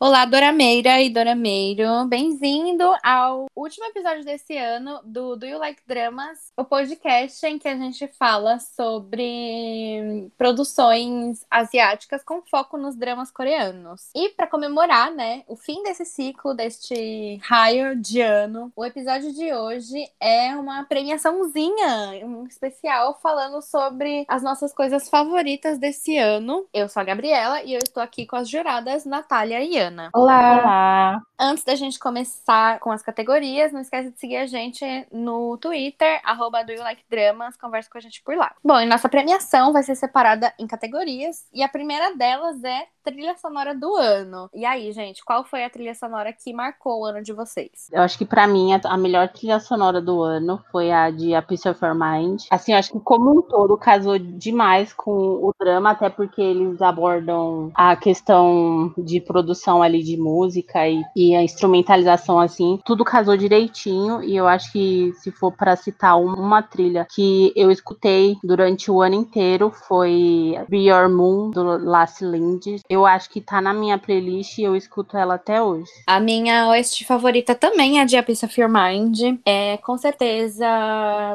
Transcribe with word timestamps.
Olá, 0.00 0.24
Dorameira 0.24 1.02
e 1.02 1.10
Dorameiro. 1.10 2.06
Bem-vindo 2.06 2.84
ao 3.02 3.46
último 3.52 3.84
episódio 3.86 4.24
desse 4.24 4.56
ano 4.56 5.00
do 5.02 5.34
Do 5.34 5.44
You 5.44 5.58
Like 5.58 5.82
Dramas, 5.88 6.52
o 6.56 6.64
podcast 6.64 7.44
em 7.44 7.58
que 7.58 7.66
a 7.66 7.76
gente 7.76 8.06
fala 8.16 8.60
sobre 8.60 10.30
produções 10.38 11.44
asiáticas 11.50 12.22
com 12.22 12.40
foco 12.42 12.78
nos 12.78 12.94
dramas 12.94 13.32
coreanos. 13.32 14.10
E 14.14 14.28
para 14.28 14.46
comemorar, 14.46 15.10
né, 15.10 15.42
o 15.48 15.56
fim 15.56 15.82
desse 15.82 16.04
ciclo, 16.04 16.54
deste 16.54 17.40
raio 17.42 18.00
de 18.00 18.20
ano, 18.20 18.72
o 18.76 18.84
episódio 18.84 19.34
de 19.34 19.52
hoje 19.52 20.08
é 20.20 20.54
uma 20.54 20.84
premiaçãozinha, 20.84 22.24
um 22.24 22.46
especial 22.46 23.18
falando 23.20 23.60
sobre 23.60 24.24
as 24.28 24.44
nossas 24.44 24.72
coisas 24.72 25.10
favoritas 25.10 25.76
desse 25.76 26.16
ano. 26.16 26.68
Eu 26.72 26.88
sou 26.88 27.00
a 27.00 27.04
Gabriela 27.04 27.64
e 27.64 27.74
eu 27.74 27.80
estou 27.82 28.00
aqui 28.00 28.24
com 28.26 28.36
as 28.36 28.48
juradas 28.48 29.04
Natália 29.04 29.60
e 29.60 29.76
Ana. 29.76 29.87
Olá. 29.88 30.10
Olá. 30.14 31.22
Antes 31.38 31.64
da 31.64 31.74
gente 31.74 31.98
começar 31.98 32.78
com 32.80 32.90
as 32.90 33.02
categorias, 33.02 33.72
não 33.72 33.80
esquece 33.80 34.10
de 34.10 34.18
seguir 34.18 34.36
a 34.36 34.46
gente 34.46 34.84
no 35.10 35.56
Twitter, 35.56 36.20
arroba 36.24 36.62
do 36.62 36.72
you 36.72 36.82
like 36.82 37.02
dramas, 37.08 37.56
conversa 37.56 37.88
com 37.90 37.96
a 37.96 38.00
gente 38.00 38.22
por 38.22 38.36
lá. 38.36 38.54
Bom, 38.62 38.80
e 38.80 38.86
nossa 38.86 39.08
premiação 39.08 39.72
vai 39.72 39.82
ser 39.82 39.94
separada 39.94 40.52
em 40.58 40.66
categorias, 40.66 41.46
e 41.52 41.62
a 41.62 41.68
primeira 41.68 42.14
delas 42.16 42.62
é 42.64 42.86
trilha 43.10 43.36
sonora 43.36 43.74
do 43.74 43.94
ano. 43.96 44.50
E 44.54 44.64
aí, 44.64 44.92
gente, 44.92 45.24
qual 45.24 45.44
foi 45.44 45.64
a 45.64 45.70
trilha 45.70 45.94
sonora 45.94 46.32
que 46.32 46.52
marcou 46.52 47.00
o 47.00 47.04
ano 47.04 47.22
de 47.22 47.32
vocês? 47.32 47.88
Eu 47.92 48.02
acho 48.02 48.18
que 48.18 48.24
para 48.24 48.46
mim 48.46 48.70
a, 48.72 48.96
melhor 48.96 49.28
trilha 49.28 49.60
sonora 49.60 50.00
do 50.00 50.22
ano 50.22 50.62
foi 50.70 50.90
a 50.90 51.10
de 51.10 51.34
A 51.34 51.42
Piece 51.42 51.68
of 51.68 51.84
Your 51.84 51.94
Mind. 51.94 52.42
Assim, 52.50 52.72
eu 52.72 52.78
acho 52.78 52.92
que 52.92 53.00
como 53.00 53.38
um 53.38 53.42
todo 53.42 53.76
casou 53.76 54.18
demais 54.18 54.92
com 54.92 55.12
o 55.12 55.52
drama, 55.58 55.90
até 55.90 56.08
porque 56.08 56.40
eles 56.40 56.80
abordam 56.82 57.70
a 57.74 57.96
questão 57.96 58.92
de 58.96 59.20
produção 59.20 59.82
ali 59.82 60.02
de 60.02 60.16
música 60.16 60.88
e, 60.88 61.02
e 61.16 61.34
a 61.34 61.42
instrumentalização 61.42 62.38
assim, 62.38 62.78
tudo 62.84 63.04
casou 63.04 63.36
direitinho 63.36 64.22
e 64.22 64.36
eu 64.36 64.46
acho 64.46 64.72
que 64.72 65.12
se 65.14 65.30
for 65.30 65.52
para 65.52 65.76
citar 65.76 66.18
uma 66.20 66.62
trilha 66.62 67.06
que 67.10 67.52
eu 67.56 67.70
escutei 67.70 68.36
durante 68.42 68.90
o 68.90 69.00
ano 69.00 69.14
inteiro 69.14 69.70
foi 69.70 70.54
Be 70.68 70.88
Your 70.88 71.08
Moon 71.08 71.50
do 71.50 71.62
Last 71.84 72.24
Lind. 72.24 72.66
Eu 72.88 72.97
acho 73.06 73.30
que 73.30 73.40
tá 73.40 73.60
na 73.60 73.72
minha 73.72 73.98
playlist 73.98 74.58
e 74.58 74.62
eu 74.62 74.76
escuto 74.76 75.16
ela 75.16 75.34
até 75.34 75.62
hoje. 75.62 75.90
A 76.06 76.20
minha 76.20 76.68
OST 76.68 77.04
favorita 77.04 77.54
também 77.54 78.00
é 78.00 78.04
de 78.04 78.16
A 78.16 78.22
Piece 78.22 78.44
of 78.44 78.60
Your 78.60 78.70
Mind. 78.70 79.38
É 79.44 79.76
com 79.78 79.96
certeza 79.96 80.66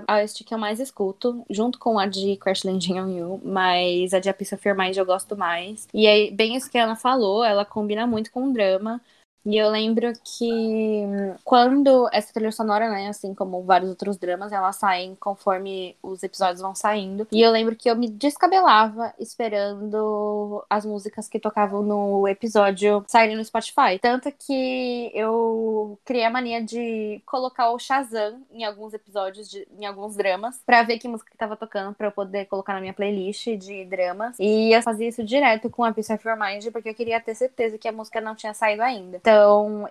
a 0.08 0.22
OST 0.22 0.44
que 0.44 0.54
eu 0.54 0.58
mais 0.58 0.80
escuto, 0.80 1.46
junto 1.50 1.80
com 1.80 2.00
a 2.00 2.06
de 2.06 2.38
Crash 2.38 2.64
Landing 2.64 3.00
on 3.00 3.10
You, 3.10 3.42
mas 3.44 4.14
a 4.14 4.20
de 4.20 4.30
A 4.30 4.34
Piece 4.34 4.56
of 4.56 4.68
Your 4.68 4.78
Mind 4.78 4.96
eu 4.96 5.06
gosto 5.06 5.38
mais. 5.38 5.88
E 5.94 6.08
é 6.08 6.32
bem 6.32 6.56
isso 6.56 6.70
que 6.70 6.78
a 6.78 6.84
Ana 6.84 6.96
falou, 6.96 7.44
ela 7.44 7.66
combina 7.66 8.06
muito 8.06 8.32
com 8.32 8.50
o 8.50 8.54
drama. 8.54 9.02
E 9.46 9.58
eu 9.58 9.70
lembro 9.70 10.14
que 10.24 11.04
quando 11.44 12.10
essa 12.12 12.34
trilha 12.34 12.52
sonora, 12.52 12.90
né, 12.90 13.08
assim 13.08 13.34
como 13.34 13.64
vários 13.64 13.90
outros 13.90 14.18
dramas, 14.18 14.52
elas 14.52 14.76
saem 14.78 15.16
conforme 15.20 15.96
os 16.02 16.24
episódios 16.24 16.62
vão 16.62 16.74
saindo. 16.74 17.28
E 17.32 17.42
eu 17.42 17.52
lembro 17.52 17.76
que 17.76 17.90
eu 17.90 17.96
me 17.96 18.10
descabelava 18.10 19.14
esperando 19.20 20.64
as 20.70 20.86
músicas 20.86 21.28
que 21.28 21.40
tocavam 21.40 21.82
no 21.82 22.28
episódio 22.28 23.04
saírem 23.08 23.36
no 23.36 23.44
Spotify. 23.44 24.00
Tanto 24.02 24.32
que 24.32 25.12
eu 25.14 26.00
criei 26.06 26.26
a 26.26 26.30
mania 26.30 26.64
de 26.64 27.22
colocar 27.26 27.72
o 27.72 27.80
Shazam 27.80 28.42
em 28.52 28.64
alguns 28.64 28.94
episódios, 28.94 29.50
de, 29.50 29.68
em 29.78 29.86
alguns 29.86 30.16
dramas, 30.16 30.62
pra 30.66 30.84
ver 30.84 30.98
que 31.00 31.08
música 31.08 31.32
que 31.32 31.38
tava 31.38 31.56
tocando, 31.56 31.94
pra 31.94 32.08
eu 32.08 32.12
poder 32.12 32.46
colocar 32.46 32.74
na 32.74 32.82
minha 32.82 32.94
playlist 32.94 33.48
de 33.58 33.86
dramas. 33.86 34.38
E 34.40 34.76
eu 34.76 34.82
fazia 34.82 35.08
isso 35.08 35.24
direto 35.24 35.70
com 35.70 35.84
a 35.84 35.92
Piece 35.92 36.14
of 36.14 36.28
Your 36.28 36.38
Mind, 36.38 36.66
porque 36.72 36.90
eu 36.90 36.96
queria 36.96 37.20
ter 37.20 37.36
certeza 37.36 37.78
que 37.78 37.88
a 37.88 37.92
música 37.92 38.22
não 38.22 38.36
tinha 38.36 38.54
saído 38.54 38.82
ainda. 38.82 39.18
Então, 39.18 39.33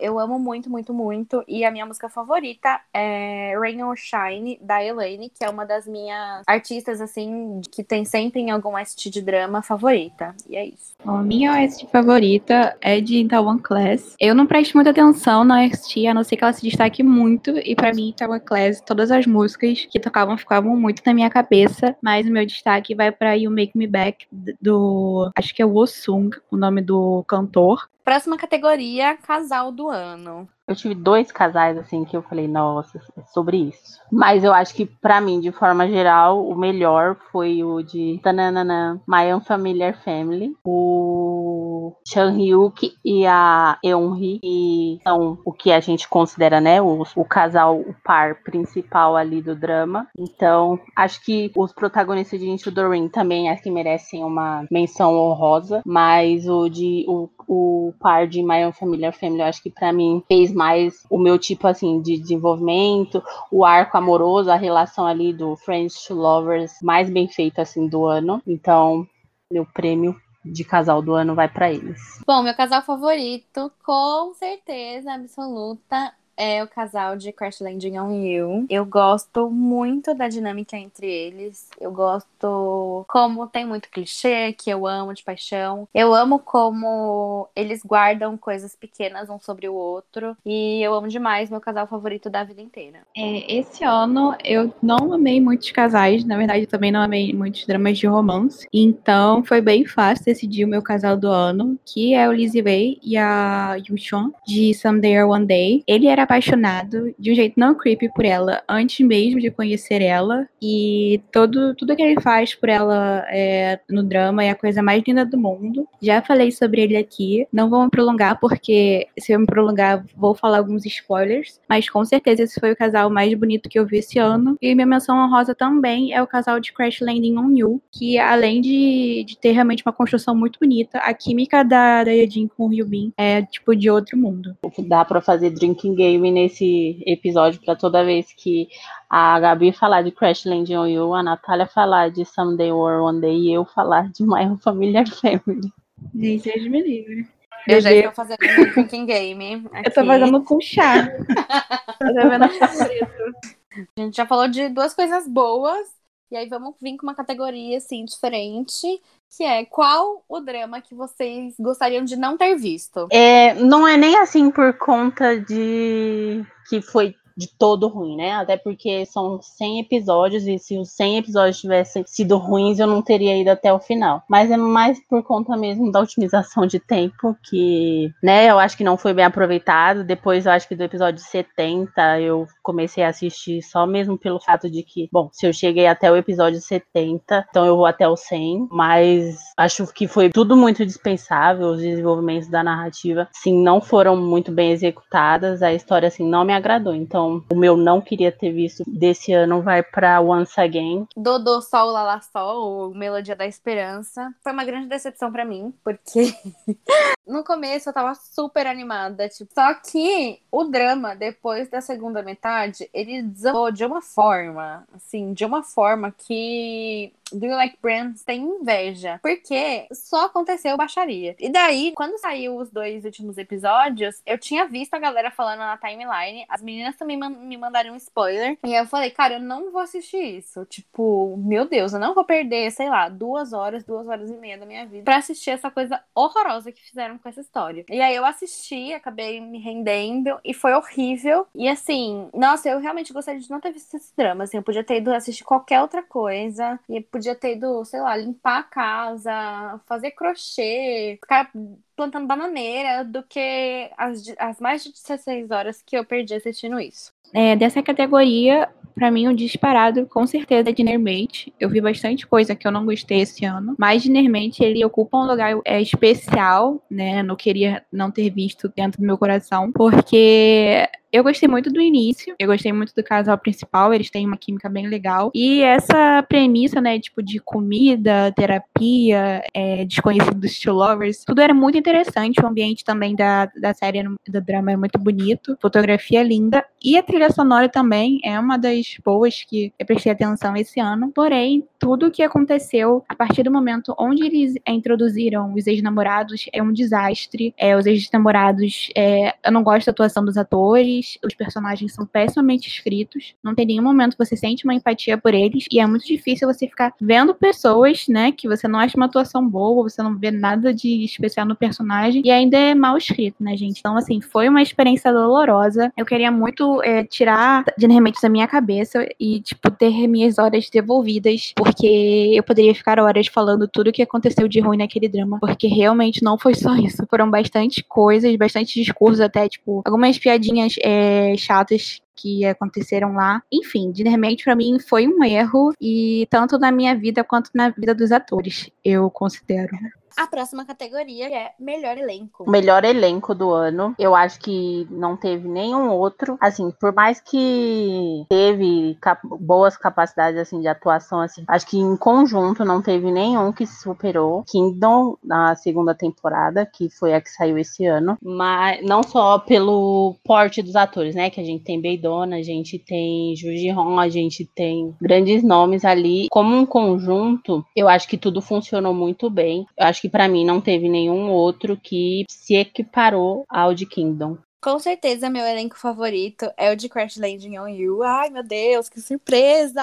eu 0.00 0.18
amo 0.18 0.38
muito, 0.38 0.70
muito, 0.70 0.92
muito. 0.92 1.44
E 1.46 1.64
a 1.64 1.70
minha 1.70 1.86
música 1.86 2.08
favorita 2.08 2.80
é 2.92 3.54
Rain 3.58 3.82
or 3.82 3.96
Shine, 3.96 4.58
da 4.60 4.82
Elaine, 4.84 5.30
que 5.30 5.44
é 5.44 5.50
uma 5.50 5.64
das 5.64 5.86
minhas 5.86 6.42
artistas, 6.46 7.00
assim, 7.00 7.60
que 7.70 7.82
tem 7.82 8.04
sempre 8.04 8.40
em 8.40 8.50
algum 8.50 8.76
ST 8.84 9.10
de 9.10 9.22
drama 9.22 9.62
favorita. 9.62 10.34
E 10.48 10.56
é 10.56 10.66
isso. 10.66 10.92
A 11.04 11.22
minha 11.22 11.52
OST 11.52 11.86
favorita 11.88 12.76
é 12.80 13.00
de 13.00 13.18
Itaewon 13.18 13.58
Class. 13.58 14.14
Eu 14.20 14.34
não 14.34 14.46
presto 14.46 14.74
muita 14.74 14.90
atenção 14.90 15.44
na 15.44 15.64
OST, 15.64 16.06
a 16.06 16.14
não 16.14 16.24
ser 16.24 16.36
que 16.36 16.44
ela 16.44 16.52
se 16.52 16.62
destaque 16.62 17.02
muito. 17.02 17.50
E 17.58 17.74
para 17.74 17.92
mim, 17.92 18.10
Itaewon 18.10 18.40
Class, 18.40 18.80
todas 18.80 19.10
as 19.10 19.26
músicas 19.26 19.86
que 19.86 20.00
tocavam 20.00 20.36
ficavam 20.36 20.76
muito 20.76 21.02
na 21.04 21.14
minha 21.14 21.30
cabeça. 21.30 21.96
Mas 22.00 22.26
o 22.26 22.30
meu 22.30 22.46
destaque 22.46 22.94
vai 22.94 23.10
para 23.10 23.36
You 23.36 23.50
Make 23.50 23.76
Me 23.76 23.86
Back, 23.86 24.26
do. 24.60 25.30
Acho 25.36 25.54
que 25.54 25.62
é 25.62 25.66
o 25.66 25.86
Sung, 25.86 26.30
o 26.50 26.56
nome 26.56 26.80
do 26.80 27.24
cantor. 27.26 27.88
Próxima 28.04 28.36
categoria, 28.36 29.16
casal 29.16 29.70
do 29.70 29.88
ano. 29.88 30.48
Eu 30.66 30.76
tive 30.76 30.94
dois 30.94 31.30
casais 31.32 31.76
assim 31.76 32.04
que 32.04 32.16
eu 32.16 32.22
falei, 32.22 32.46
nossa, 32.46 32.98
é 33.16 33.22
sobre 33.32 33.56
isso. 33.58 34.00
Mas 34.10 34.44
eu 34.44 34.52
acho 34.54 34.74
que 34.74 34.86
para 34.86 35.20
mim, 35.20 35.40
de 35.40 35.50
forma 35.50 35.88
geral, 35.88 36.46
o 36.46 36.56
melhor 36.56 37.16
foi 37.30 37.62
o 37.64 37.82
de 37.82 38.20
Tananana, 38.22 39.00
My 39.06 39.34
Unfamiliar 39.34 40.02
Family, 40.04 40.54
o 40.64 41.94
Chan 42.06 42.30
Hyuk 42.30 42.92
e 43.04 43.26
a 43.26 43.76
Eunri, 43.82 44.38
que 44.40 45.00
são 45.02 45.38
o 45.44 45.52
que 45.52 45.72
a 45.72 45.80
gente 45.80 46.08
considera, 46.08 46.60
né, 46.60 46.80
o, 46.80 47.02
o 47.16 47.24
casal, 47.24 47.80
o 47.80 47.94
par 48.04 48.42
principal 48.42 49.16
ali 49.16 49.42
do 49.42 49.56
drama. 49.56 50.06
Então, 50.16 50.78
acho 50.96 51.24
que 51.24 51.50
os 51.56 51.72
protagonistas 51.72 52.38
de 52.38 52.48
Into 52.48 52.72
the 52.72 52.86
Ring 52.86 53.08
também 53.08 53.50
acho 53.50 53.62
que 53.62 53.70
merecem 53.70 54.24
uma 54.24 54.64
menção 54.70 55.14
honrosa, 55.14 55.82
mas 55.84 56.48
o 56.48 56.68
de 56.68 57.04
o, 57.08 57.28
o 57.48 57.92
par 58.00 58.26
de 58.26 58.42
My 58.42 58.64
Unfamiliar 58.66 59.12
Family, 59.12 59.42
eu 59.42 59.46
acho 59.46 59.62
que 59.62 59.70
para 59.70 59.92
mim 59.92 60.22
fez 60.28 60.52
mais 60.52 61.04
o 61.10 61.18
meu 61.18 61.38
tipo 61.38 61.66
assim 61.66 62.00
de 62.00 62.18
desenvolvimento, 62.18 63.22
o 63.50 63.64
arco 63.64 63.96
amoroso, 63.96 64.50
a 64.50 64.56
relação 64.56 65.06
ali 65.06 65.32
do 65.32 65.56
Friends 65.56 66.02
to 66.04 66.14
Lovers 66.14 66.72
mais 66.82 67.08
bem 67.10 67.28
feito 67.28 67.60
assim 67.60 67.86
do 67.88 68.06
ano. 68.06 68.42
Então, 68.46 69.06
meu 69.50 69.66
prêmio 69.66 70.16
de 70.44 70.64
casal 70.64 71.00
do 71.00 71.14
ano 71.14 71.34
vai 71.34 71.48
para 71.48 71.72
eles. 71.72 72.20
Bom, 72.26 72.42
meu 72.42 72.54
casal 72.54 72.82
favorito, 72.82 73.70
com 73.84 74.34
certeza 74.34 75.12
absoluta, 75.12 76.12
é 76.36 76.62
o 76.62 76.68
casal 76.68 77.16
de 77.16 77.32
Crash 77.32 77.60
Landing 77.60 77.98
on 77.98 78.12
You. 78.12 78.66
Eu 78.68 78.84
gosto 78.84 79.50
muito 79.50 80.14
da 80.14 80.28
dinâmica 80.28 80.76
entre 80.76 81.06
eles. 81.06 81.68
Eu 81.80 81.92
gosto 81.92 83.04
como 83.08 83.46
tem 83.46 83.64
muito 83.64 83.88
clichê, 83.90 84.52
que 84.52 84.70
eu 84.70 84.86
amo 84.86 85.14
de 85.14 85.22
paixão. 85.22 85.88
Eu 85.94 86.14
amo 86.14 86.38
como 86.38 87.48
eles 87.54 87.82
guardam 87.84 88.36
coisas 88.36 88.74
pequenas 88.74 89.28
um 89.28 89.38
sobre 89.38 89.68
o 89.68 89.74
outro. 89.74 90.36
E 90.44 90.82
eu 90.82 90.94
amo 90.94 91.08
demais 91.08 91.50
meu 91.50 91.60
casal 91.60 91.86
favorito 91.86 92.30
da 92.30 92.44
vida 92.44 92.60
inteira. 92.60 93.00
É, 93.16 93.54
esse 93.54 93.84
ano 93.84 94.34
eu 94.44 94.72
não 94.82 95.12
amei 95.12 95.40
muitos 95.40 95.70
casais. 95.70 96.24
Na 96.24 96.36
verdade, 96.36 96.66
também 96.66 96.90
não 96.90 97.00
amei 97.00 97.32
muitos 97.32 97.66
dramas 97.66 97.98
de 97.98 98.06
romance. 98.06 98.66
Então 98.72 99.44
foi 99.44 99.60
bem 99.60 99.84
fácil 99.84 100.24
decidir 100.24 100.64
o 100.64 100.68
meu 100.68 100.82
casal 100.82 101.16
do 101.16 101.28
ano, 101.28 101.78
que 101.84 102.14
é 102.14 102.28
o 102.28 102.32
Lizzie 102.32 102.62
Wei 102.62 102.98
e 103.02 103.16
a 103.16 103.76
Yu 103.76 103.96
Chun, 103.98 104.32
de 104.46 104.74
Someday 104.74 105.22
or 105.22 105.30
One 105.30 105.46
Day. 105.46 105.84
Ele 105.86 106.06
era 106.06 106.21
apaixonado 106.22 107.14
de 107.18 107.32
um 107.32 107.34
jeito 107.34 107.58
não 107.58 107.74
creepy 107.74 108.08
por 108.12 108.24
ela 108.24 108.62
antes 108.68 109.04
mesmo 109.06 109.40
de 109.40 109.50
conhecer 109.50 110.02
ela 110.02 110.46
e 110.60 111.20
todo 111.32 111.74
tudo 111.74 111.96
que 111.96 112.02
ele 112.02 112.20
faz 112.20 112.54
por 112.54 112.68
ela 112.68 113.24
é, 113.28 113.80
no 113.88 114.02
drama 114.02 114.44
é 114.44 114.50
a 114.50 114.54
coisa 114.54 114.82
mais 114.82 115.02
linda 115.06 115.24
do 115.24 115.38
mundo. 115.38 115.86
Já 116.00 116.22
falei 116.22 116.50
sobre 116.50 116.82
ele 116.82 116.96
aqui, 116.96 117.46
não 117.52 117.68
vou 117.68 117.82
me 117.84 117.90
prolongar 117.90 118.38
porque 118.40 119.06
se 119.18 119.32
eu 119.32 119.40
me 119.40 119.46
prolongar 119.46 120.04
vou 120.16 120.34
falar 120.34 120.58
alguns 120.58 120.84
spoilers, 120.86 121.60
mas 121.68 121.88
com 121.88 122.04
certeza 122.04 122.42
esse 122.42 122.58
foi 122.58 122.72
o 122.72 122.76
casal 122.76 123.10
mais 123.10 123.32
bonito 123.34 123.68
que 123.68 123.78
eu 123.78 123.86
vi 123.86 123.98
esse 123.98 124.18
ano. 124.18 124.56
E 124.60 124.74
minha 124.74 124.86
menção 124.86 125.16
honrosa 125.18 125.54
também 125.54 126.12
é 126.12 126.22
o 126.22 126.26
casal 126.26 126.60
de 126.60 126.72
Crash 126.72 127.00
Landing 127.00 127.36
on 127.36 127.50
You, 127.56 127.82
que 127.90 128.18
além 128.18 128.60
de, 128.60 129.24
de 129.26 129.36
ter 129.36 129.52
realmente 129.52 129.82
uma 129.84 129.92
construção 129.92 130.34
muito 130.34 130.58
bonita, 130.58 130.98
a 130.98 131.12
química 131.12 131.64
da, 131.64 132.04
da 132.04 132.10
Yejin 132.10 132.48
com 132.48 132.64
o 132.64 132.68
Ryubin 132.68 133.12
é 133.16 133.42
tipo 133.42 133.74
de 133.74 133.90
outro 133.90 134.16
mundo. 134.16 134.56
Dá 134.78 135.04
para 135.04 135.20
fazer 135.20 135.50
drinking 135.50 135.94
game 135.94 136.11
nesse 136.18 137.02
episódio 137.06 137.60
para 137.64 137.76
toda 137.76 138.04
vez 138.04 138.32
que 138.32 138.68
a 139.08 139.38
Gabi 139.40 139.72
falar 139.72 140.02
de 140.02 140.10
Crash 140.10 140.44
Landing 140.44 140.76
on 140.76 140.86
You, 140.86 141.14
a 141.14 141.22
Natália 141.22 141.66
falar 141.66 142.10
de 142.10 142.24
Someday 142.24 142.72
or 142.72 143.02
One 143.02 143.20
Day 143.20 143.36
e 143.36 143.52
eu 143.52 143.64
falar 143.64 144.10
de 144.10 144.22
My 144.22 144.56
Familiar 144.62 145.06
Family. 145.08 145.72
Gente, 146.14 146.52
Deus 146.52 146.68
me 146.68 146.82
livre. 146.82 147.26
Eu 147.66 147.80
já 147.80 147.92
estou 147.92 148.12
fazendo 148.12 148.38
meu 148.40 148.72
drinking 148.72 149.06
game. 149.06 149.66
Aqui. 149.72 149.88
Eu 149.88 149.94
tô 149.94 150.04
fazendo 150.04 150.42
com 150.42 150.60
chá. 150.60 151.08
a 153.96 154.00
gente 154.00 154.16
já 154.16 154.26
falou 154.26 154.48
de 154.48 154.68
duas 154.68 154.92
coisas 154.94 155.28
boas. 155.28 155.88
E 156.30 156.36
aí 156.36 156.48
vamos 156.48 156.74
vir 156.80 156.96
com 156.96 157.06
uma 157.06 157.14
categoria 157.14 157.76
assim 157.76 158.06
diferente, 158.06 159.00
que 159.36 159.44
é 159.44 159.64
qual 159.64 160.24
o 160.28 160.40
drama 160.40 160.80
que 160.80 160.94
vocês 160.94 161.54
gostariam 161.58 162.04
de 162.04 162.16
não 162.16 162.36
ter 162.36 162.54
visto? 162.56 163.08
É, 163.10 163.54
não 163.54 163.88
é 163.88 163.96
nem 163.96 164.16
assim 164.16 164.50
por 164.50 164.74
conta 164.74 165.38
de 165.40 166.44
que 166.68 166.82
foi 166.82 167.14
de 167.36 167.48
todo 167.48 167.88
ruim, 167.88 168.16
né? 168.16 168.32
Até 168.32 168.56
porque 168.56 169.04
são 169.06 169.40
100 169.40 169.80
episódios 169.80 170.46
e 170.46 170.58
se 170.58 170.78
os 170.78 170.90
100 170.90 171.18
episódios 171.18 171.60
tivessem 171.60 172.04
sido 172.06 172.36
ruins, 172.36 172.78
eu 172.78 172.86
não 172.86 173.02
teria 173.02 173.36
ido 173.36 173.50
até 173.50 173.72
o 173.72 173.80
final. 173.80 174.22
Mas 174.28 174.50
é 174.50 174.56
mais 174.56 175.00
por 175.08 175.22
conta 175.22 175.56
mesmo 175.56 175.90
da 175.90 176.00
otimização 176.00 176.66
de 176.66 176.78
tempo 176.78 177.36
que, 177.42 178.10
né, 178.22 178.50
eu 178.50 178.58
acho 178.58 178.76
que 178.76 178.84
não 178.84 178.96
foi 178.96 179.12
bem 179.14 179.24
aproveitado. 179.24 180.04
Depois, 180.04 180.46
eu 180.46 180.52
acho 180.52 180.68
que 180.68 180.74
do 180.74 180.82
episódio 180.82 181.22
70, 181.22 182.20
eu 182.20 182.46
comecei 182.62 183.04
a 183.04 183.08
assistir 183.08 183.62
só 183.62 183.86
mesmo 183.86 184.18
pelo 184.18 184.40
fato 184.40 184.70
de 184.70 184.82
que, 184.82 185.08
bom, 185.12 185.28
se 185.32 185.46
eu 185.46 185.52
cheguei 185.52 185.86
até 185.86 186.10
o 186.10 186.16
episódio 186.16 186.60
70, 186.60 187.46
então 187.50 187.64
eu 187.64 187.76
vou 187.76 187.86
até 187.86 188.08
o 188.08 188.16
100, 188.16 188.68
mas 188.70 189.38
acho 189.56 189.86
que 189.92 190.06
foi 190.06 190.30
tudo 190.30 190.56
muito 190.56 190.84
dispensável, 190.84 191.68
os 191.68 191.80
desenvolvimentos 191.80 192.48
da 192.48 192.62
narrativa, 192.62 193.28
sim, 193.32 193.62
não 193.62 193.80
foram 193.80 194.16
muito 194.16 194.50
bem 194.52 194.72
executadas, 194.72 195.62
a 195.62 195.72
história, 195.72 196.08
assim, 196.08 196.28
não 196.28 196.44
me 196.44 196.52
agradou. 196.52 196.94
Então, 196.94 197.21
o 197.50 197.56
meu 197.56 197.76
não 197.76 198.00
queria 198.00 198.32
ter 198.32 198.52
visto 198.52 198.82
desse 198.86 199.32
ano 199.32 199.62
vai 199.62 199.82
para 199.82 200.20
Once 200.20 200.60
Again. 200.60 201.06
Dodô 201.16 201.60
Sol 201.60 201.90
Lala 201.90 202.20
Sol, 202.20 202.94
Melodia 202.94 203.36
da 203.36 203.46
Esperança. 203.46 204.32
Foi 204.42 204.52
uma 204.52 204.64
grande 204.64 204.86
decepção 204.86 205.30
para 205.30 205.44
mim, 205.44 205.72
porque 205.84 206.34
no 207.26 207.44
começo 207.44 207.88
eu 207.88 207.92
tava 207.92 208.14
super 208.14 208.66
animada, 208.66 209.28
tipo, 209.28 209.52
só 209.54 209.74
que 209.74 210.40
o 210.50 210.64
drama, 210.64 211.14
depois 211.14 211.68
da 211.68 211.80
segunda 211.80 212.22
metade, 212.22 212.88
ele 212.92 213.22
desabou 213.22 213.70
de 213.70 213.84
uma 213.84 214.02
forma, 214.02 214.86
assim, 214.94 215.32
de 215.32 215.44
uma 215.44 215.62
forma 215.62 216.12
que 216.12 217.12
Do 217.32 217.46
You 217.46 217.54
Like 217.56 217.78
Brands 217.80 218.22
tem 218.22 218.42
inveja. 218.42 219.18
Porque 219.22 219.86
só 219.92 220.26
aconteceu 220.26 220.76
baixaria. 220.76 221.34
E 221.38 221.48
daí, 221.48 221.92
quando 221.94 222.18
saiu 222.18 222.56
os 222.56 222.70
dois 222.70 223.04
últimos 223.04 223.38
episódios, 223.38 224.20
eu 224.26 224.38
tinha 224.38 224.66
visto 224.66 224.94
a 224.94 224.98
galera 224.98 225.30
falando 225.30 225.60
na 225.60 225.78
timeline. 225.78 226.44
As 226.48 226.62
meninas 226.62 226.96
também 226.96 227.11
man 227.16 227.30
me 227.30 227.56
mandaram 227.56 227.92
um 227.92 227.96
spoiler. 227.96 228.58
E 228.64 228.74
eu 228.74 228.86
falei, 228.86 229.10
cara, 229.10 229.34
eu 229.34 229.40
não 229.40 229.70
vou 229.70 229.80
assistir 229.80 230.38
isso. 230.38 230.64
Tipo, 230.66 231.36
meu 231.36 231.66
Deus, 231.66 231.92
eu 231.92 232.00
não 232.00 232.14
vou 232.14 232.24
perder, 232.24 232.70
sei 232.70 232.88
lá, 232.88 233.08
duas 233.08 233.52
horas, 233.52 233.84
duas 233.84 234.06
horas 234.06 234.30
e 234.30 234.34
meia 234.34 234.58
da 234.58 234.66
minha 234.66 234.86
vida 234.86 235.04
pra 235.04 235.16
assistir 235.16 235.50
essa 235.50 235.70
coisa 235.70 236.00
horrorosa 236.14 236.72
que 236.72 236.82
fizeram 236.82 237.18
com 237.18 237.28
essa 237.28 237.40
história. 237.40 237.84
E 237.88 238.00
aí 238.00 238.14
eu 238.14 238.24
assisti, 238.24 238.92
acabei 238.92 239.40
me 239.40 239.58
rendendo 239.58 240.38
e 240.44 240.54
foi 240.54 240.72
horrível. 240.74 241.46
E 241.54 241.68
assim, 241.68 242.28
nossa, 242.34 242.68
eu 242.68 242.78
realmente 242.78 243.12
gostaria 243.12 243.40
de 243.40 243.50
não 243.50 243.60
ter 243.60 243.72
visto 243.72 243.96
esse 243.96 244.14
drama. 244.16 244.44
Assim, 244.44 244.56
eu 244.56 244.62
podia 244.62 244.84
ter 244.84 244.98
ido 244.98 245.12
assistir 245.12 245.44
qualquer 245.44 245.80
outra 245.80 246.02
coisa. 246.02 246.78
E 246.88 247.00
podia 247.00 247.34
ter 247.34 247.56
ido, 247.56 247.84
sei 247.84 248.00
lá, 248.00 248.16
limpar 248.16 248.58
a 248.58 248.62
casa, 248.62 249.80
fazer 249.86 250.12
crochê, 250.12 251.18
ficar 251.20 251.50
plantando 251.96 252.26
bananeira 252.26 253.04
do 253.04 253.22
que 253.22 253.90
as, 253.96 254.22
as 254.38 254.60
mais 254.60 254.84
de 254.84 254.92
16 254.92 255.50
horas 255.50 255.82
que 255.84 255.96
eu 255.96 256.04
perdi 256.04 256.34
assistindo 256.34 256.78
isso. 256.80 257.12
É, 257.34 257.56
dessa 257.56 257.82
categoria, 257.82 258.68
para 258.94 259.10
mim, 259.10 259.26
o 259.26 259.34
disparado, 259.34 260.06
com 260.06 260.26
certeza, 260.26 260.68
é 260.68 260.72
Dinnermate. 260.72 261.52
Eu 261.58 261.70
vi 261.70 261.80
bastante 261.80 262.26
coisa 262.26 262.54
que 262.54 262.66
eu 262.66 262.72
não 262.72 262.84
gostei 262.84 263.20
esse 263.20 263.44
ano, 263.44 263.74
mas 263.78 264.02
Dinnermate, 264.02 264.62
ele 264.62 264.84
ocupa 264.84 265.16
um 265.16 265.26
lugar 265.26 265.58
é, 265.64 265.80
especial, 265.80 266.82
né? 266.90 267.22
Não 267.22 267.34
queria 267.34 267.82
não 267.90 268.10
ter 268.10 268.28
visto 268.30 268.70
dentro 268.74 269.00
do 269.00 269.06
meu 269.06 269.16
coração, 269.16 269.72
porque 269.72 270.86
eu 271.12 271.22
gostei 271.22 271.46
muito 271.46 271.70
do 271.70 271.80
início, 271.80 272.34
eu 272.38 272.46
gostei 272.46 272.72
muito 272.72 272.94
do 272.94 273.04
casal 273.04 273.36
principal, 273.36 273.92
eles 273.92 274.10
têm 274.10 274.26
uma 274.26 274.36
química 274.36 274.68
bem 274.68 274.86
legal. 274.86 275.30
E 275.34 275.60
essa 275.60 276.22
premissa, 276.26 276.80
né, 276.80 276.98
tipo, 276.98 277.22
de 277.22 277.38
comida, 277.38 278.32
terapia, 278.34 279.44
é, 279.52 279.84
desconhecidos 279.84 280.58
to 280.58 280.72
lovers, 280.72 281.22
tudo 281.24 281.42
era 281.42 281.52
muito 281.52 281.76
interessante. 281.76 282.40
O 282.42 282.46
ambiente 282.46 282.82
também 282.82 283.14
da, 283.14 283.46
da 283.60 283.74
série, 283.74 284.02
do 284.02 284.40
drama 284.40 284.72
é 284.72 284.76
muito 284.76 284.98
bonito, 284.98 285.56
fotografia 285.60 286.20
é 286.20 286.24
linda. 286.24 286.64
E 286.82 286.96
a 286.96 287.02
trilha 287.02 287.30
sonora 287.30 287.68
também 287.68 288.18
é 288.24 288.38
uma 288.40 288.56
das 288.56 288.96
boas 289.04 289.44
que 289.44 289.72
eu 289.78 289.84
prestei 289.84 290.12
atenção 290.12 290.56
esse 290.56 290.80
ano. 290.80 291.12
Porém, 291.14 291.68
tudo 291.78 292.06
o 292.06 292.10
que 292.10 292.22
aconteceu 292.22 293.04
a 293.06 293.14
partir 293.14 293.42
do 293.42 293.50
momento 293.50 293.94
onde 293.98 294.24
eles 294.24 294.54
introduziram 294.66 295.52
os 295.52 295.66
ex-namorados 295.66 296.46
é 296.52 296.62
um 296.62 296.72
desastre. 296.72 297.54
É, 297.58 297.76
os 297.76 297.84
ex-namorados, 297.84 298.88
é, 298.96 299.34
eu 299.44 299.52
não 299.52 299.62
gosto 299.62 299.86
da 299.86 299.92
atuação 299.92 300.24
dos 300.24 300.38
atores 300.38 301.01
os 301.24 301.34
personagens 301.34 301.94
são 301.94 302.06
pessimamente 302.06 302.68
escritos, 302.68 303.34
não 303.42 303.54
tem 303.54 303.66
nenhum 303.66 303.82
momento 303.82 304.16
que 304.16 304.24
você 304.24 304.36
sente 304.36 304.64
uma 304.64 304.74
empatia 304.74 305.16
por 305.18 305.34
eles, 305.34 305.66
e 305.70 305.80
é 305.80 305.86
muito 305.86 306.06
difícil 306.06 306.48
você 306.48 306.66
ficar 306.66 306.94
vendo 307.00 307.34
pessoas, 307.34 308.06
né, 308.08 308.32
que 308.32 308.48
você 308.48 308.66
não 308.68 308.78
acha 308.78 308.96
uma 308.96 309.06
atuação 309.06 309.46
boa, 309.46 309.82
você 309.82 310.02
não 310.02 310.16
vê 310.16 310.30
nada 310.30 310.72
de 310.72 311.04
especial 311.04 311.46
no 311.46 311.56
personagem, 311.56 312.22
e 312.24 312.30
ainda 312.30 312.56
é 312.56 312.74
mal 312.74 312.96
escrito, 312.96 313.42
né, 313.42 313.56
gente? 313.56 313.78
Então, 313.78 313.96
assim, 313.96 314.20
foi 314.20 314.48
uma 314.48 314.62
experiência 314.62 315.12
dolorosa. 315.12 315.92
Eu 315.96 316.04
queria 316.04 316.30
muito 316.30 316.82
é, 316.82 317.04
tirar 317.04 317.64
de 317.76 317.86
remédios 317.86 318.22
da 318.22 318.28
minha 318.28 318.46
cabeça 318.46 319.06
e, 319.18 319.40
tipo, 319.40 319.70
ter 319.70 320.06
minhas 320.06 320.38
horas 320.38 320.68
devolvidas, 320.70 321.52
porque 321.56 322.32
eu 322.34 322.42
poderia 322.42 322.74
ficar 322.74 322.98
horas 322.98 323.26
falando 323.26 323.68
tudo 323.68 323.88
o 323.88 323.92
que 323.92 324.02
aconteceu 324.02 324.48
de 324.48 324.60
ruim 324.60 324.78
naquele 324.78 325.08
drama, 325.08 325.38
porque 325.40 325.66
realmente 325.66 326.22
não 326.22 326.38
foi 326.38 326.54
só 326.54 326.74
isso. 326.76 327.06
Foram 327.08 327.30
bastante 327.30 327.82
coisas, 327.82 328.34
bastante 328.36 328.80
discursos, 328.80 329.20
até, 329.20 329.48
tipo, 329.48 329.82
algumas 329.84 330.18
piadinhas. 330.18 330.74
É, 330.82 330.91
é, 330.92 331.36
chatas 331.36 332.00
que 332.14 332.44
aconteceram 332.44 333.14
lá. 333.14 333.42
Enfim, 333.50 333.90
Dinnermate 333.90 334.44
para 334.44 334.54
mim 334.54 334.78
foi 334.78 335.08
um 335.08 335.24
erro 335.24 335.72
e 335.80 336.26
tanto 336.30 336.58
na 336.58 336.70
minha 336.70 336.94
vida 336.94 337.24
quanto 337.24 337.50
na 337.54 337.70
vida 337.70 337.94
dos 337.94 338.12
atores, 338.12 338.70
eu 338.84 339.10
considero. 339.10 339.76
A 340.16 340.26
próxima 340.26 340.64
categoria 340.64 341.32
é 341.32 341.52
melhor 341.58 341.96
elenco. 341.96 342.50
Melhor 342.50 342.84
elenco 342.84 343.34
do 343.34 343.50
ano. 343.50 343.94
Eu 343.98 344.14
acho 344.14 344.38
que 344.40 344.86
não 344.90 345.16
teve 345.16 345.48
nenhum 345.48 345.90
outro. 345.90 346.36
Assim, 346.40 346.70
por 346.80 346.92
mais 346.92 347.20
que 347.20 348.26
teve 348.28 348.96
cap 349.00 349.20
boas 349.22 349.76
capacidades 349.76 350.38
assim 350.38 350.60
de 350.60 350.68
atuação, 350.68 351.20
assim, 351.20 351.44
acho 351.46 351.66
que 351.66 351.78
em 351.78 351.96
conjunto 351.96 352.64
não 352.64 352.82
teve 352.82 353.10
nenhum 353.10 353.52
que 353.52 353.66
superou. 353.66 354.44
Kingdom 354.44 355.16
na 355.22 355.54
segunda 355.54 355.94
temporada, 355.94 356.66
que 356.66 356.88
foi 356.90 357.14
a 357.14 357.20
que 357.20 357.30
saiu 357.30 357.58
esse 357.58 357.86
ano, 357.86 358.18
mas 358.22 358.84
não 358.84 359.02
só 359.02 359.38
pelo 359.38 360.16
porte 360.24 360.62
dos 360.62 360.76
atores, 360.76 361.14
né? 361.14 361.30
Que 361.30 361.40
a 361.40 361.44
gente 361.44 361.64
tem 361.64 361.80
Beidona, 361.80 362.36
a 362.36 362.42
gente 362.42 362.78
tem 362.78 363.34
Juji 363.36 363.72
Hong, 363.72 364.00
a 364.00 364.08
gente 364.08 364.44
tem 364.44 364.94
grandes 365.00 365.42
nomes 365.42 365.84
ali. 365.84 366.26
Como 366.30 366.54
um 366.54 366.66
conjunto, 366.66 367.64
eu 367.74 367.88
acho 367.88 368.08
que 368.08 368.18
tudo 368.18 368.40
funcionou 368.40 368.94
muito 368.94 369.30
bem. 369.30 369.66
Eu 369.78 369.86
acho 369.86 370.01
que 370.02 370.08
para 370.08 370.26
mim 370.26 370.44
não 370.44 370.60
teve 370.60 370.88
nenhum 370.88 371.30
outro 371.30 371.76
que 371.76 372.24
se 372.28 372.56
equiparou 372.56 373.44
ao 373.48 373.72
de 373.72 373.86
Kingdom. 373.86 374.36
Com 374.60 374.76
certeza, 374.80 375.30
meu 375.30 375.46
elenco 375.46 375.78
favorito 375.78 376.50
é 376.56 376.72
o 376.72 376.76
de 376.76 376.88
Crash 376.88 377.16
Landing 377.16 377.56
on 377.56 377.68
You. 377.68 378.02
Ai, 378.02 378.28
meu 378.28 378.42
Deus, 378.42 378.88
que 378.88 379.00
surpresa! 379.00 379.80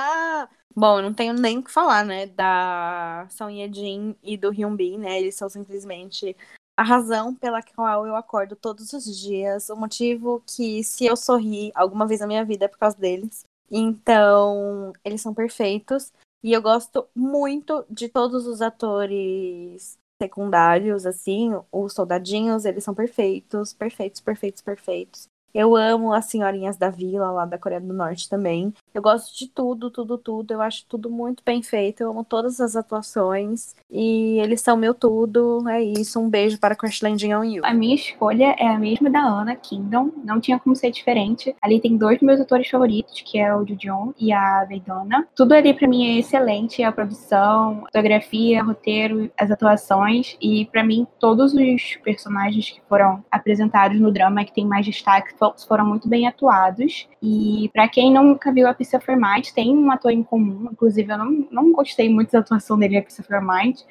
Bom, 0.75 0.98
eu 0.98 1.04
não 1.04 1.13
tenho 1.13 1.33
nem 1.33 1.60
o 1.60 1.63
que 1.63 1.71
falar, 1.71 2.04
né, 2.04 2.25
da 2.25 3.27
Song 3.30 3.54
Ye-jin 3.54 4.13
e 4.21 4.36
do 4.36 4.50
Hyun 4.50 4.75
Bin, 4.75 4.98
né? 4.98 5.21
Eles 5.21 5.36
são 5.36 5.48
simplesmente 5.48 6.36
a 6.75 6.83
razão 6.83 7.33
pela 7.33 7.62
qual 7.63 8.06
eu 8.06 8.16
acordo 8.18 8.57
todos 8.57 8.92
os 8.92 9.06
dias, 9.18 9.69
o 9.69 9.75
motivo 9.77 10.44
que 10.45 10.83
se 10.83 11.06
eu 11.06 11.16
sorri 11.16 11.71
alguma 11.73 12.06
vez 12.06 12.19
na 12.19 12.28
minha 12.28 12.44
vida 12.44 12.66
é 12.66 12.68
por 12.68 12.78
causa 12.78 12.97
deles. 12.97 13.45
Então, 13.71 14.92
eles 15.06 15.21
são 15.21 15.33
perfeitos. 15.33 16.11
E 16.42 16.54
eu 16.54 16.61
gosto 16.61 17.06
muito 17.14 17.85
de 17.90 18.07
todos 18.07 18.47
os 18.47 18.61
atores 18.61 19.99
secundários, 20.21 21.06
assim, 21.06 21.52
os 21.71 21.94
soldadinhos, 21.94 22.66
eles 22.66 22.83
são 22.83 22.94
perfeitos, 22.94 23.73
perfeitos, 23.73 24.19
perfeitos, 24.21 24.61
perfeitos. 24.61 25.28
Eu 25.54 25.76
amo 25.76 26.14
as 26.14 26.26
senhorinhas 26.26 26.78
da 26.78 26.90
vila 26.90 27.31
lá 27.31 27.45
da 27.45 27.57
Coreia 27.57 27.81
do 27.81 27.94
Norte 27.94 28.30
também. 28.30 28.73
Eu 28.94 29.02
gosto 29.02 29.38
de 29.38 29.48
tudo, 29.48 29.92
tudo, 29.92 30.18
tudo. 30.18 30.52
Eu 30.52 30.62
acho 30.62 30.86
tudo 30.88 31.10
muito 31.10 31.44
bem 31.46 31.62
feito. 31.62 32.02
Eu 32.02 32.10
amo 32.10 32.24
todas 32.24 32.60
as 32.60 32.76
atuações. 32.76 33.76
E 33.90 34.40
eles 34.40 34.62
são 34.62 34.76
meu 34.76 34.94
tudo. 34.94 35.68
É 35.69 35.81
isso. 35.81 36.19
Um 36.19 36.30
beijo 36.30 36.60
para 36.60 36.76
Crash 36.76 37.02
Landing 37.02 37.34
on 37.34 37.44
You. 37.44 37.66
A 37.66 37.74
minha 37.74 37.96
escolha 37.96 38.56
é 38.58 38.68
a 38.68 38.80
mesma 38.80 39.10
da 39.10 39.19
Ana, 39.19 39.56
Kingdom. 39.56 40.12
Não 40.24 40.40
tinha 40.40 40.60
como 40.60 40.76
ser 40.76 40.92
diferente. 40.92 41.56
Ali 41.62 41.80
tem 41.80 41.98
dois 41.98 42.19
meus 42.22 42.40
atores 42.40 42.69
favoritos, 42.69 43.22
que 43.22 43.38
é 43.38 43.56
o 43.56 43.66
Jujon 43.66 44.14
e 44.19 44.34
a 44.34 44.66
Veidona. 44.66 45.28
Tudo 45.36 45.54
ali 45.54 45.74
para 45.74 45.88
mim 45.88 46.16
é 46.16 46.19
excelente. 46.19 46.81
A 46.81 46.92
produção, 46.92 47.80
a 47.84 47.86
fotografia, 47.86 48.64
roteiro, 48.64 49.31
as 49.38 49.52
atuações. 49.52 50.36
E 50.42 50.66
para 50.66 50.84
mim, 50.84 51.06
todos 51.19 51.54
os 51.54 51.96
personagens 52.04 52.72
que 52.72 52.81
foram 52.90 53.24
apresentados 53.30 54.00
no 54.00 54.12
drama 54.12 54.44
que 54.44 54.54
tem 54.54 54.66
mais 54.66 54.86
destaque 54.86 55.36
foram 55.68 55.86
muito 55.86 56.08
bem 56.08 56.28
atuados. 56.28 57.08
E 57.22 57.69
para 57.72 57.88
quem 57.88 58.12
nunca 58.12 58.52
viu 58.52 58.68
a 58.68 58.79
Pizza 58.80 58.98
for 58.98 59.18
Mind, 59.18 59.50
tem 59.54 59.78
um 59.78 59.92
ator 59.92 60.09
em 60.12 60.24
comum. 60.24 60.69
Inclusive, 60.71 61.12
eu 61.12 61.18
não, 61.18 61.48
não 61.52 61.71
gostei 61.74 62.09
muito 62.09 62.31
da 62.31 62.40
atuação 62.40 62.80
dele 62.80 62.95
na 62.95 63.02
Pizza 63.02 63.21
for 63.21 63.42
Mind. 63.42 63.81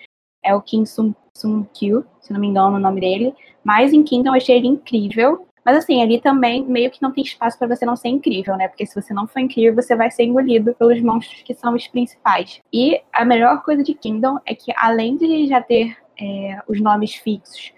É 0.43 0.55
o 0.55 0.63
Kim 0.63 0.87
Sung, 0.87 1.15
Sung 1.37 1.69
Kyu, 1.75 2.05
se 2.21 2.33
não 2.33 2.41
me 2.41 2.47
engano 2.47 2.77
o 2.77 2.81
nome 2.81 3.01
dele. 3.01 3.35
Mas 3.63 3.93
em 3.93 4.03
Kingdom 4.03 4.31
eu 4.31 4.37
achei 4.37 4.57
ele 4.57 4.67
incrível. 4.67 5.47
Mas 5.63 5.77
assim, 5.77 6.03
ali 6.03 6.19
também 6.19 6.65
meio 6.65 6.91
que 6.91 7.03
não 7.03 7.13
tem 7.13 7.23
espaço 7.23 7.59
para 7.59 7.69
você 7.69 7.85
não 7.85 7.97
ser 7.97 8.09
incrível, 8.09 8.57
né? 8.57 8.67
Porque 8.67 8.87
se 8.87 8.99
você 8.99 9.13
não 9.13 9.27
for 9.27 9.41
incrível, 9.41 9.75
você 9.75 9.95
vai 9.95 10.11
ser 10.11 10.25
engolido 10.25 10.75
pelos 10.75 11.03
monstros 11.03 11.43
que 11.43 11.53
são 11.53 11.75
os 11.75 11.87
principais. 11.87 12.63
E 12.73 13.03
a 13.13 13.27
melhor 13.27 13.63
coisa 13.63 13.83
de 13.85 13.93
Kingdom 13.93 14.39
é 14.47 14.55
que, 14.55 14.73
além 14.75 15.19
de 15.19 15.47
já 15.47 15.61
ter 15.61 15.95
é, 16.19 16.59
os 16.67 16.81
nomes 16.81 17.15
fixos 17.15 17.73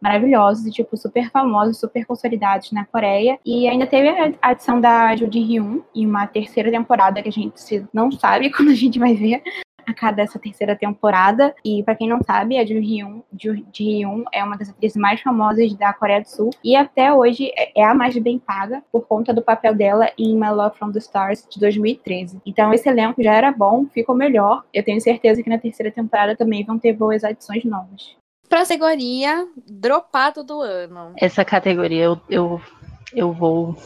maravilhosos 0.00 0.66
e, 0.66 0.70
tipo, 0.70 0.96
super 0.96 1.30
famosos, 1.30 1.78
super 1.78 2.04
consolidados 2.04 2.72
na 2.72 2.84
Coreia. 2.84 3.38
E 3.44 3.68
ainda 3.68 3.86
teve 3.86 4.08
a 4.08 4.32
adição 4.42 4.80
da 4.80 5.14
Ju 5.16 5.28
Ji-hyun 5.30 5.82
em 5.94 6.06
uma 6.06 6.26
terceira 6.26 6.70
temporada 6.70 7.22
que 7.22 7.28
a 7.28 7.32
gente 7.32 7.86
não 7.92 8.10
sabe 8.10 8.50
quando 8.54 8.70
a 8.70 8.74
gente 8.74 8.98
vai 8.98 9.14
ver 9.14 9.42
a 9.86 9.94
cada 9.94 10.22
essa 10.22 10.38
terceira 10.38 10.76
temporada. 10.76 11.54
E 11.64 11.82
para 11.82 11.94
quem 11.94 12.08
não 12.08 12.20
sabe, 12.22 12.58
a 12.58 12.64
Ju 12.64 12.74
Hyun, 12.74 13.22
Hyun 13.78 14.24
é 14.32 14.42
uma 14.42 14.56
das 14.56 14.70
atrizes 14.70 14.96
mais 14.96 15.20
famosas 15.20 15.74
da 15.74 15.92
Coreia 15.92 16.22
do 16.22 16.28
Sul 16.28 16.50
e 16.64 16.76
até 16.76 17.12
hoje 17.12 17.50
é, 17.56 17.80
é 17.80 17.84
a 17.84 17.94
mais 17.94 18.16
bem 18.16 18.38
paga 18.38 18.82
por 18.92 19.06
conta 19.06 19.34
do 19.34 19.42
papel 19.42 19.74
dela 19.74 20.10
em 20.18 20.34
My 20.34 20.50
Love 20.50 20.76
from 20.76 20.92
the 20.92 20.98
Stars 20.98 21.46
de 21.50 21.58
2013. 21.60 22.40
Então 22.46 22.72
esse 22.72 22.88
elenco 22.88 23.22
já 23.22 23.34
era 23.34 23.52
bom, 23.52 23.86
ficou 23.86 24.14
melhor. 24.14 24.64
Eu 24.72 24.84
tenho 24.84 25.00
certeza 25.00 25.42
que 25.42 25.50
na 25.50 25.58
terceira 25.58 25.90
temporada 25.90 26.36
também 26.36 26.64
vão 26.64 26.78
ter 26.78 26.92
boas 26.92 27.24
adições 27.24 27.64
novas. 27.64 28.19
Categoria 28.50 29.46
dropado 29.66 30.42
do 30.42 30.60
ano. 30.60 31.12
Essa 31.16 31.44
categoria 31.44 32.04
eu, 32.04 32.20
eu, 32.28 32.60
eu 33.14 33.32
vou 33.32 33.76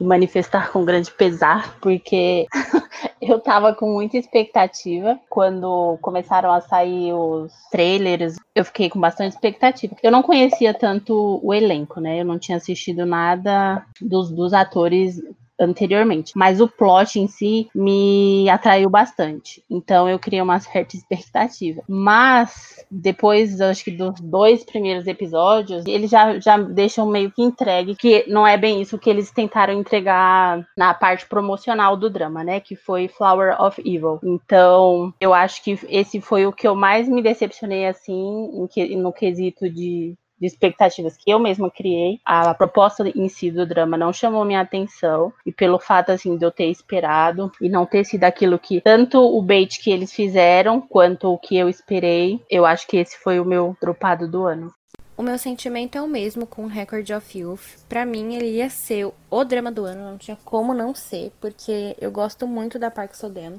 manifestar 0.00 0.70
com 0.70 0.84
grande 0.84 1.10
pesar, 1.10 1.76
porque 1.80 2.46
eu 3.20 3.40
tava 3.40 3.74
com 3.74 3.92
muita 3.92 4.16
expectativa 4.16 5.18
quando 5.28 5.98
começaram 6.00 6.52
a 6.52 6.60
sair 6.60 7.12
os 7.12 7.52
trailers. 7.70 8.36
Eu 8.54 8.64
fiquei 8.64 8.88
com 8.88 9.00
bastante 9.00 9.32
expectativa. 9.32 9.96
Eu 10.02 10.10
não 10.10 10.22
conhecia 10.22 10.72
tanto 10.72 11.40
o 11.42 11.52
elenco, 11.52 12.00
né? 12.00 12.20
Eu 12.20 12.24
não 12.24 12.38
tinha 12.38 12.58
assistido 12.58 13.04
nada 13.04 13.84
dos, 14.00 14.30
dos 14.30 14.52
atores 14.52 15.20
anteriormente. 15.58 16.32
Mas 16.36 16.60
o 16.60 16.68
plot 16.68 17.18
em 17.18 17.26
si 17.26 17.68
me 17.74 18.48
atraiu 18.48 18.88
bastante. 18.90 19.62
Então 19.70 20.08
eu 20.08 20.18
criei 20.18 20.42
uma 20.42 20.60
certa 20.60 20.96
expectativa. 20.96 21.82
Mas 21.88 22.84
depois, 22.90 23.60
acho 23.60 23.84
que 23.84 23.90
dos 23.90 24.20
dois 24.20 24.64
primeiros 24.64 25.06
episódios, 25.06 25.84
eles 25.86 26.10
já, 26.10 26.38
já 26.38 26.58
deixam 26.58 27.06
meio 27.06 27.30
que 27.30 27.42
entregue 27.42 27.94
que 27.94 28.24
não 28.28 28.46
é 28.46 28.56
bem 28.56 28.80
isso 28.80 28.98
que 28.98 29.10
eles 29.10 29.30
tentaram 29.30 29.74
entregar 29.74 30.66
na 30.76 30.94
parte 30.94 31.26
promocional 31.26 31.96
do 31.96 32.10
drama, 32.10 32.44
né? 32.44 32.60
Que 32.60 32.76
foi 32.76 33.08
Flower 33.08 33.60
of 33.60 33.80
Evil. 33.80 34.20
Então 34.22 35.12
eu 35.20 35.32
acho 35.32 35.62
que 35.62 35.78
esse 35.88 36.20
foi 36.20 36.46
o 36.46 36.52
que 36.52 36.66
eu 36.66 36.74
mais 36.74 37.08
me 37.08 37.22
decepcionei 37.22 37.86
assim 37.86 38.50
no 38.96 39.12
quesito 39.12 39.68
de 39.68 40.14
de 40.40 40.46
expectativas 40.46 41.16
que 41.16 41.30
eu 41.30 41.38
mesma 41.38 41.70
criei. 41.70 42.20
A 42.24 42.52
proposta 42.54 43.08
em 43.08 43.28
si 43.28 43.50
do 43.50 43.66
drama 43.66 43.96
não 43.96 44.12
chamou 44.12 44.44
minha 44.44 44.60
atenção 44.60 45.32
e 45.44 45.52
pelo 45.52 45.78
fato 45.78 46.10
assim 46.10 46.36
de 46.36 46.44
eu 46.44 46.50
ter 46.50 46.66
esperado 46.66 47.50
e 47.60 47.68
não 47.68 47.86
ter 47.86 48.04
sido 48.04 48.24
aquilo 48.24 48.58
que 48.58 48.80
tanto 48.80 49.18
o 49.18 49.40
bait 49.42 49.80
que 49.82 49.90
eles 49.90 50.12
fizeram 50.12 50.80
quanto 50.80 51.32
o 51.32 51.38
que 51.38 51.56
eu 51.56 51.68
esperei, 51.68 52.40
eu 52.50 52.66
acho 52.66 52.86
que 52.86 52.96
esse 52.96 53.18
foi 53.18 53.40
o 53.40 53.44
meu 53.44 53.76
dropado 53.80 54.28
do 54.28 54.44
ano. 54.44 54.72
O 55.16 55.22
meu 55.22 55.38
sentimento 55.38 55.96
é 55.96 56.02
o 56.02 56.06
mesmo 56.06 56.46
com 56.46 56.66
Record 56.66 57.08
of 57.08 57.38
Youth. 57.38 57.78
Para 57.88 58.04
mim, 58.04 58.34
ele 58.34 58.50
ia 58.50 58.68
ser 58.68 59.10
o 59.30 59.44
drama 59.44 59.72
do 59.72 59.86
ano, 59.86 60.10
não 60.10 60.18
tinha 60.18 60.36
como 60.44 60.74
não 60.74 60.94
ser, 60.94 61.32
porque 61.40 61.96
eu 61.98 62.10
gosto 62.10 62.46
muito 62.46 62.78
da 62.78 62.90
Park 62.90 63.14
Sodem. 63.14 63.58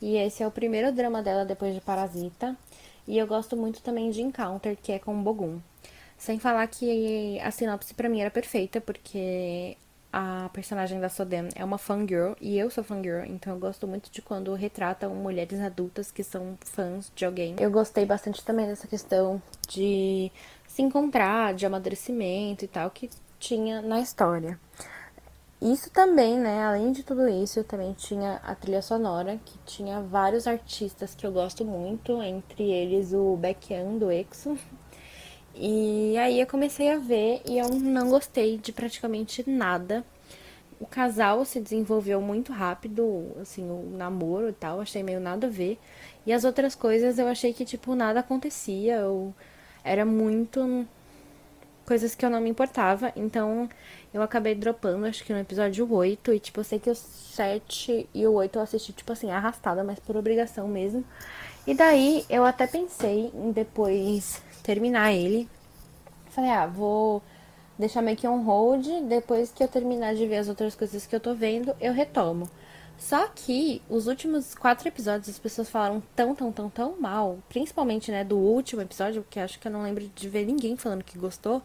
E 0.00 0.16
esse 0.16 0.42
é 0.42 0.46
o 0.46 0.50
primeiro 0.50 0.90
drama 0.90 1.22
dela 1.22 1.44
depois 1.44 1.74
de 1.74 1.80
Parasita. 1.82 2.56
E 3.06 3.18
eu 3.18 3.26
gosto 3.26 3.54
muito 3.54 3.82
também 3.82 4.10
de 4.10 4.22
Encounter, 4.22 4.78
que 4.82 4.92
é 4.92 4.98
com 4.98 5.22
Bogum. 5.22 5.60
Sem 6.16 6.38
falar 6.38 6.66
que 6.68 7.38
a 7.40 7.50
sinopse 7.50 7.92
para 7.94 8.08
mim 8.08 8.20
era 8.20 8.30
perfeita, 8.30 8.80
porque 8.80 9.76
a 10.12 10.48
personagem 10.52 11.00
da 11.00 11.08
Sodem 11.08 11.48
é 11.56 11.64
uma 11.64 11.76
fangirl 11.76 12.34
e 12.40 12.56
eu 12.56 12.70
sou 12.70 12.84
fangirl, 12.84 13.24
então 13.26 13.52
eu 13.52 13.58
gosto 13.58 13.84
muito 13.84 14.08
de 14.12 14.22
quando 14.22 14.54
retratam 14.54 15.12
mulheres 15.12 15.60
adultas 15.60 16.12
que 16.12 16.22
são 16.22 16.56
fãs 16.60 17.10
de 17.16 17.24
alguém. 17.24 17.56
Eu 17.58 17.68
gostei 17.68 18.06
bastante 18.06 18.44
também 18.44 18.66
dessa 18.66 18.86
questão 18.86 19.42
de 19.68 20.30
se 20.68 20.82
encontrar, 20.82 21.52
de 21.52 21.66
amadurecimento 21.66 22.64
e 22.64 22.68
tal, 22.68 22.90
que 22.90 23.10
tinha 23.40 23.82
na 23.82 24.00
história. 24.00 24.58
Isso 25.60 25.90
também, 25.90 26.38
né, 26.38 26.62
além 26.62 26.92
de 26.92 27.02
tudo 27.02 27.26
isso, 27.26 27.64
também 27.64 27.92
tinha 27.94 28.40
a 28.44 28.54
trilha 28.54 28.82
sonora, 28.82 29.40
que 29.44 29.58
tinha 29.64 30.00
vários 30.00 30.46
artistas 30.46 31.14
que 31.14 31.26
eu 31.26 31.32
gosto 31.32 31.64
muito, 31.64 32.22
entre 32.22 32.70
eles 32.70 33.12
o 33.12 33.36
Baekhyun 33.36 33.98
do 33.98 34.12
EXO, 34.12 34.58
e 35.56 36.16
aí 36.18 36.40
eu 36.40 36.46
comecei 36.46 36.90
a 36.90 36.98
ver 36.98 37.40
e 37.46 37.58
eu 37.58 37.68
não 37.68 38.10
gostei 38.10 38.58
de 38.58 38.72
praticamente 38.72 39.48
nada. 39.48 40.04
O 40.80 40.86
casal 40.86 41.44
se 41.44 41.60
desenvolveu 41.60 42.20
muito 42.20 42.52
rápido, 42.52 43.32
assim, 43.40 43.62
o 43.70 43.96
namoro 43.96 44.48
e 44.48 44.52
tal, 44.52 44.80
achei 44.80 45.02
meio 45.02 45.20
nada 45.20 45.46
a 45.46 45.50
ver. 45.50 45.78
E 46.26 46.32
as 46.32 46.44
outras 46.44 46.74
coisas 46.74 47.18
eu 47.18 47.28
achei 47.28 47.52
que, 47.52 47.64
tipo, 47.64 47.94
nada 47.94 48.20
acontecia, 48.20 49.06
ou 49.06 49.34
era 49.84 50.04
muito 50.04 50.86
coisas 51.86 52.14
que 52.14 52.24
eu 52.24 52.30
não 52.30 52.40
me 52.40 52.50
importava. 52.50 53.12
Então 53.14 53.68
eu 54.12 54.22
acabei 54.22 54.54
dropando, 54.54 55.06
acho 55.06 55.24
que 55.24 55.32
no 55.32 55.38
episódio 55.38 55.90
8. 55.92 56.32
E, 56.32 56.40
tipo, 56.40 56.60
eu 56.60 56.64
sei 56.64 56.78
que 56.78 56.90
o 56.90 56.94
7 56.94 58.08
e 58.12 58.26
o 58.26 58.32
8 58.32 58.58
eu 58.58 58.62
assisti, 58.62 58.92
tipo 58.92 59.12
assim, 59.12 59.30
arrastada, 59.30 59.84
mas 59.84 59.98
por 60.00 60.16
obrigação 60.16 60.66
mesmo. 60.68 61.04
E 61.66 61.74
daí 61.74 62.24
eu 62.28 62.44
até 62.44 62.66
pensei 62.66 63.30
em 63.34 63.52
depois 63.52 64.42
terminar 64.64 65.12
ele. 65.12 65.48
Falei, 66.30 66.50
ah, 66.50 66.66
vou 66.66 67.22
deixar 67.78 68.02
meio 68.02 68.16
que 68.16 68.26
on 68.26 68.42
hold. 68.42 68.84
Depois 69.08 69.52
que 69.52 69.62
eu 69.62 69.68
terminar 69.68 70.16
de 70.16 70.26
ver 70.26 70.38
as 70.38 70.48
outras 70.48 70.74
coisas 70.74 71.06
que 71.06 71.14
eu 71.14 71.20
tô 71.20 71.34
vendo, 71.34 71.76
eu 71.80 71.92
retomo. 71.92 72.50
Só 72.96 73.28
que 73.28 73.82
os 73.88 74.06
últimos 74.06 74.54
quatro 74.54 74.88
episódios 74.88 75.28
as 75.28 75.38
pessoas 75.38 75.68
falaram 75.68 76.02
tão, 76.16 76.34
tão, 76.34 76.50
tão, 76.50 76.70
tão 76.70 77.00
mal. 77.00 77.38
Principalmente, 77.48 78.10
né, 78.10 78.24
do 78.24 78.38
último 78.38 78.82
episódio, 78.82 79.22
porque 79.22 79.38
acho 79.38 79.58
que 79.58 79.68
eu 79.68 79.72
não 79.72 79.82
lembro 79.82 80.10
de 80.14 80.28
ver 80.28 80.46
ninguém 80.46 80.76
falando 80.76 81.04
que 81.04 81.18
gostou. 81.18 81.62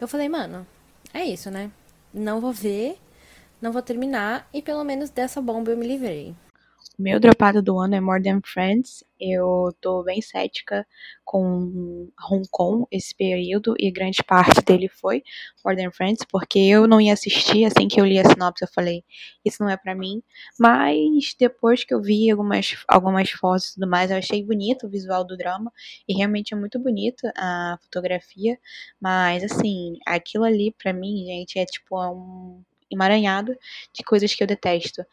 Eu 0.00 0.08
falei, 0.08 0.28
mano, 0.28 0.66
é 1.12 1.24
isso, 1.24 1.50
né? 1.50 1.70
Não 2.14 2.40
vou 2.40 2.52
ver, 2.52 2.98
não 3.60 3.72
vou 3.72 3.82
terminar. 3.82 4.48
E 4.52 4.62
pelo 4.62 4.84
menos 4.84 5.10
dessa 5.10 5.42
bomba 5.42 5.70
eu 5.70 5.76
me 5.76 5.86
livrei. 5.86 6.34
Meu 6.96 7.18
dropado 7.20 7.62
do 7.62 7.78
ano 7.78 7.94
é 7.94 8.00
More 8.00 8.22
Than 8.22 8.40
Friends. 8.44 9.04
Eu 9.20 9.72
tô 9.80 10.02
bem 10.04 10.20
cética 10.20 10.86
com 11.24 12.08
Hong 12.30 12.46
Kong 12.50 12.86
esse 12.90 13.14
período 13.14 13.74
e 13.78 13.90
grande 13.90 14.22
parte 14.24 14.60
dele 14.62 14.88
foi 14.88 15.22
More 15.64 15.76
Than 15.76 15.90
Friends, 15.90 16.24
porque 16.30 16.58
eu 16.58 16.86
não 16.86 17.00
ia 17.00 17.12
assistir 17.12 17.64
assim 17.64 17.88
que 17.88 18.00
eu 18.00 18.04
li 18.04 18.18
a 18.18 18.24
sinopse, 18.24 18.64
eu 18.64 18.68
falei, 18.68 19.04
isso 19.44 19.62
não 19.62 19.70
é 19.70 19.76
para 19.76 19.94
mim. 19.94 20.22
Mas 20.58 21.34
depois 21.38 21.84
que 21.84 21.94
eu 21.94 22.00
vi 22.00 22.30
algumas, 22.30 22.76
algumas 22.88 23.30
fotos 23.30 23.70
e 23.70 23.74
tudo 23.74 23.88
mais, 23.88 24.10
eu 24.10 24.16
achei 24.16 24.42
bonito 24.44 24.86
o 24.86 24.90
visual 24.90 25.24
do 25.24 25.36
drama 25.36 25.72
e 26.08 26.14
realmente 26.14 26.54
é 26.54 26.56
muito 26.56 26.78
bonita 26.78 27.32
a 27.36 27.76
fotografia, 27.82 28.58
mas 29.00 29.44
assim, 29.44 29.98
aquilo 30.06 30.44
ali 30.44 30.72
para 30.72 30.92
mim, 30.92 31.24
gente, 31.26 31.58
é 31.58 31.64
tipo 31.64 31.96
um 32.12 32.62
emaranhado 32.90 33.54
de 33.94 34.02
coisas 34.04 34.34
que 34.34 34.42
eu 34.42 34.46
detesto. 34.46 35.04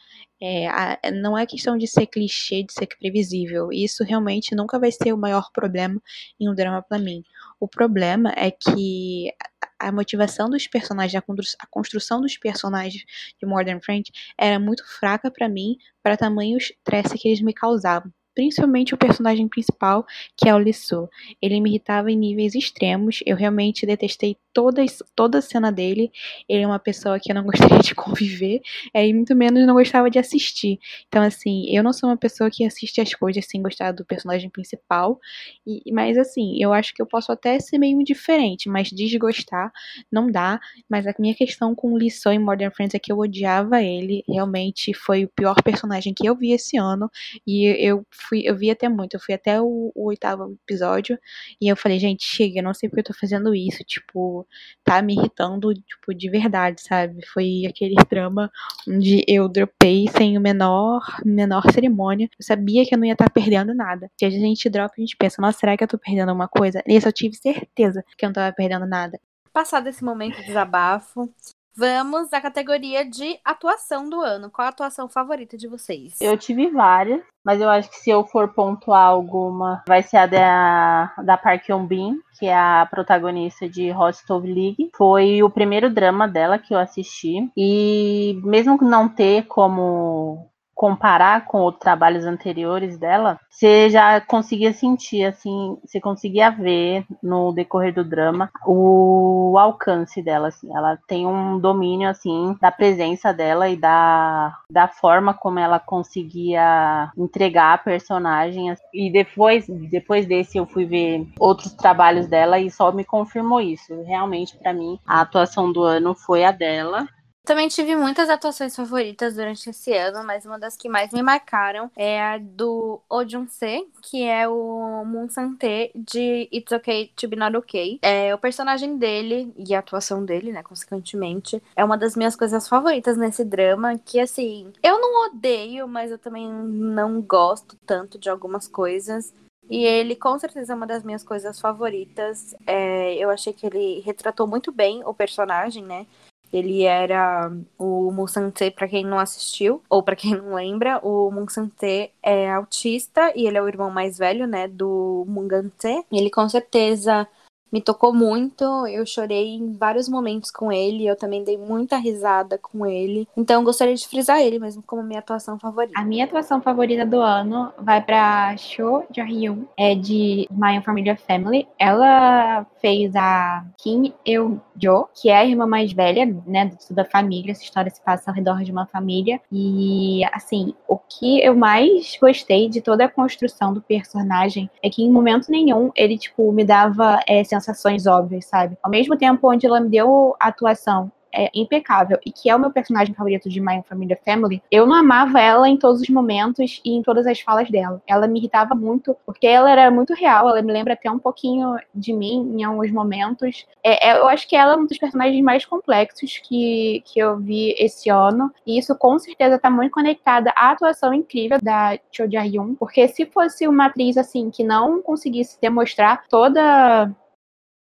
É, 0.41 0.67
a, 0.67 0.99
não 1.13 1.37
é 1.37 1.45
questão 1.45 1.77
de 1.77 1.87
ser 1.87 2.07
clichê, 2.07 2.63
de 2.63 2.73
ser 2.73 2.87
previsível. 2.87 3.69
Isso 3.71 4.03
realmente 4.03 4.55
nunca 4.55 4.79
vai 4.79 4.91
ser 4.91 5.13
o 5.13 5.17
maior 5.17 5.49
problema 5.51 6.01
em 6.39 6.49
um 6.49 6.55
drama 6.55 6.81
para 6.81 6.99
mim. 6.99 7.23
O 7.59 7.67
problema 7.67 8.33
é 8.35 8.51
que 8.51 9.31
a 9.79 9.91
motivação 9.91 10.49
dos 10.49 10.67
personagens, 10.67 11.21
a 11.59 11.67
construção 11.67 12.21
dos 12.21 12.37
personagens 12.37 13.03
de 13.39 13.45
Modern 13.45 13.79
Friend 13.81 14.09
era 14.37 14.59
muito 14.59 14.83
fraca 14.99 15.31
para 15.31 15.49
mim, 15.49 15.77
para 16.01 16.17
tamanhos 16.17 16.71
stress 16.79 17.17
que 17.17 17.27
eles 17.27 17.41
me 17.41 17.53
causavam 17.53 18.11
principalmente 18.35 18.93
o 18.93 18.97
personagem 18.97 19.47
principal, 19.47 20.05
que 20.37 20.49
é 20.49 20.53
o 20.53 20.59
Lissu. 20.59 21.09
Ele 21.41 21.59
me 21.61 21.69
irritava 21.69 22.11
em 22.11 22.17
níveis 22.17 22.53
extremos, 22.53 23.21
eu 23.25 23.35
realmente 23.35 23.85
detestei 23.85 24.37
toda, 24.53 24.83
toda 25.15 25.39
a 25.39 25.41
cena 25.41 25.71
dele. 25.71 26.11
Ele 26.47 26.63
é 26.63 26.67
uma 26.67 26.79
pessoa 26.79 27.19
que 27.19 27.31
eu 27.31 27.35
não 27.35 27.43
gostaria 27.45 27.79
de 27.79 27.95
conviver, 27.95 28.61
é, 28.93 29.07
e 29.07 29.13
muito 29.13 29.35
menos 29.35 29.65
não 29.65 29.73
gostava 29.73 30.09
de 30.09 30.19
assistir. 30.19 30.79
Então, 31.07 31.23
assim, 31.23 31.65
eu 31.69 31.83
não 31.83 31.93
sou 31.93 32.09
uma 32.09 32.17
pessoa 32.17 32.49
que 32.51 32.65
assiste 32.65 33.01
as 33.01 33.13
coisas 33.13 33.45
sem 33.45 33.61
gostar 33.61 33.91
do 33.91 34.05
personagem 34.05 34.49
principal, 34.49 35.19
e, 35.65 35.81
mas, 35.91 36.17
assim, 36.17 36.61
eu 36.61 36.73
acho 36.73 36.93
que 36.93 37.01
eu 37.01 37.05
posso 37.05 37.31
até 37.31 37.59
ser 37.59 37.77
meio 37.77 37.99
indiferente, 37.99 38.69
mas 38.69 38.89
desgostar 38.89 39.71
não 40.11 40.31
dá. 40.31 40.59
Mas 40.89 41.07
a 41.07 41.13
minha 41.19 41.35
questão 41.35 41.75
com 41.75 41.93
o 41.93 41.97
Lissu 41.97 42.29
em 42.29 42.39
Modern 42.39 42.71
Friends 42.73 42.95
é 42.95 42.99
que 42.99 43.11
eu 43.11 43.17
odiava 43.17 43.81
ele, 43.81 44.23
realmente 44.27 44.93
foi 44.93 45.25
o 45.25 45.29
pior 45.29 45.61
personagem 45.63 46.13
que 46.13 46.27
eu 46.27 46.35
vi 46.35 46.51
esse 46.51 46.77
ano, 46.77 47.09
e 47.45 47.65
eu 47.65 48.05
fui, 48.27 48.41
eu 48.45 48.55
vi 48.55 48.69
até 48.69 48.89
muito, 48.89 49.15
eu 49.15 49.19
fui 49.19 49.33
até 49.33 49.61
o, 49.61 49.91
o, 49.95 50.07
oitavo 50.07 50.57
episódio 50.63 51.19
e 51.61 51.67
eu 51.67 51.75
falei, 51.75 51.99
gente, 51.99 52.25
chega, 52.25 52.59
eu 52.59 52.63
não 52.63 52.73
sei 52.73 52.89
porque 52.89 53.01
eu 53.01 53.05
tô 53.05 53.13
fazendo 53.13 53.53
isso, 53.55 53.83
tipo, 53.83 54.47
tá 54.83 55.01
me 55.01 55.15
irritando, 55.15 55.73
tipo, 55.73 56.13
de 56.13 56.29
verdade, 56.29 56.81
sabe? 56.81 57.25
Foi 57.33 57.63
aquele 57.67 57.95
drama 58.09 58.51
onde 58.87 59.23
eu 59.27 59.47
dropei 59.47 60.07
sem 60.09 60.37
o 60.37 60.41
menor, 60.41 61.01
menor 61.25 61.63
cerimônia. 61.71 62.29
Eu 62.39 62.45
sabia 62.45 62.85
que 62.85 62.93
eu 62.93 62.97
não 62.97 63.05
ia 63.05 63.13
estar 63.13 63.25
tá 63.25 63.31
perdendo 63.31 63.73
nada. 63.73 64.09
Se 64.19 64.25
a 64.25 64.29
gente 64.29 64.69
dropa, 64.69 64.95
a 64.97 65.01
gente 65.01 65.15
pensa, 65.17 65.41
nossa, 65.41 65.59
será 65.59 65.77
que 65.77 65.83
eu 65.83 65.87
tô 65.87 65.97
perdendo 65.97 66.29
alguma 66.29 66.47
coisa? 66.47 66.81
Nesse 66.87 67.07
eu 67.07 67.13
tive 67.13 67.35
certeza 67.35 68.03
que 68.17 68.25
eu 68.25 68.29
não 68.29 68.33
tava 68.33 68.53
perdendo 68.53 68.85
nada. 68.85 69.19
Passado 69.53 69.87
esse 69.87 70.03
momento 70.03 70.35
de 70.37 70.47
desabafo, 70.47 71.33
Vamos 71.77 72.31
à 72.31 72.39
categoria 72.39 73.03
de 73.03 73.37
atuação 73.43 74.09
do 74.09 74.21
ano. 74.21 74.49
Qual 74.49 74.65
a 74.65 74.69
atuação 74.69 75.09
favorita 75.09 75.57
de 75.57 75.67
vocês? 75.67 76.15
Eu 76.21 76.37
tive 76.37 76.69
várias, 76.69 77.21
mas 77.43 77.59
eu 77.59 77.69
acho 77.69 77.89
que 77.89 77.97
se 77.97 78.09
eu 78.09 78.23
for 78.23 78.47
pontuar 78.53 79.07
alguma, 79.07 79.83
vai 79.85 80.01
ser 80.01 80.17
a 80.17 80.25
da, 80.25 81.13
da 81.23 81.37
Park 81.37 81.67
Hyun-bin, 81.67 82.17
que 82.39 82.45
é 82.45 82.55
a 82.55 82.87
protagonista 82.89 83.67
de 83.67 83.91
Rostov 83.91 84.45
League. 84.45 84.89
Foi 84.95 85.43
o 85.43 85.49
primeiro 85.49 85.89
drama 85.89 86.29
dela 86.29 86.57
que 86.57 86.73
eu 86.73 86.79
assisti. 86.79 87.51
E 87.57 88.39
mesmo 88.43 88.77
não 88.81 89.09
ter 89.09 89.45
como 89.45 90.49
comparar 90.75 91.45
com 91.45 91.59
outros 91.59 91.81
trabalhos 91.81 92.25
anteriores 92.25 92.97
dela, 92.99 93.39
você 93.49 93.89
já 93.89 94.19
conseguia 94.19 94.73
sentir, 94.73 95.23
assim, 95.23 95.77
você 95.85 96.01
conseguia 96.01 96.51
ver 96.51 97.05
no 97.23 97.53
decorrer 97.53 97.93
do 97.93 98.03
drama 98.03 98.51
o 98.67 99.55
alcance 99.57 100.21
dela, 100.21 100.49
assim. 100.49 100.69
Ela 100.75 100.99
tem 101.07 101.25
um 101.25 101.57
domínio, 101.57 102.09
assim, 102.09 102.57
da 102.59 102.69
presença 102.69 103.33
dela 103.33 103.69
e 103.69 103.77
da, 103.77 104.57
da 104.69 104.89
forma 104.89 105.33
como 105.33 105.57
ela 105.57 105.79
conseguia 105.79 107.09
entregar 107.17 107.73
a 107.73 107.77
personagem. 107.77 108.69
Assim. 108.69 108.83
E 108.93 109.09
depois, 109.09 109.65
depois 109.67 110.25
desse 110.25 110.57
eu 110.57 110.65
fui 110.65 110.85
ver 110.85 111.25
outros 111.39 111.73
trabalhos 111.73 112.27
dela 112.27 112.59
e 112.59 112.69
só 112.69 112.91
me 112.91 113.05
confirmou 113.05 113.61
isso. 113.61 114.03
Realmente, 114.03 114.57
para 114.57 114.73
mim, 114.73 114.99
a 115.07 115.21
atuação 115.21 115.71
do 115.71 115.81
ano 115.81 116.13
foi 116.13 116.43
a 116.43 116.51
dela. 116.51 117.07
Também 117.45 117.67
tive 117.67 117.95
muitas 117.95 118.27
atuações 118.27 118.75
favoritas 118.75 119.35
durante 119.35 119.69
esse 119.69 119.93
ano, 119.93 120.25
mas 120.25 120.45
uma 120.45 120.57
das 120.57 120.75
que 120.75 120.89
mais 120.89 121.13
me 121.13 121.21
marcaram 121.21 121.91
é 121.95 122.19
a 122.19 122.39
do 122.39 122.99
Oh 123.07 123.23
Jun-se, 123.23 123.87
que 124.01 124.23
é 124.23 124.47
o 124.47 125.05
Moon 125.05 125.29
Sang-tae 125.29 125.91
de 125.93 126.49
It's 126.51 126.71
Okay 126.71 127.11
to 127.15 127.27
Be 127.27 127.35
Not 127.35 127.55
Okay. 127.55 127.99
É, 128.01 128.33
o 128.33 128.37
personagem 128.37 128.97
dele 128.97 129.53
e 129.57 129.75
a 129.75 129.79
atuação 129.79 130.25
dele, 130.25 130.51
né, 130.51 130.63
consequentemente, 130.63 131.61
é 131.75 131.85
uma 131.85 131.97
das 131.97 132.15
minhas 132.15 132.35
coisas 132.35 132.67
favoritas 132.67 133.15
nesse 133.15 133.45
drama, 133.45 133.97
que 133.97 134.19
assim, 134.19 134.73
eu 134.81 134.99
não 134.99 135.27
odeio, 135.27 135.87
mas 135.87 136.09
eu 136.09 136.17
também 136.17 136.51
não 136.51 137.21
gosto 137.21 137.77
tanto 137.85 138.17
de 138.17 138.29
algumas 138.29 138.67
coisas. 138.67 139.31
E 139.69 139.83
ele, 139.83 140.15
com 140.15 140.37
certeza, 140.37 140.73
é 140.73 140.75
uma 140.75 140.85
das 140.85 141.03
minhas 141.03 141.23
coisas 141.23 141.59
favoritas. 141.59 142.55
É, 142.67 143.15
eu 143.15 143.29
achei 143.29 143.51
que 143.51 143.65
ele 143.65 143.99
retratou 144.01 144.45
muito 144.45 144.71
bem 144.71 145.01
o 145.05 145.13
personagem, 145.13 145.83
né? 145.83 146.05
Ele 146.51 146.83
era 146.83 147.51
o 147.77 148.11
Musante, 148.11 148.71
para 148.71 148.87
quem 148.87 149.03
não 149.05 149.19
assistiu, 149.19 149.81
ou 149.89 150.01
para 150.03 150.15
quem 150.15 150.35
não 150.35 150.55
lembra, 150.55 150.99
o 151.05 151.31
Musante 151.31 152.11
é 152.23 152.49
autista 152.51 153.31
e 153.35 153.47
ele 153.47 153.57
é 153.57 153.61
o 153.61 153.67
irmão 153.67 153.89
mais 153.91 154.17
velho, 154.17 154.47
né, 154.47 154.67
do 154.67 155.25
Mungante. 155.27 156.05
Ele 156.11 156.29
com 156.29 156.47
certeza 156.47 157.27
me 157.71 157.81
tocou 157.81 158.13
muito. 158.13 158.63
Eu 158.87 159.05
chorei 159.05 159.55
em 159.55 159.73
vários 159.73 160.07
momentos 160.07 160.51
com 160.51 160.71
ele. 160.71 161.05
Eu 161.05 161.15
também 161.15 161.43
dei 161.43 161.57
muita 161.57 161.97
risada 161.97 162.57
com 162.57 162.85
ele. 162.85 163.27
Então, 163.35 163.63
gostaria 163.63 163.95
de 163.95 164.07
frisar 164.07 164.39
ele 164.39 164.59
mesmo 164.59 164.83
como 164.83 165.03
minha 165.03 165.19
atuação 165.19 165.59
favorita. 165.59 165.99
A 165.99 166.05
minha 166.05 166.25
atuação 166.25 166.61
favorita 166.61 167.05
do 167.05 167.19
ano 167.19 167.73
vai 167.77 168.01
para 168.01 168.55
Cho 168.57 169.03
Ja-hyun, 169.11 169.65
é 169.77 169.95
de 169.95 170.47
My 170.51 170.81
Familiar 170.83 171.17
Family. 171.17 171.67
Ela 171.77 172.65
fez 172.81 173.15
a 173.15 173.65
Kim 173.77 174.13
Eu-jo, 174.25 175.07
que 175.13 175.29
é 175.29 175.37
a 175.37 175.45
irmã 175.45 175.65
mais 175.65 175.91
velha, 175.91 176.25
né, 176.45 176.71
da 176.91 177.03
família. 177.03 177.51
Essa 177.51 177.63
história 177.63 177.91
se 177.91 178.01
passa 178.01 178.31
ao 178.31 178.35
redor 178.35 178.63
de 178.63 178.71
uma 178.71 178.85
família. 178.85 179.41
E, 179.51 180.23
assim, 180.31 180.73
o 180.87 180.97
que 180.97 181.41
eu 181.41 181.55
mais 181.55 182.17
gostei 182.21 182.69
de 182.69 182.81
toda 182.81 183.05
a 183.05 183.09
construção 183.09 183.73
do 183.73 183.81
personagem 183.81 184.69
é 184.81 184.89
que 184.89 185.03
em 185.03 185.11
momento 185.11 185.51
nenhum 185.51 185.91
ele, 185.95 186.17
tipo, 186.17 186.51
me 186.51 186.63
dava 186.63 187.19
é, 187.27 187.43
sensações 187.61 188.05
óbvias, 188.07 188.45
sabe? 188.45 188.77
Ao 188.81 188.89
mesmo 188.89 189.17
tempo 189.17 189.51
onde 189.51 189.65
ela 189.65 189.79
me 189.79 189.89
deu 189.89 190.35
a 190.39 190.47
atuação 190.47 191.11
é 191.35 191.51
impecável 191.53 192.17
e 192.25 192.31
que 192.31 192.49
é 192.49 192.55
o 192.55 192.59
meu 192.59 192.71
personagem 192.71 193.13
favorito 193.13 193.49
de 193.49 193.59
My 193.59 193.83
Family 193.87 194.17
Family, 194.23 194.63
eu 194.71 194.87
não 194.87 194.95
amava 194.95 195.39
ela 195.39 195.67
em 195.67 195.77
todos 195.77 196.01
os 196.01 196.09
momentos 196.09 196.81
e 196.83 196.95
em 196.95 197.03
todas 197.03 197.27
as 197.27 197.41
falas 197.41 197.69
dela. 197.69 198.01
Ela 198.07 198.27
me 198.27 198.39
irritava 198.39 198.73
muito, 198.73 199.15
porque 199.25 199.45
ela 199.45 199.69
era 199.69 199.91
muito 199.91 200.13
real, 200.13 200.47
ela 200.47 200.61
me 200.61 200.71
lembra 200.71 200.93
até 200.93 201.11
um 201.11 201.19
pouquinho 201.19 201.75
de 201.93 202.13
mim 202.13 202.55
em 202.57 202.63
alguns 202.63 202.91
momentos. 202.91 203.65
É, 203.83 204.09
é, 204.09 204.17
eu 204.17 204.27
acho 204.27 204.47
que 204.47 204.55
ela 204.55 204.73
é 204.73 204.77
um 204.77 204.85
dos 204.85 204.97
personagens 204.97 205.43
mais 205.43 205.65
complexos 205.65 206.37
que, 206.37 207.03
que 207.05 207.19
eu 207.19 207.37
vi 207.37 207.75
esse 207.77 208.09
ano, 208.09 208.51
e 208.65 208.79
isso 208.79 208.95
com 208.95 209.19
certeza 209.19 209.55
está 209.55 209.69
muito 209.69 209.91
conectada 209.91 210.53
à 210.55 210.71
atuação 210.71 211.13
incrível 211.13 211.57
da 211.61 211.99
Cho 212.11 212.27
Ja-hyun, 212.31 212.75
porque 212.75 213.07
se 213.09 213.25
fosse 213.25 213.67
uma 213.67 213.87
atriz 213.87 214.17
assim 214.17 214.49
que 214.49 214.63
não 214.63 215.01
conseguisse 215.01 215.59
demonstrar 215.59 216.23
toda 216.29 217.11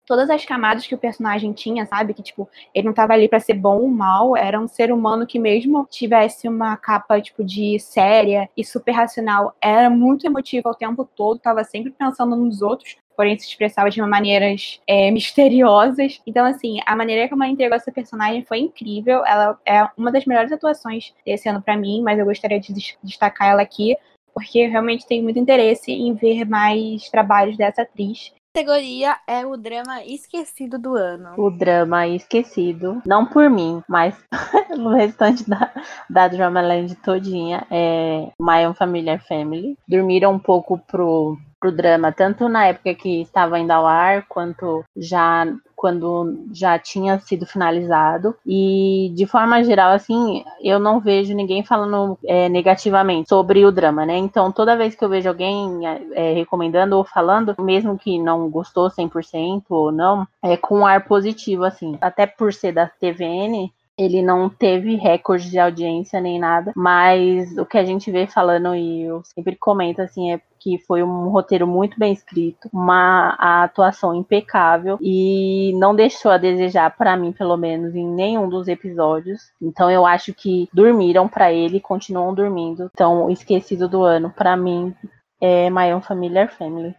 todas 0.07 0.31
as 0.31 0.45
camadas 0.45 0.87
que 0.87 0.95
o 0.95 0.99
personagem 0.99 1.53
tinha, 1.53 1.87
sabe? 1.87 2.15
Que, 2.15 2.23
tipo, 2.23 2.49
ele 2.75 2.85
não 2.85 2.91
estava 2.93 3.13
ali 3.13 3.29
para 3.29 3.41
ser 3.41 3.55
bom 3.55 3.79
ou 3.81 3.89
mal, 3.89 4.37
era 4.37 4.61
um 4.61 4.69
ser 4.69 4.93
humano 4.93 5.27
que, 5.27 5.39
mesmo 5.39 5.87
tivesse 5.91 6.49
uma 6.49 6.77
capa, 6.77 7.21
tipo, 7.21 7.45
de 7.45 7.79
séria 7.79 8.49
e 8.57 8.65
super 8.65 8.93
racional, 8.93 9.55
era 9.61 9.89
muito 9.89 10.27
emotivo 10.27 10.69
o 10.69 10.75
tempo 10.75 11.05
todo, 11.05 11.39
tava 11.39 11.65
sempre 11.65 11.91
pensando 11.91 12.37
nos 12.37 12.63
outros, 12.63 12.97
porém 13.17 13.39
se 13.39 13.47
expressava 13.47 13.91
de 13.91 14.01
maneiras 14.03 14.81
é, 14.87 15.11
misteriosas. 15.11 16.21
Então, 16.27 16.45
assim, 16.45 16.79
a 16.85 16.97
maneira 16.97 17.29
como 17.29 17.43
ela 17.43 17.53
entregou 17.53 17.77
essa 17.77 17.93
personagem 17.93 18.45
foi 18.45 18.59
incrível. 18.59 19.25
Ela 19.25 19.59
é 19.65 19.89
uma 19.97 20.11
das 20.11 20.25
melhores 20.25 20.51
atuações 20.53 21.15
desse 21.25 21.49
ano 21.49 21.63
para 21.63 21.77
mim, 21.77 22.03
mas 22.03 22.19
eu 22.19 22.25
gostaria 22.25 22.59
de 22.59 22.73
destacar 23.03 23.49
ela 23.51 23.63
aqui, 23.63 23.97
porque 24.35 24.59
eu 24.59 24.71
realmente 24.71 25.07
tenho 25.07 25.23
muito 25.23 25.39
interesse 25.39 25.93
em 25.93 26.13
ver 26.13 26.45
mais 26.45 27.09
trabalhos 27.09 27.57
dessa 27.57 27.83
atriz 27.83 28.33
categoria 28.55 29.17
é 29.27 29.45
o 29.45 29.57
drama 29.57 30.05
esquecido 30.05 30.79
do 30.79 30.95
ano. 30.95 31.35
O 31.37 31.51
drama 31.51 32.07
esquecido, 32.07 33.03
não 33.05 33.27
por 33.27 33.51
mim, 33.51 33.83
mas 33.89 34.15
no 34.79 34.91
restante 34.91 35.49
da, 35.51 35.73
da 36.09 36.29
Dramaland 36.29 36.95
todinha, 37.03 37.67
é 37.69 38.29
My 38.41 38.65
Unfamiliar 38.69 39.21
Family. 39.27 39.77
Dormiram 39.89 40.35
um 40.35 40.39
pouco 40.39 40.79
pro, 40.79 41.37
pro 41.59 41.73
drama, 41.73 42.13
tanto 42.13 42.49
na 42.49 42.67
época 42.67 42.95
que 42.95 43.23
estava 43.23 43.57
ainda 43.57 43.75
ao 43.75 43.89
ar, 43.89 44.25
quanto 44.29 44.85
já 44.97 45.45
quando 45.85 46.47
já 46.51 46.79
tinha 46.79 47.19
sido 47.19 47.45
finalizado. 47.45 48.35
E 48.47 49.13
de 49.15 49.27
forma 49.27 49.63
geral, 49.63 49.93
assim, 49.93 50.43
eu 50.63 50.79
não 50.79 50.99
vejo 50.99 51.35
ninguém 51.35 51.63
falando 51.63 52.17
é, 52.25 52.49
negativamente 52.49 53.29
sobre 53.29 53.67
o 53.67 53.71
drama, 53.71 54.07
né? 54.07 54.17
Então, 54.17 54.51
toda 54.51 54.79
vez 54.79 54.95
que 54.95 55.05
eu 55.05 55.11
vejo 55.11 55.29
alguém 55.29 55.81
é, 56.15 56.33
recomendando 56.33 56.97
ou 56.97 57.05
falando, 57.05 57.55
mesmo 57.59 57.99
que 57.99 58.19
não 58.19 58.49
gostou 58.49 58.89
100% 58.89 59.65
ou 59.69 59.93
não, 59.93 60.27
é 60.43 60.57
com 60.57 60.79
um 60.79 60.87
ar 60.87 61.05
positivo, 61.05 61.65
assim. 61.65 61.99
Até 62.01 62.27
por 62.27 62.55
ser 62.55 62.73
da 62.73 62.87
TVN, 62.87 63.71
ele 63.99 64.23
não 64.23 64.49
teve 64.49 64.97
recorde 64.97 65.51
de 65.51 65.59
audiência 65.59 66.21
nem 66.21 66.39
nada, 66.39 66.73
mas 66.77 67.57
o 67.57 67.65
que 67.65 67.79
a 67.79 67.85
gente 67.85 68.11
vê 68.11 68.27
falando 68.27 68.75
e 68.75 69.03
eu 69.03 69.23
sempre 69.25 69.57
comento 69.57 70.03
assim 70.03 70.33
é 70.33 70.41
que 70.59 70.79
foi 70.79 71.03
um 71.03 71.29
roteiro 71.29 71.67
muito 71.67 71.99
bem 71.99 72.13
escrito, 72.13 72.71
uma 72.73 73.37
atuação 73.39 74.15
impecável 74.15 74.99
e 75.01 75.73
não 75.77 75.95
deixou 75.95 76.31
a 76.31 76.39
desejar 76.39 76.97
para 76.97 77.17
mim, 77.17 77.33
pelo 77.33 77.57
menos 77.57 77.95
em 77.95 78.07
nenhum 78.07 78.49
dos 78.49 78.67
episódios. 78.67 79.53
Então 79.61 79.91
eu 79.91 80.07
acho 80.07 80.33
que 80.33 80.69
dormiram 80.73 81.29
para 81.29 81.53
ele, 81.53 81.81
continuam 81.81 82.35
dormindo. 82.35 82.91
Então, 82.95 83.31
esquecido 83.31 83.87
do 83.89 84.03
ano 84.03 84.31
para 84.31 84.57
mim 84.57 84.95
é 85.39 85.69
My 85.69 85.93
Own 85.93 86.01
Familiar 86.01 86.51
Family. 86.51 86.95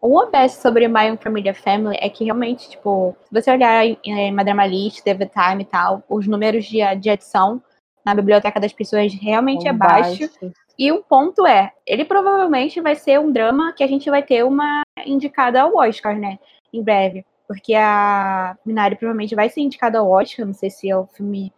O 0.00 0.16
OBS 0.16 0.52
sobre 0.52 0.88
My 0.88 1.16
Family 1.20 1.52
Family 1.52 1.96
é 2.00 2.08
que 2.08 2.24
realmente, 2.24 2.70
tipo, 2.70 3.14
se 3.24 3.32
você 3.32 3.50
olhar 3.50 3.84
em 3.84 4.32
Madame 4.32 4.66
List, 4.66 5.02
TV 5.02 5.26
Time 5.26 5.62
e 5.62 5.66
tal, 5.66 6.02
os 6.08 6.26
números 6.26 6.64
de, 6.64 6.78
de 6.96 7.10
edição 7.10 7.62
na 8.04 8.14
biblioteca 8.14 8.58
das 8.58 8.72
pessoas 8.72 9.12
realmente 9.12 9.66
é, 9.66 9.70
é 9.70 9.72
baixo. 9.72 10.20
baixo. 10.20 10.52
E 10.78 10.90
um 10.90 11.02
ponto 11.02 11.46
é, 11.46 11.72
ele 11.86 12.06
provavelmente 12.06 12.80
vai 12.80 12.94
ser 12.94 13.20
um 13.20 13.30
drama 13.30 13.74
que 13.74 13.84
a 13.84 13.86
gente 13.86 14.08
vai 14.08 14.22
ter 14.22 14.42
uma 14.42 14.80
indicada 15.04 15.60
ao 15.60 15.76
Oscar, 15.76 16.18
né? 16.18 16.38
Em 16.72 16.82
breve. 16.82 17.26
Porque 17.46 17.74
a 17.74 18.56
Minari 18.64 18.96
provavelmente 18.96 19.34
vai 19.34 19.50
ser 19.50 19.60
indicada 19.60 19.98
ao 19.98 20.10
Oscar, 20.10 20.46
não 20.46 20.54
sei 20.54 20.70
se 20.70 20.88
é 20.88 20.96
o 20.96 21.06
filme 21.06 21.52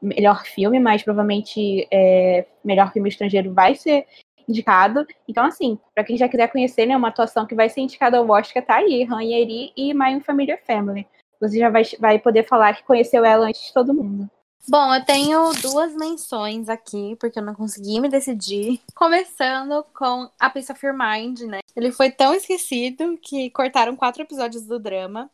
melhor 0.00 0.44
filme, 0.44 0.78
mas 0.78 1.02
provavelmente 1.02 1.86
é, 1.90 2.46
melhor 2.64 2.92
filme 2.92 3.08
estrangeiro 3.08 3.52
vai 3.52 3.74
ser 3.74 4.06
indicado. 4.48 5.06
Então, 5.28 5.44
assim, 5.44 5.78
para 5.94 6.04
quem 6.04 6.16
já 6.16 6.28
quiser 6.28 6.48
conhecer, 6.48 6.86
né, 6.86 6.96
uma 6.96 7.08
atuação 7.08 7.46
que 7.46 7.54
vai 7.54 7.68
ser 7.68 7.80
indicada 7.80 8.18
ao 8.18 8.28
Oscar, 8.28 8.64
tá 8.64 8.76
aí, 8.76 9.04
Ranheri 9.04 9.72
e 9.76 9.94
My 9.94 10.20
Familiar 10.20 10.58
Family. 10.66 11.06
Você 11.40 11.58
já 11.58 11.70
vai, 11.70 11.82
vai 12.00 12.18
poder 12.18 12.46
falar 12.46 12.74
que 12.74 12.84
conheceu 12.84 13.24
ela 13.24 13.46
antes 13.46 13.66
de 13.66 13.72
todo 13.72 13.94
mundo. 13.94 14.28
Bom, 14.68 14.94
eu 14.94 15.02
tenho 15.02 15.50
duas 15.62 15.94
menções 15.94 16.68
aqui, 16.68 17.16
porque 17.18 17.38
eu 17.38 17.42
não 17.42 17.54
consegui 17.54 18.00
me 18.00 18.08
decidir. 18.08 18.80
Começando 18.94 19.82
com 19.94 20.28
A 20.38 20.50
Piece 20.50 20.70
of 20.70 20.84
Your 20.84 20.94
Mind, 20.94 21.40
né? 21.42 21.60
Ele 21.74 21.90
foi 21.90 22.10
tão 22.10 22.34
esquecido 22.34 23.16
que 23.22 23.48
cortaram 23.50 23.96
quatro 23.96 24.22
episódios 24.22 24.66
do 24.66 24.78
drama. 24.78 25.30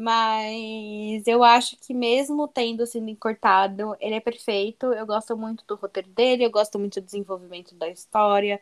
Mas 0.00 1.26
eu 1.26 1.42
acho 1.42 1.76
que 1.76 1.92
mesmo 1.92 2.46
tendo 2.46 2.86
sido 2.86 3.16
cortado, 3.16 3.96
ele 3.98 4.14
é 4.14 4.20
perfeito. 4.20 4.86
Eu 4.92 5.04
gosto 5.04 5.36
muito 5.36 5.64
do 5.66 5.74
roteiro 5.74 6.08
dele, 6.10 6.44
eu 6.44 6.52
gosto 6.52 6.78
muito 6.78 7.00
do 7.00 7.04
desenvolvimento 7.04 7.74
da 7.74 7.88
história. 7.88 8.60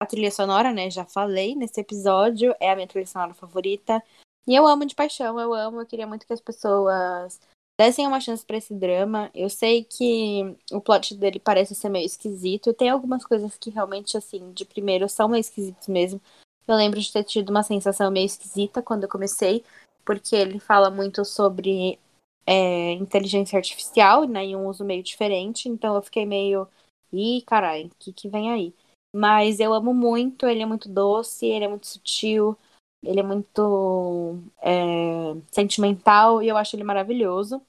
A 0.00 0.06
trilha 0.06 0.30
sonora, 0.30 0.72
né? 0.72 0.90
Já 0.90 1.04
falei 1.04 1.54
nesse 1.54 1.78
episódio, 1.78 2.54
é 2.58 2.70
a 2.70 2.74
minha 2.74 2.88
trilha 2.88 3.06
sonora 3.06 3.34
favorita. 3.34 4.02
E 4.46 4.54
eu 4.54 4.66
amo 4.66 4.86
de 4.86 4.94
paixão, 4.94 5.38
eu 5.38 5.52
amo. 5.52 5.82
Eu 5.82 5.86
queria 5.86 6.06
muito 6.06 6.26
que 6.26 6.32
as 6.32 6.40
pessoas 6.40 7.38
dessem 7.78 8.06
uma 8.06 8.18
chance 8.18 8.46
para 8.46 8.56
esse 8.56 8.72
drama. 8.72 9.30
Eu 9.34 9.50
sei 9.50 9.84
que 9.84 10.56
o 10.72 10.80
plot 10.80 11.14
dele 11.16 11.38
parece 11.38 11.74
ser 11.74 11.90
meio 11.90 12.06
esquisito. 12.06 12.72
Tem 12.72 12.88
algumas 12.88 13.26
coisas 13.26 13.58
que 13.58 13.68
realmente, 13.68 14.16
assim, 14.16 14.52
de 14.52 14.64
primeiro 14.64 15.06
são 15.06 15.28
meio 15.28 15.42
esquisitas 15.42 15.86
mesmo. 15.86 16.18
Eu 16.66 16.76
lembro 16.76 16.98
de 16.98 17.12
ter 17.12 17.24
tido 17.24 17.50
uma 17.50 17.62
sensação 17.62 18.10
meio 18.10 18.24
esquisita 18.24 18.82
quando 18.82 19.02
eu 19.02 19.08
comecei, 19.08 19.62
porque 20.04 20.34
ele 20.36 20.58
fala 20.58 20.90
muito 20.90 21.24
sobre 21.24 21.98
é, 22.46 22.92
inteligência 22.92 23.56
artificial, 23.56 24.24
né, 24.24 24.44
em 24.44 24.56
um 24.56 24.66
uso 24.68 24.84
meio 24.84 25.02
diferente. 25.02 25.68
Então 25.68 25.94
eu 25.94 26.02
fiquei 26.02 26.26
meio, 26.26 26.68
ih, 27.12 27.42
carai, 27.46 27.86
o 27.86 27.90
que, 27.98 28.12
que 28.12 28.28
vem 28.28 28.50
aí? 28.50 28.74
Mas 29.14 29.60
eu 29.60 29.72
amo 29.72 29.94
muito, 29.94 30.46
ele 30.46 30.62
é 30.62 30.66
muito 30.66 30.88
doce, 30.88 31.46
ele 31.46 31.64
é 31.64 31.68
muito 31.68 31.86
sutil. 31.86 32.56
Ele 33.02 33.20
é 33.20 33.22
muito 33.22 34.42
é, 34.60 35.34
sentimental 35.52 36.42
e 36.42 36.48
eu 36.48 36.56
acho 36.56 36.74
ele 36.74 36.84
maravilhoso. 36.84 37.62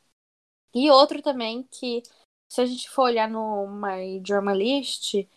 E 0.74 0.90
outro 0.90 1.22
também 1.22 1.64
que, 1.64 2.02
se 2.52 2.62
a 2.62 2.66
gente 2.66 2.90
for 2.90 3.04
olhar 3.04 3.30
no 3.30 3.68
My 3.68 4.22
Journalist, 4.26 5.28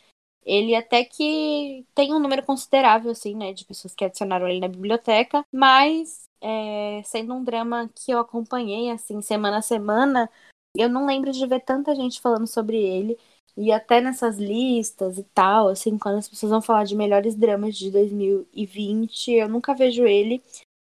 ele 0.45 0.75
até 0.75 1.05
que 1.05 1.87
tem 1.95 2.13
um 2.15 2.19
número 2.19 2.45
considerável, 2.45 3.11
assim, 3.11 3.35
né, 3.35 3.53
de 3.53 3.65
pessoas 3.65 3.95
que 3.95 4.05
adicionaram 4.05 4.49
ele 4.49 4.61
na 4.61 4.69
biblioteca, 4.69 5.45
mas 5.53 6.25
é, 6.43 7.03
sendo 7.05 7.35
um 7.35 7.45
drama 7.45 7.91
que 7.95 8.13
eu 8.13 8.19
acompanhei, 8.19 8.91
assim, 8.91 9.23
semana 9.23 9.59
a 9.59 9.63
semana, 9.63 10.29
eu 10.77 10.89
não 10.89 11.07
lembro 11.07 11.33
de 11.33 11.47
ver 11.47 11.61
tanta 11.61 11.95
gente 11.95 12.21
falando 12.21 12.47
sobre 12.47 12.77
ele. 12.79 13.19
E 13.57 13.71
até 13.71 14.01
nessas 14.01 14.39
listas 14.39 15.19
e 15.19 15.25
tal, 15.25 15.69
assim, 15.69 15.99
quando 15.99 16.19
as 16.19 16.29
pessoas 16.29 16.51
vão 16.51 16.63
falar 16.63 16.85
de 16.85 16.97
melhores 16.97 17.35
dramas 17.35 17.77
de 17.77 17.91
2020, 17.91 19.31
eu 19.33 19.49
nunca 19.49 19.75
vejo 19.75 20.07
ele, 20.07 20.43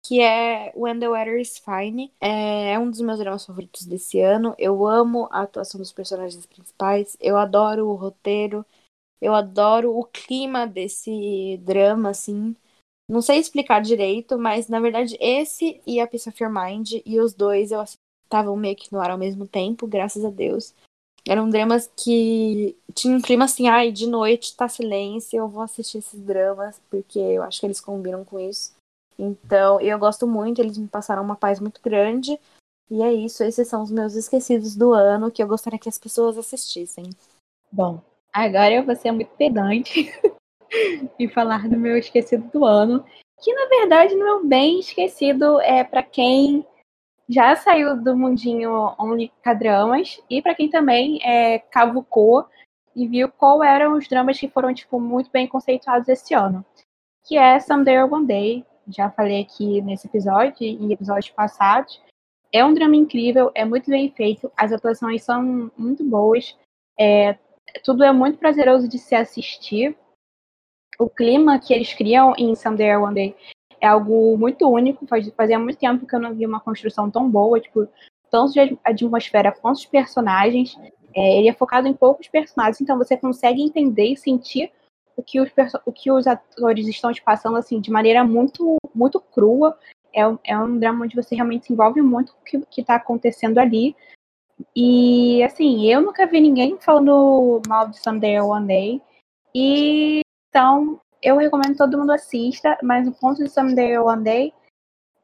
que 0.06 0.22
é 0.22 0.72
When 0.76 1.00
the 1.00 1.10
Weather 1.10 1.40
is 1.40 1.58
Fine. 1.60 2.14
É, 2.22 2.74
é 2.74 2.80
um 2.80 2.90
dos 2.90 3.02
meus 3.02 3.20
dramas 3.20 3.46
favoritos 3.46 3.86
desse 3.86 4.20
ano. 4.22 4.56
Eu 4.60 4.86
amo 4.88 5.28
a 5.32 5.42
atuação 5.42 5.80
dos 5.80 5.92
personagens 5.92 6.46
principais, 6.46 7.18
eu 7.20 7.38
adoro 7.38 7.88
o 7.88 7.96
roteiro, 7.96 8.66
eu 9.22 9.34
adoro 9.36 9.98
o 9.98 10.06
clima 10.06 10.68
desse 10.68 11.58
drama, 11.64 12.10
assim. 12.10 12.56
Não 13.12 13.22
sei 13.22 13.40
explicar 13.40 13.82
direito, 13.82 14.40
mas 14.40 14.70
na 14.70 14.80
verdade 14.80 15.18
esse 15.20 15.82
e 15.86 16.00
a 16.00 16.08
Peace 16.08 16.30
of 16.30 16.42
Your 16.42 16.50
Mind, 16.50 16.94
e 17.06 17.20
os 17.20 17.34
dois 17.34 17.70
eu 17.70 17.84
estavam 18.24 18.56
meio 18.56 18.74
que 18.74 18.90
no 18.90 19.02
ar 19.02 19.12
ao 19.12 19.18
mesmo 19.18 19.46
tempo, 19.46 19.86
graças 19.86 20.24
a 20.24 20.30
Deus. 20.30 20.74
Eram 21.28 21.50
dramas 21.50 21.92
que 21.94 22.74
tinham 22.96 23.18
um 23.18 23.22
clima 23.22 23.44
assim, 23.44 23.68
ai, 23.68 23.92
de 23.92 24.08
noite 24.08 24.56
tá 24.56 24.70
silêncio, 24.70 25.38
eu 25.38 25.50
vou 25.50 25.62
assistir 25.62 25.98
esses 25.98 26.22
dramas, 26.22 26.82
porque 26.90 27.20
eu 27.20 27.44
acho 27.44 27.60
que 27.60 27.66
eles 27.66 27.82
combinam 27.82 28.24
com 28.24 28.40
isso. 28.40 28.72
Então, 29.20 29.82
eu 29.82 30.00
gosto 30.00 30.26
muito, 30.26 30.62
eles 30.62 30.78
me 30.78 30.88
passaram 30.88 31.22
uma 31.22 31.36
paz 31.36 31.60
muito 31.60 31.82
grande. 31.82 32.40
E 32.90 33.04
é 33.04 33.12
isso, 33.12 33.44
esses 33.44 33.68
são 33.68 33.84
os 33.84 33.92
meus 33.92 34.16
esquecidos 34.16 34.74
do 34.74 34.94
ano 34.94 35.30
que 35.30 35.44
eu 35.44 35.48
gostaria 35.48 35.78
que 35.78 35.90
as 35.90 36.00
pessoas 36.00 36.38
assistissem. 36.38 37.10
Bom, 37.70 38.02
agora 38.32 38.74
eu 38.74 38.86
vou 38.86 38.96
ser 38.96 39.12
muito 39.12 39.32
pedante 39.36 40.14
e 41.20 41.28
falar 41.28 41.68
do 41.68 41.78
meu 41.78 41.98
esquecido 41.98 42.48
do 42.52 42.66
ano, 42.66 43.04
que 43.42 43.54
na 43.54 43.66
verdade 43.68 44.16
não 44.16 44.40
é 44.40 44.44
bem 44.44 44.80
esquecido 44.80 45.60
é 45.62 45.84
para 45.84 46.04
quem 46.04 46.66
já 47.30 47.56
saiu 47.56 47.96
do 47.96 48.16
mundinho 48.16 48.94
Only 49.00 49.32
K-dramas 49.42 50.22
e 50.30 50.42
para 50.42 50.54
quem 50.54 50.70
também 50.70 51.20
é, 51.24 51.60
cavucou 51.60 52.46
e 52.96 53.08
viu 53.08 53.30
qual 53.30 53.64
eram 53.64 53.94
os 53.98 54.08
dramas 54.08 54.38
que 54.38 54.50
foram 54.50 54.74
tipo 54.74 55.00
muito 55.00 55.32
bem 55.32 55.48
conceituados 55.48 56.10
esse 56.10 56.34
ano, 56.34 56.66
que 57.26 57.38
é 57.38 57.60
Someday 57.60 58.00
or 58.00 58.14
One 58.14 58.28
Day. 58.28 58.66
Já 58.88 59.10
falei 59.10 59.42
aqui 59.42 59.82
nesse 59.82 60.08
episódio 60.08 60.58
e 60.62 60.72
em 60.72 60.92
episódios 60.92 61.30
passados. 61.30 62.02
É 62.52 62.66
um 62.66 62.74
drama 62.74 62.98
incrível, 62.98 63.50
é 63.56 63.64
muito 63.64 63.90
bem 63.90 64.12
feito, 64.12 64.52
as 64.58 64.74
atuações 64.74 65.24
são 65.24 65.72
muito 65.78 66.04
boas, 66.04 66.58
é, 67.00 67.38
tudo 67.86 68.04
é 68.04 68.12
muito 68.12 68.38
prazeroso 68.38 68.90
de 68.90 68.98
se 68.98 69.16
assistir. 69.16 69.96
O 71.02 71.10
clima 71.10 71.58
que 71.58 71.74
eles 71.74 71.92
criam 71.96 72.36
em 72.38 72.54
Someday 72.54 72.96
One 72.96 73.16
Day 73.16 73.36
é 73.82 73.88
algo 73.88 74.38
muito 74.38 74.70
único. 74.70 75.08
Faz, 75.08 75.28
fazia 75.36 75.58
muito 75.58 75.80
tempo 75.80 76.06
que 76.06 76.16
eu 76.16 76.20
não 76.20 76.36
vi 76.36 76.46
uma 76.46 76.60
construção 76.60 77.10
tão 77.10 77.28
boa, 77.28 77.60
tipo, 77.60 77.88
tanto 78.30 78.54
de 78.54 78.78
atmosfera 78.84 79.52
quanto 79.52 79.80
de 79.80 79.88
personagens. 79.88 80.78
É, 81.16 81.40
ele 81.40 81.50
é 81.50 81.54
focado 81.54 81.88
em 81.88 81.94
poucos 81.94 82.28
personagens, 82.28 82.80
então 82.80 83.00
você 83.00 83.18
consegue 83.18 83.64
entender 83.64 84.14
e 84.14 84.16
sentir 84.16 84.72
o 85.18 85.24
que 85.24 85.42
os, 85.42 85.50
o 85.88 85.92
que 85.92 86.12
os 86.12 86.28
atores 86.28 86.88
estão 86.88 87.12
te 87.12 87.24
passando 87.24 87.58
assim 87.58 87.82
de 87.82 87.90
maneira 87.90 88.24
muito 88.24 88.78
muito 88.94 89.20
crua. 89.20 89.76
É, 90.14 90.22
é 90.44 90.58
um 90.60 90.78
drama 90.78 91.06
onde 91.06 91.16
você 91.16 91.34
realmente 91.34 91.66
se 91.66 91.74
envolve 91.74 92.00
muito 92.04 92.32
com 92.32 92.60
o 92.60 92.66
que 92.68 92.82
está 92.82 92.94
acontecendo 92.94 93.58
ali. 93.58 93.96
E 94.76 95.42
assim, 95.42 95.92
eu 95.92 96.00
nunca 96.00 96.28
vi 96.28 96.40
ninguém 96.40 96.78
falando 96.80 97.60
mal 97.68 97.90
de 97.90 97.98
Someday 97.98 98.40
One 98.40 98.68
Day. 98.68 99.02
E 99.54 100.22
então 100.52 101.00
eu 101.24 101.38
recomendo 101.38 101.72
que 101.72 101.78
todo 101.78 101.98
mundo 101.98 102.12
assista, 102.12 102.78
mas 102.84 103.08
o 103.08 103.14
ponto 103.14 103.42
de 103.42 103.50
Someday 103.50 103.98
One 103.98 104.24
Day 104.24 104.54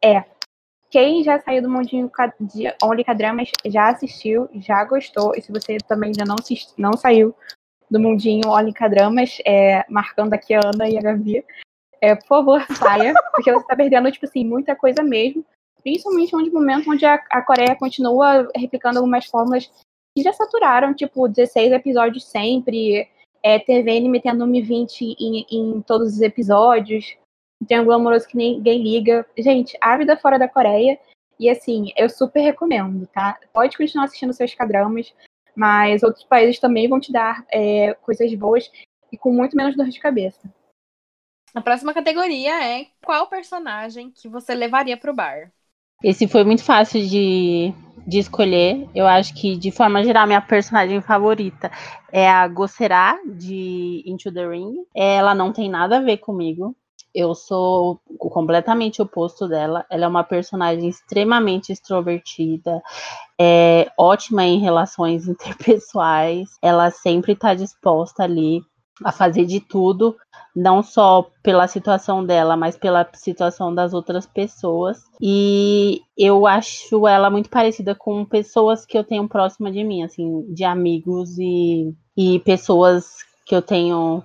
é 0.04 0.24
quem 0.90 1.22
já 1.22 1.38
saiu 1.40 1.62
do 1.62 1.70
mundinho 1.70 2.10
de 2.40 2.74
Only 2.82 3.04
Dramas 3.16 3.52
já 3.66 3.90
assistiu, 3.90 4.48
já 4.56 4.86
gostou, 4.86 5.34
e 5.36 5.42
se 5.42 5.52
você 5.52 5.78
também 5.86 6.12
ainda 6.12 6.24
não, 6.24 6.38
não 6.78 6.94
saiu 6.94 7.36
do 7.92 8.00
mundinho 8.00 8.50
Only 8.50 8.72
Dramas, 8.90 9.38
é, 9.46 9.86
marcando 9.90 10.34
aqui 10.34 10.54
a 10.54 10.62
Ana 10.64 10.88
e 10.90 10.98
a 10.98 11.02
Gavi, 11.02 11.44
é, 12.00 12.16
por 12.16 12.28
favor, 12.28 12.66
saia, 12.78 13.14
porque 13.36 13.52
você 13.52 13.60
está 13.60 13.76
perdendo, 13.76 14.12
tipo 14.12 14.26
assim, 14.26 14.46
muita 14.46 14.78
coisa 14.78 15.04
mesmo, 15.04 15.46
principalmente 15.84 16.32
no 16.32 16.54
momento 16.54 16.90
onde 16.90 17.06
a, 17.06 17.16
a 17.30 17.42
Coreia 17.42 17.76
continua 17.76 18.50
replicando 18.56 19.00
algumas 19.00 19.26
fórmulas 19.26 19.70
que 20.16 20.24
já 20.24 20.32
saturaram, 20.32 20.94
tipo, 20.94 21.28
16 21.28 21.74
episódios 21.74 22.26
sempre, 22.26 23.10
é, 23.48 23.60
TVN 23.60 24.10
metendo 24.10 24.46
1,20 24.46 25.16
em, 25.18 25.46
em 25.50 25.82
todos 25.82 26.16
os 26.16 26.22
episódios, 26.22 27.16
Triângulo 27.66 27.96
Amoroso 27.96 28.28
que 28.28 28.36
ninguém 28.36 28.84
liga. 28.84 29.26
Gente, 29.38 29.78
a 29.80 29.96
vida 29.96 30.18
fora 30.18 30.38
da 30.38 30.50
Coreia. 30.50 31.00
E 31.40 31.50
assim, 31.50 31.94
eu 31.96 32.10
super 32.10 32.42
recomendo, 32.42 33.08
tá? 33.08 33.40
Pode 33.54 33.78
continuar 33.78 34.06
assistindo 34.06 34.34
seus 34.34 34.54
cadramas, 34.54 35.14
mas 35.56 36.04
outros 36.04 36.26
países 36.26 36.60
também 36.60 36.90
vão 36.90 37.00
te 37.00 37.12
dar 37.12 37.46
é, 37.50 37.94
coisas 37.94 38.34
boas 38.34 38.70
e 39.12 39.18
com 39.18 39.32
muito 39.32 39.56
menos 39.56 39.78
dor 39.78 39.88
de 39.88 40.00
cabeça. 40.00 40.52
A 41.54 41.62
próxima 41.62 41.94
categoria 41.94 42.66
é 42.66 42.88
qual 43.06 43.28
personagem 43.28 44.12
que 44.12 44.28
você 44.28 44.54
levaria 44.54 44.98
pro 44.98 45.14
bar? 45.14 45.54
Esse 46.04 46.28
foi 46.28 46.44
muito 46.44 46.64
fácil 46.64 47.08
de, 47.08 47.74
de 48.08 48.20
escolher. 48.20 48.88
Eu 48.96 49.06
acho 49.06 49.34
que, 49.34 49.58
de 49.58 49.70
forma 49.70 50.02
geral, 50.02 50.26
minha 50.26 50.42
personagem 50.42 51.02
favorita 51.02 51.70
é 52.10 52.30
a 52.30 52.48
Gosserá, 52.48 53.20
de 53.26 54.02
Into 54.06 54.34
the 54.34 54.48
Ring. 54.48 54.76
Ela 54.96 55.36
não 55.36 55.52
tem 55.52 55.70
nada 55.70 55.98
a 55.98 56.02
ver 56.02 56.18
comigo. 56.18 56.74
Eu 57.14 57.36
sou 57.36 58.00
completamente 58.18 59.02
oposto 59.02 59.48
dela. 59.48 59.86
Ela 59.90 60.06
é 60.06 60.08
uma 60.08 60.24
personagem 60.24 60.88
extremamente 60.88 61.72
extrovertida, 61.72 62.82
é 63.40 63.92
ótima 63.98 64.46
em 64.46 64.60
relações 64.60 65.28
interpessoais. 65.28 66.48
Ela 66.62 66.90
sempre 66.92 67.34
está 67.34 67.54
disposta 67.54 68.24
ali 68.24 68.62
a 69.04 69.12
fazer 69.12 69.46
de 69.46 69.60
tudo, 69.60 70.16
não 70.56 70.82
só 70.82 71.30
pela 71.44 71.68
situação 71.68 72.26
dela, 72.26 72.58
mas 72.58 72.76
pela 72.76 73.08
situação 73.14 73.74
das 73.74 73.94
outras 73.94 74.26
pessoas. 74.26 75.04
E 75.22 76.02
eu 76.18 76.48
acho 76.48 77.08
ela 77.08 77.30
muito 77.30 77.50
parecida 77.50 77.94
com 77.94 78.26
pessoas 78.26 78.86
que 78.86 78.98
eu 78.98 79.04
tenho 79.04 79.28
próxima 79.28 79.72
de 79.72 79.84
mim, 79.84 80.04
assim, 80.04 80.52
de 80.54 80.64
amigos 80.64 81.38
e, 81.38 81.94
e 82.16 82.40
pessoas 82.40 83.18
que 83.46 83.56
eu 83.56 83.62
tenho 83.62 84.24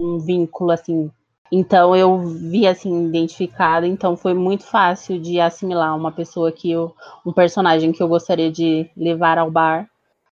um 0.00 0.18
vínculo 0.18 0.70
assim. 0.70 1.10
Então 1.50 1.94
eu 1.94 2.18
vi 2.18 2.66
assim 2.66 3.06
identificada, 3.06 3.86
então 3.86 4.16
foi 4.16 4.34
muito 4.34 4.64
fácil 4.64 5.20
de 5.20 5.40
assimilar 5.40 5.96
uma 5.96 6.10
pessoa 6.10 6.50
que 6.50 6.70
eu, 6.70 6.94
um 7.24 7.32
personagem 7.32 7.92
que 7.92 8.02
eu 8.02 8.08
gostaria 8.08 8.50
de 8.50 8.90
levar 8.96 9.38
ao 9.38 9.50
bar, 9.50 9.88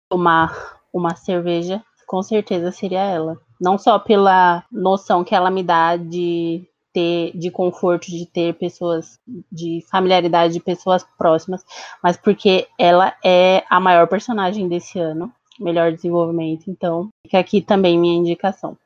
tomar 0.09 0.79
uma 0.93 1.17
cerveja, 1.17 1.83
com 2.07 2.23
certeza 2.23 2.71
seria 2.71 3.03
ela 3.03 3.39
não 3.61 3.77
só 3.77 3.99
pela 3.99 4.65
noção 4.71 5.23
que 5.23 5.35
ela 5.35 5.51
me 5.51 5.63
dá 5.63 5.97
de 5.97 6.67
ter 6.93 7.37
de 7.37 7.51
conforto 7.51 8.07
de 8.07 8.27
ter 8.27 8.55
pessoas 8.55 9.19
de 9.51 9.85
familiaridade 9.91 10.55
de 10.55 10.61
pessoas 10.61 11.07
próximas, 11.17 11.65
mas 12.03 12.17
porque 12.17 12.67
ela 12.79 13.15
é 13.25 13.65
a 13.69 13.79
maior 13.79 14.09
personagem 14.09 14.69
desse 14.69 14.99
ano, 14.99 15.33
melhor 15.59 15.93
desenvolvimento, 15.93 16.69
então 16.69 17.09
fica 17.25 17.39
aqui 17.39 17.61
também 17.61 17.99
minha 17.99 18.17
indicação. 18.17 18.77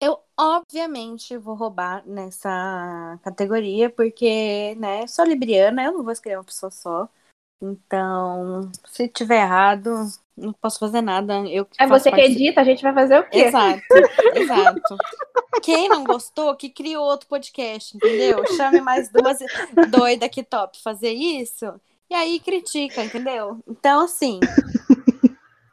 Eu 0.00 0.18
obviamente 0.36 1.36
vou 1.36 1.54
roubar 1.54 2.02
nessa 2.04 3.20
categoria 3.22 3.88
porque, 3.88 4.74
né, 4.76 5.06
sou 5.06 5.24
libriana, 5.24 5.84
eu 5.84 5.92
não 5.92 6.02
vou 6.02 6.12
escolher 6.12 6.38
uma 6.38 6.44
pessoa 6.44 6.70
só. 6.70 7.08
Então, 7.62 8.72
se 8.84 9.06
tiver 9.06 9.42
errado, 9.42 9.88
não 10.36 10.52
posso 10.52 10.80
fazer 10.80 11.00
nada. 11.00 11.38
Eu 11.48 11.66
é 11.78 11.86
você 11.86 12.10
que 12.10 12.20
edita, 12.20 12.60
a 12.60 12.64
gente 12.64 12.82
vai 12.82 12.92
fazer 12.92 13.20
o 13.20 13.30
quê? 13.30 13.38
Exato, 13.38 13.82
exato. 14.34 14.96
Quem 15.62 15.88
não 15.88 16.02
gostou, 16.02 16.56
que 16.56 16.68
criou 16.68 17.04
outro 17.04 17.28
podcast, 17.28 17.96
entendeu? 17.96 18.44
Chame 18.56 18.80
mais 18.80 19.10
duas 19.10 19.38
doidas 19.88 20.28
que 20.28 20.42
top 20.42 20.82
fazer 20.82 21.12
isso. 21.12 21.80
E 22.10 22.14
aí 22.14 22.40
critica, 22.40 23.04
entendeu? 23.04 23.62
Então, 23.68 24.00
assim, 24.00 24.40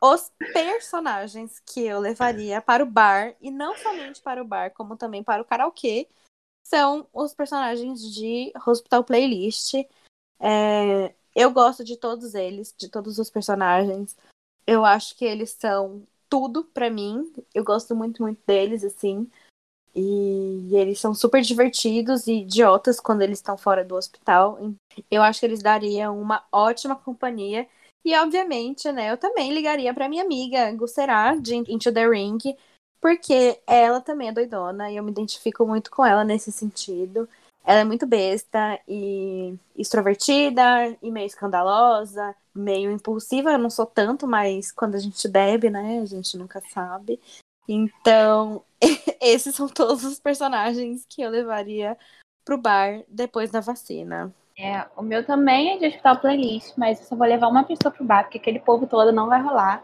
os 0.02 0.32
personagens 0.54 1.60
que 1.65 1.82
eu 1.82 1.99
levaria 1.99 2.62
para 2.62 2.84
o 2.84 2.88
bar, 2.88 3.34
e 3.41 3.49
não 3.49 3.75
somente 3.78 4.21
para 4.21 4.43
o 4.43 4.45
bar, 4.45 4.71
como 4.71 4.95
também 4.95 5.23
para 5.23 5.41
o 5.41 5.45
karaokê, 5.45 6.08
são 6.63 7.08
os 7.12 7.34
personagens 7.34 7.99
de 8.13 8.54
Hospital 8.65 9.04
Playlist. 9.04 9.73
É, 10.39 11.13
eu 11.35 11.51
gosto 11.51 11.83
de 11.83 11.97
todos 11.97 12.35
eles, 12.35 12.73
de 12.77 12.89
todos 12.89 13.19
os 13.19 13.29
personagens. 13.29 14.15
Eu 14.65 14.85
acho 14.85 15.15
que 15.15 15.25
eles 15.25 15.51
são 15.51 16.03
tudo 16.29 16.63
para 16.63 16.89
mim. 16.89 17.31
Eu 17.53 17.63
gosto 17.63 17.95
muito, 17.95 18.21
muito 18.21 18.39
deles, 18.45 18.83
assim. 18.83 19.29
E, 19.95 20.69
eles 20.75 20.99
são 20.99 21.13
super 21.13 21.41
divertidos 21.41 22.27
e 22.27 22.41
idiotas 22.41 22.99
quando 22.99 23.21
eles 23.21 23.39
estão 23.39 23.57
fora 23.57 23.83
do 23.83 23.95
hospital. 23.95 24.59
Eu 25.09 25.21
acho 25.23 25.39
que 25.39 25.45
eles 25.45 25.61
dariam 25.61 26.19
uma 26.19 26.43
ótima 26.51 26.95
companhia. 26.95 27.67
E, 28.05 28.15
obviamente, 28.15 28.91
né, 28.91 29.11
eu 29.11 29.17
também 29.17 29.53
ligaria 29.53 29.93
para 29.93 30.07
minha 30.07 30.23
amiga 30.23 30.71
Gusserá, 30.73 31.35
de 31.35 31.55
Into 31.55 31.91
the 31.91 32.07
Ring, 32.07 32.37
porque 33.01 33.59
ela 33.67 33.99
também 33.99 34.29
é 34.29 34.31
doidona 34.31 34.89
e 34.89 34.95
eu 34.95 35.03
me 35.03 35.11
identifico 35.11 35.65
muito 35.65 35.91
com 35.91 36.05
ela 36.05 36.23
nesse 36.23 36.51
sentido. 36.51 37.27
Ela 37.69 37.82
é 37.82 37.84
muito 37.84 38.08
besta 38.08 38.79
e 38.88 39.55
extrovertida 39.77 40.97
e 41.03 41.12
meio 41.12 41.27
escandalosa, 41.27 42.36
meio 42.51 42.89
impulsiva. 42.89 43.51
Eu 43.51 43.60
não 43.60 43.69
sou 43.69 43.86
tanto, 43.86 44.25
mas 44.25 44.71
quando 44.71 44.95
a 44.95 44.97
gente 44.97 45.27
bebe, 45.27 45.69
né, 45.69 45.99
a 46.01 46.05
gente 46.08 46.36
nunca 46.36 46.63
sabe. 46.73 47.19
Então, 47.67 48.63
esses 49.21 49.53
são 49.53 49.69
todos 49.69 50.03
os 50.03 50.19
personagens 50.19 51.05
que 51.08 51.21
eu 51.21 51.29
levaria 51.29 51.95
pro 52.43 52.58
bar 52.58 53.03
depois 53.08 53.51
da 53.51 53.60
vacina. 53.60 54.34
É, 54.58 54.88
o 54.97 55.03
meu 55.03 55.23
também 55.23 55.73
é 55.73 55.77
de 55.77 55.86
hospital 55.86 56.17
playlist, 56.17 56.73
mas 56.75 56.99
eu 56.99 57.05
só 57.05 57.15
vou 57.15 57.27
levar 57.27 57.49
uma 57.49 57.63
pessoa 57.63 57.93
pro 57.93 58.03
bar, 58.03 58.23
porque 58.23 58.39
aquele 58.39 58.62
povo 58.62 58.88
todo 58.88 59.12
não 59.12 59.27
vai 59.27 59.43
rolar. 59.43 59.84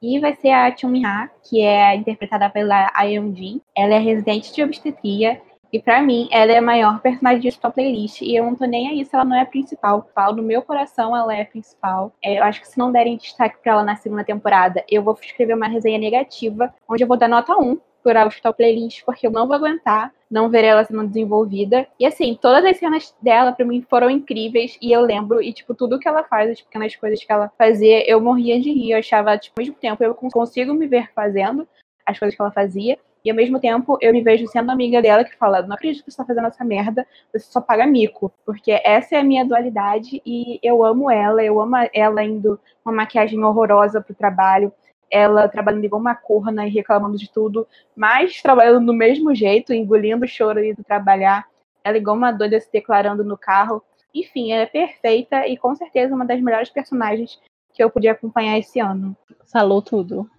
E 0.00 0.20
vai 0.20 0.36
ser 0.36 0.50
a 0.50 0.76
Chun 0.76 1.04
Ha, 1.04 1.28
que 1.42 1.60
é 1.60 1.96
interpretada 1.96 2.48
pela 2.48 2.92
Ayeon 2.94 3.34
Jin. 3.34 3.60
Ela 3.76 3.94
é 3.94 3.98
residente 3.98 4.54
de 4.54 4.62
obstetria 4.62 5.42
e 5.74 5.82
para 5.82 6.00
mim, 6.00 6.28
ela 6.30 6.52
é 6.52 6.58
a 6.58 6.62
maior 6.62 7.00
personagem 7.00 7.40
de 7.40 7.50
sua 7.50 7.68
playlist. 7.68 8.22
E 8.22 8.36
eu 8.36 8.44
não 8.44 8.54
tô 8.54 8.64
nem 8.64 8.90
aí 8.90 9.04
se 9.04 9.12
ela 9.12 9.24
não 9.24 9.34
é 9.34 9.40
a 9.40 9.44
principal. 9.44 10.08
No 10.32 10.40
meu 10.40 10.62
coração, 10.62 11.16
ela 11.16 11.34
é 11.34 11.42
a 11.42 11.46
principal. 11.46 12.12
É, 12.22 12.38
eu 12.38 12.44
acho 12.44 12.60
que 12.60 12.68
se 12.68 12.78
não 12.78 12.92
derem 12.92 13.16
destaque 13.16 13.56
para 13.60 13.72
ela 13.72 13.82
na 13.82 13.96
segunda 13.96 14.22
temporada, 14.22 14.84
eu 14.88 15.02
vou 15.02 15.18
escrever 15.20 15.52
uma 15.52 15.66
resenha 15.66 15.98
negativa, 15.98 16.72
onde 16.88 17.02
eu 17.02 17.08
vou 17.08 17.16
dar 17.16 17.26
nota 17.26 17.56
1 17.56 17.76
por 18.04 18.16
Hospital 18.16 18.54
Playlist, 18.54 19.02
porque 19.04 19.26
eu 19.26 19.32
não 19.32 19.48
vou 19.48 19.56
aguentar 19.56 20.12
não 20.30 20.48
ver 20.48 20.62
ela 20.62 20.84
sendo 20.84 21.08
desenvolvida. 21.08 21.88
E 21.98 22.06
assim, 22.06 22.38
todas 22.40 22.64
as 22.64 22.76
cenas 22.76 23.12
dela, 23.20 23.50
para 23.50 23.66
mim, 23.66 23.84
foram 23.90 24.08
incríveis. 24.08 24.78
E 24.80 24.92
eu 24.92 25.00
lembro, 25.00 25.42
e 25.42 25.52
tipo, 25.52 25.74
tudo 25.74 25.98
que 25.98 26.06
ela 26.06 26.22
faz, 26.22 26.52
as 26.52 26.60
pequenas 26.60 26.94
coisas 26.94 27.24
que 27.24 27.32
ela 27.32 27.50
fazia, 27.58 28.08
eu 28.08 28.20
morria 28.20 28.60
de 28.60 28.70
rir. 28.70 28.92
Eu 28.92 28.98
achava, 28.98 29.36
tipo, 29.36 29.58
ao 29.58 29.64
mesmo 29.64 29.74
tempo, 29.80 30.04
eu 30.04 30.14
consigo 30.14 30.72
me 30.72 30.86
ver 30.86 31.10
fazendo 31.12 31.66
as 32.06 32.16
coisas 32.16 32.36
que 32.36 32.40
ela 32.40 32.52
fazia. 32.52 32.96
E 33.24 33.30
ao 33.30 33.36
mesmo 33.36 33.58
tempo, 33.58 33.96
eu 34.00 34.12
me 34.12 34.20
vejo 34.20 34.46
sendo 34.48 34.70
amiga 34.70 35.00
dela 35.00 35.24
que 35.24 35.36
fala: 35.36 35.62
não 35.62 35.74
acredito 35.74 36.04
que 36.04 36.10
você 36.10 36.16
tá 36.18 36.24
fazendo 36.24 36.46
essa 36.46 36.64
merda, 36.64 37.06
você 37.32 37.40
só 37.40 37.60
paga 37.60 37.86
mico. 37.86 38.30
Porque 38.44 38.70
essa 38.84 39.16
é 39.16 39.20
a 39.20 39.24
minha 39.24 39.44
dualidade 39.44 40.20
e 40.26 40.58
eu 40.62 40.84
amo 40.84 41.10
ela, 41.10 41.42
eu 41.42 41.60
amo 41.60 41.76
ela 41.92 42.22
indo 42.22 42.60
uma 42.84 42.94
maquiagem 42.94 43.42
horrorosa 43.42 44.00
pro 44.00 44.14
trabalho, 44.14 44.72
ela 45.10 45.48
trabalhando 45.48 45.84
igual 45.84 46.00
uma 46.00 46.14
corna 46.14 46.66
e 46.66 46.70
reclamando 46.70 47.16
de 47.16 47.30
tudo, 47.30 47.66
mas 47.96 48.42
trabalhando 48.42 48.84
do 48.84 48.92
mesmo 48.92 49.34
jeito, 49.34 49.72
engolindo 49.72 50.24
o 50.24 50.28
choro 50.28 50.60
de 50.60 50.74
trabalhar. 50.84 51.46
Ela 51.82 51.96
igual 51.96 52.16
uma 52.16 52.32
doida 52.32 52.60
se 52.60 52.70
declarando 52.70 53.24
no 53.24 53.38
carro. 53.38 53.82
Enfim, 54.14 54.52
ela 54.52 54.62
é 54.62 54.66
perfeita 54.66 55.46
e 55.46 55.56
com 55.56 55.74
certeza 55.74 56.14
uma 56.14 56.24
das 56.24 56.40
melhores 56.40 56.70
personagens 56.70 57.38
que 57.72 57.82
eu 57.82 57.90
podia 57.90 58.12
acompanhar 58.12 58.58
esse 58.58 58.80
ano. 58.80 59.16
Falou 59.50 59.82
tudo. 59.82 60.30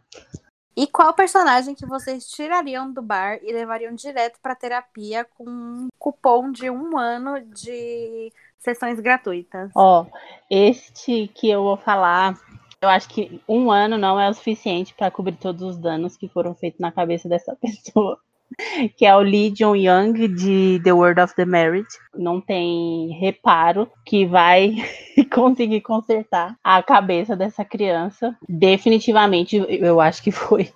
E 0.75 0.87
qual 0.87 1.13
personagem 1.13 1.73
que 1.73 1.85
vocês 1.85 2.27
tirariam 2.27 2.91
do 2.91 3.01
bar 3.01 3.39
e 3.41 3.53
levariam 3.53 3.95
direto 3.95 4.39
para 4.41 4.55
terapia 4.55 5.23
com 5.23 5.49
um 5.49 5.87
cupom 5.97 6.51
de 6.51 6.69
um 6.69 6.97
ano 6.97 7.39
de 7.39 8.31
sessões 8.59 8.99
gratuitas? 8.99 9.71
Ó, 9.73 10.01
oh, 10.01 10.17
este 10.49 11.29
que 11.33 11.49
eu 11.49 11.63
vou 11.63 11.77
falar, 11.77 12.37
eu 12.81 12.89
acho 12.89 13.07
que 13.07 13.41
um 13.47 13.71
ano 13.71 13.97
não 13.97 14.19
é 14.19 14.29
o 14.29 14.33
suficiente 14.33 14.93
para 14.93 15.09
cobrir 15.09 15.37
todos 15.37 15.61
os 15.61 15.77
danos 15.77 16.17
que 16.17 16.27
foram 16.27 16.53
feitos 16.53 16.81
na 16.81 16.91
cabeça 16.91 17.29
dessa 17.29 17.55
pessoa. 17.61 18.19
Que 18.97 19.05
é 19.05 19.15
o 19.15 19.19
Lee 19.19 19.51
Jong 19.51 19.79
Young 19.79 20.27
de 20.27 20.81
The 20.83 20.93
World 20.93 21.21
of 21.21 21.35
the 21.35 21.45
Marriage. 21.45 21.87
Não 22.13 22.39
tem 22.39 23.17
reparo 23.19 23.89
que 24.05 24.25
vai 24.25 24.75
conseguir 25.33 25.81
consertar 25.81 26.55
a 26.63 26.81
cabeça 26.83 27.35
dessa 27.35 27.63
criança. 27.63 28.35
Definitivamente, 28.47 29.65
eu 29.69 29.99
acho 30.01 30.21
que 30.21 30.31
foi 30.31 30.69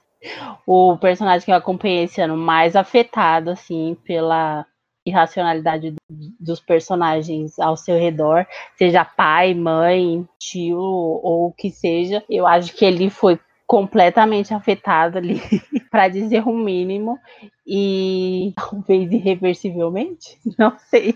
o 0.65 0.97
personagem 0.97 1.45
que 1.45 1.51
eu 1.51 1.55
acompanhei 1.55 2.03
esse 2.03 2.21
ano 2.21 2.35
mais 2.35 2.75
afetado, 2.75 3.51
assim, 3.51 3.97
pela 4.03 4.65
irracionalidade 5.05 5.95
dos 6.39 6.59
personagens 6.59 7.57
ao 7.57 7.75
seu 7.75 7.97
redor, 7.97 8.45
seja 8.77 9.03
pai, 9.03 9.53
mãe, 9.53 10.27
tio 10.37 10.77
ou 10.77 11.47
o 11.47 11.53
que 11.53 11.71
seja. 11.71 12.23
Eu 12.29 12.45
acho 12.45 12.73
que 12.73 12.85
ele 12.85 13.09
foi 13.09 13.39
completamente 13.69 14.51
afetado 14.51 15.19
ali, 15.19 15.39
para 15.91 16.08
dizer 16.08 16.41
o 16.47 16.51
mínimo, 16.51 17.19
e 17.67 18.51
talvez 18.55 19.12
irreversivelmente, 19.12 20.39
não 20.58 20.75
sei. 20.79 21.15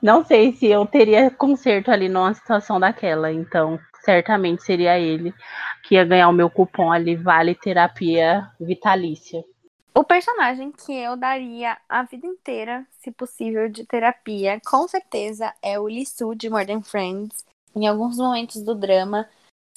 Não 0.00 0.24
sei 0.24 0.52
se 0.52 0.66
eu 0.66 0.86
teria 0.86 1.32
conserto 1.32 1.90
ali 1.90 2.08
numa 2.08 2.32
situação 2.32 2.78
daquela, 2.78 3.32
então 3.32 3.76
certamente 4.04 4.62
seria 4.62 5.00
ele 5.00 5.34
que 5.82 5.96
ia 5.96 6.04
ganhar 6.04 6.28
o 6.28 6.32
meu 6.32 6.48
cupom 6.48 6.92
ali, 6.92 7.16
vale 7.16 7.56
terapia 7.56 8.48
vitalícia. 8.60 9.44
O 9.92 10.04
personagem 10.04 10.70
que 10.70 10.92
eu 10.92 11.16
daria 11.16 11.76
a 11.88 12.04
vida 12.04 12.26
inteira, 12.26 12.86
se 13.00 13.10
possível, 13.10 13.68
de 13.68 13.84
terapia, 13.84 14.60
com 14.64 14.86
certeza 14.86 15.52
é 15.60 15.76
o 15.80 15.88
Lissu 15.88 16.36
de 16.36 16.48
Modern 16.48 16.82
Friends. 16.82 17.44
Em 17.74 17.88
alguns 17.88 18.16
momentos 18.16 18.62
do 18.62 18.76
drama, 18.76 19.26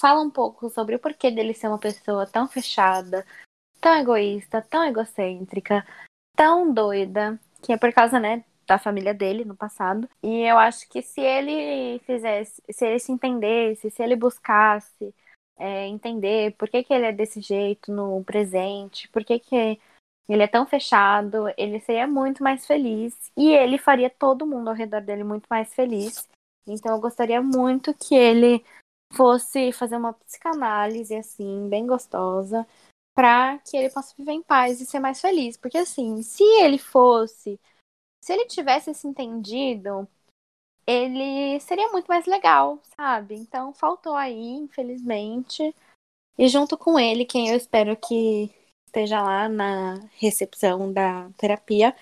fala 0.01 0.19
um 0.19 0.29
pouco 0.31 0.67
sobre 0.69 0.95
o 0.95 0.99
porquê 0.99 1.29
dele 1.29 1.53
ser 1.53 1.67
uma 1.67 1.77
pessoa 1.77 2.25
tão 2.25 2.47
fechada, 2.47 3.23
tão 3.79 3.93
egoísta, 3.95 4.61
tão 4.61 4.83
egocêntrica, 4.83 5.85
tão 6.35 6.73
doida, 6.73 7.39
que 7.61 7.71
é 7.71 7.77
por 7.77 7.93
causa, 7.93 8.19
né, 8.19 8.43
da 8.67 8.79
família 8.79 9.13
dele 9.13 9.45
no 9.45 9.55
passado. 9.55 10.09
E 10.23 10.41
eu 10.41 10.57
acho 10.57 10.89
que 10.89 11.03
se 11.03 11.21
ele 11.21 11.99
fizesse, 11.99 12.61
se 12.71 12.85
ele 12.85 12.99
se 12.99 13.11
entendesse, 13.11 13.91
se 13.91 14.01
ele 14.01 14.15
buscasse 14.15 15.13
é, 15.57 15.85
entender 15.87 16.55
por 16.57 16.67
que, 16.67 16.83
que 16.83 16.93
ele 16.93 17.05
é 17.05 17.11
desse 17.11 17.39
jeito 17.39 17.91
no 17.91 18.23
presente, 18.23 19.07
por 19.09 19.23
que, 19.23 19.37
que 19.37 19.79
ele 20.27 20.43
é 20.43 20.47
tão 20.47 20.65
fechado, 20.65 21.45
ele 21.57 21.79
seria 21.79 22.07
muito 22.07 22.41
mais 22.41 22.65
feliz 22.65 23.13
e 23.37 23.51
ele 23.53 23.77
faria 23.77 24.09
todo 24.09 24.47
mundo 24.47 24.69
ao 24.69 24.75
redor 24.75 25.01
dele 25.01 25.23
muito 25.23 25.45
mais 25.47 25.73
feliz. 25.73 26.27
Então 26.65 26.95
eu 26.95 27.01
gostaria 27.01 27.41
muito 27.41 27.93
que 27.93 28.15
ele 28.15 28.63
fosse 29.11 29.71
fazer 29.71 29.97
uma 29.97 30.13
psicanálise 30.13 31.15
assim, 31.15 31.67
bem 31.69 31.85
gostosa, 31.85 32.67
para 33.15 33.59
que 33.59 33.75
ele 33.77 33.89
possa 33.89 34.15
viver 34.17 34.31
em 34.31 34.41
paz 34.43 34.79
e 34.81 34.85
ser 34.85 34.99
mais 34.99 35.19
feliz, 35.21 35.57
porque 35.57 35.77
assim, 35.77 36.21
se 36.23 36.43
ele 36.43 36.77
fosse, 36.77 37.59
se 38.23 38.33
ele 38.33 38.45
tivesse 38.45 38.93
se 38.93 39.07
entendido, 39.07 40.07
ele 40.87 41.59
seria 41.59 41.89
muito 41.89 42.07
mais 42.07 42.25
legal, 42.25 42.79
sabe? 42.95 43.35
Então 43.35 43.73
faltou 43.73 44.15
aí, 44.15 44.51
infelizmente. 44.53 45.75
E 46.37 46.47
junto 46.47 46.77
com 46.77 46.99
ele, 46.99 47.25
quem 47.25 47.49
eu 47.49 47.55
espero 47.55 47.95
que 47.95 48.53
esteja 48.87 49.21
lá 49.21 49.47
na 49.47 49.95
recepção 50.19 50.91
da 50.91 51.29
terapia, 51.37 51.95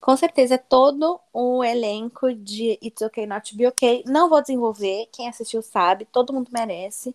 com 0.00 0.16
certeza 0.16 0.54
é 0.54 0.58
todo 0.58 1.18
o 1.32 1.64
elenco 1.64 2.32
de 2.32 2.78
It's 2.82 3.02
Okay 3.02 3.26
Not 3.26 3.50
to 3.50 3.56
Be 3.56 3.66
Okay. 3.68 4.04
Não 4.06 4.28
vou 4.28 4.40
desenvolver, 4.40 5.08
quem 5.12 5.28
assistiu 5.28 5.62
sabe, 5.62 6.06
todo 6.06 6.32
mundo 6.32 6.48
merece 6.52 7.14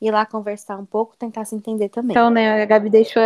ir 0.00 0.10
lá 0.10 0.26
conversar 0.26 0.76
um 0.76 0.84
pouco, 0.84 1.16
tentar 1.16 1.44
se 1.44 1.54
entender 1.54 1.88
também. 1.88 2.12
Então, 2.12 2.30
né, 2.30 2.62
a 2.62 2.64
Gabi 2.64 2.90
deixou, 2.90 3.22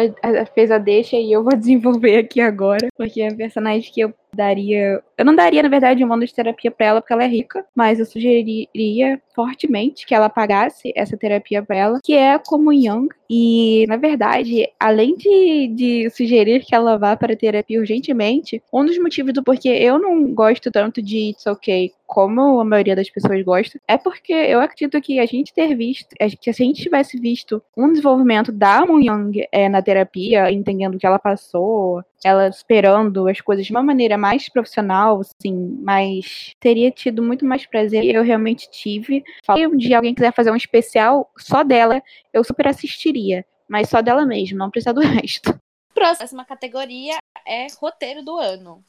fez 0.54 0.70
a 0.70 0.78
deixa 0.78 1.16
e 1.16 1.32
eu 1.32 1.42
vou 1.42 1.54
desenvolver 1.56 2.18
aqui 2.18 2.40
agora, 2.40 2.88
porque 2.96 3.22
é 3.22 3.28
a 3.28 3.34
personagem 3.34 3.90
que 3.92 4.00
eu 4.00 4.12
daria. 4.34 5.02
Eu 5.16 5.24
não 5.24 5.34
daria, 5.34 5.62
na 5.62 5.68
verdade, 5.68 6.04
um 6.04 6.08
mundo 6.08 6.26
de 6.26 6.34
terapia 6.34 6.70
para 6.70 6.86
ela, 6.86 7.00
porque 7.00 7.12
ela 7.12 7.24
é 7.24 7.28
rica, 7.28 7.64
mas 7.74 7.98
eu 7.98 8.06
sugeriria 8.06 9.20
fortemente 9.34 10.06
que 10.06 10.14
ela 10.14 10.28
pagasse 10.28 10.92
essa 10.96 11.16
terapia 11.16 11.62
para 11.62 11.76
ela, 11.76 12.00
que 12.02 12.14
é 12.14 12.38
como 12.38 12.72
Young. 12.72 13.08
E, 13.34 13.86
na 13.88 13.96
verdade, 13.96 14.68
além 14.78 15.16
de, 15.16 15.68
de 15.68 16.10
sugerir 16.10 16.62
que 16.66 16.74
ela 16.74 16.98
vá 16.98 17.16
para 17.16 17.34
terapia 17.34 17.80
urgentemente, 17.80 18.62
um 18.70 18.84
dos 18.84 18.98
motivos 18.98 19.32
do 19.32 19.42
porquê 19.42 19.70
eu 19.70 19.98
não 19.98 20.34
gosto 20.34 20.70
tanto 20.70 21.00
de 21.00 21.30
It's 21.30 21.46
Okay 21.46 21.92
como 22.12 22.60
a 22.60 22.64
maioria 22.64 22.94
das 22.94 23.08
pessoas 23.08 23.42
gosta, 23.42 23.80
é 23.88 23.96
porque 23.96 24.34
eu 24.34 24.60
acredito 24.60 25.00
que 25.00 25.18
a 25.18 25.24
gente 25.24 25.54
ter 25.54 25.74
visto, 25.74 26.14
que 26.38 26.52
se 26.52 26.62
a 26.62 26.66
gente 26.66 26.82
tivesse 26.82 27.18
visto 27.18 27.62
um 27.74 27.88
desenvolvimento 27.88 28.52
da 28.52 28.84
Moon 28.84 29.00
Young 29.00 29.46
é, 29.50 29.66
na 29.66 29.80
terapia, 29.80 30.52
entendendo 30.52 30.96
o 30.96 30.98
que 30.98 31.06
ela 31.06 31.18
passou, 31.18 32.04
ela 32.22 32.48
esperando 32.48 33.26
as 33.28 33.40
coisas 33.40 33.64
de 33.64 33.72
uma 33.72 33.82
maneira 33.82 34.18
mais 34.18 34.46
profissional, 34.46 35.20
assim, 35.20 35.78
mas 35.82 36.54
teria 36.60 36.90
tido 36.90 37.22
muito 37.22 37.46
mais 37.46 37.64
prazer 37.64 38.04
eu 38.04 38.22
realmente 38.22 38.70
tive. 38.70 39.24
Se 39.42 39.66
um 39.66 39.76
dia 39.76 39.96
alguém 39.96 40.14
quiser 40.14 40.34
fazer 40.34 40.50
um 40.50 40.56
especial 40.56 41.30
só 41.38 41.62
dela, 41.64 42.02
eu 42.30 42.44
super 42.44 42.68
assistiria, 42.68 43.21
mas 43.68 43.88
só 43.88 44.02
dela 44.02 44.26
mesmo, 44.26 44.58
não 44.58 44.70
precisa 44.70 44.92
do 44.92 45.00
resto. 45.04 45.58
Próxima 45.94 46.44
categoria 46.44 47.18
é 47.46 47.66
roteiro 47.80 48.22
do 48.22 48.38
ano. 48.38 48.85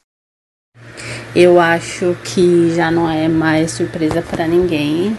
Eu 1.36 1.60
acho 1.60 2.16
que 2.24 2.70
já 2.76 2.92
não 2.92 3.10
é 3.10 3.28
mais 3.28 3.72
surpresa 3.72 4.22
para 4.22 4.48
ninguém 4.48 5.18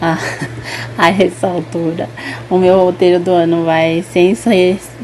a, 0.00 0.18
a 0.96 1.10
essa 1.10 1.46
altura. 1.46 2.08
O 2.48 2.58
meu 2.58 2.84
roteiro 2.84 3.20
do 3.20 3.30
ano 3.30 3.64
vai, 3.64 4.04
sem 4.10 4.34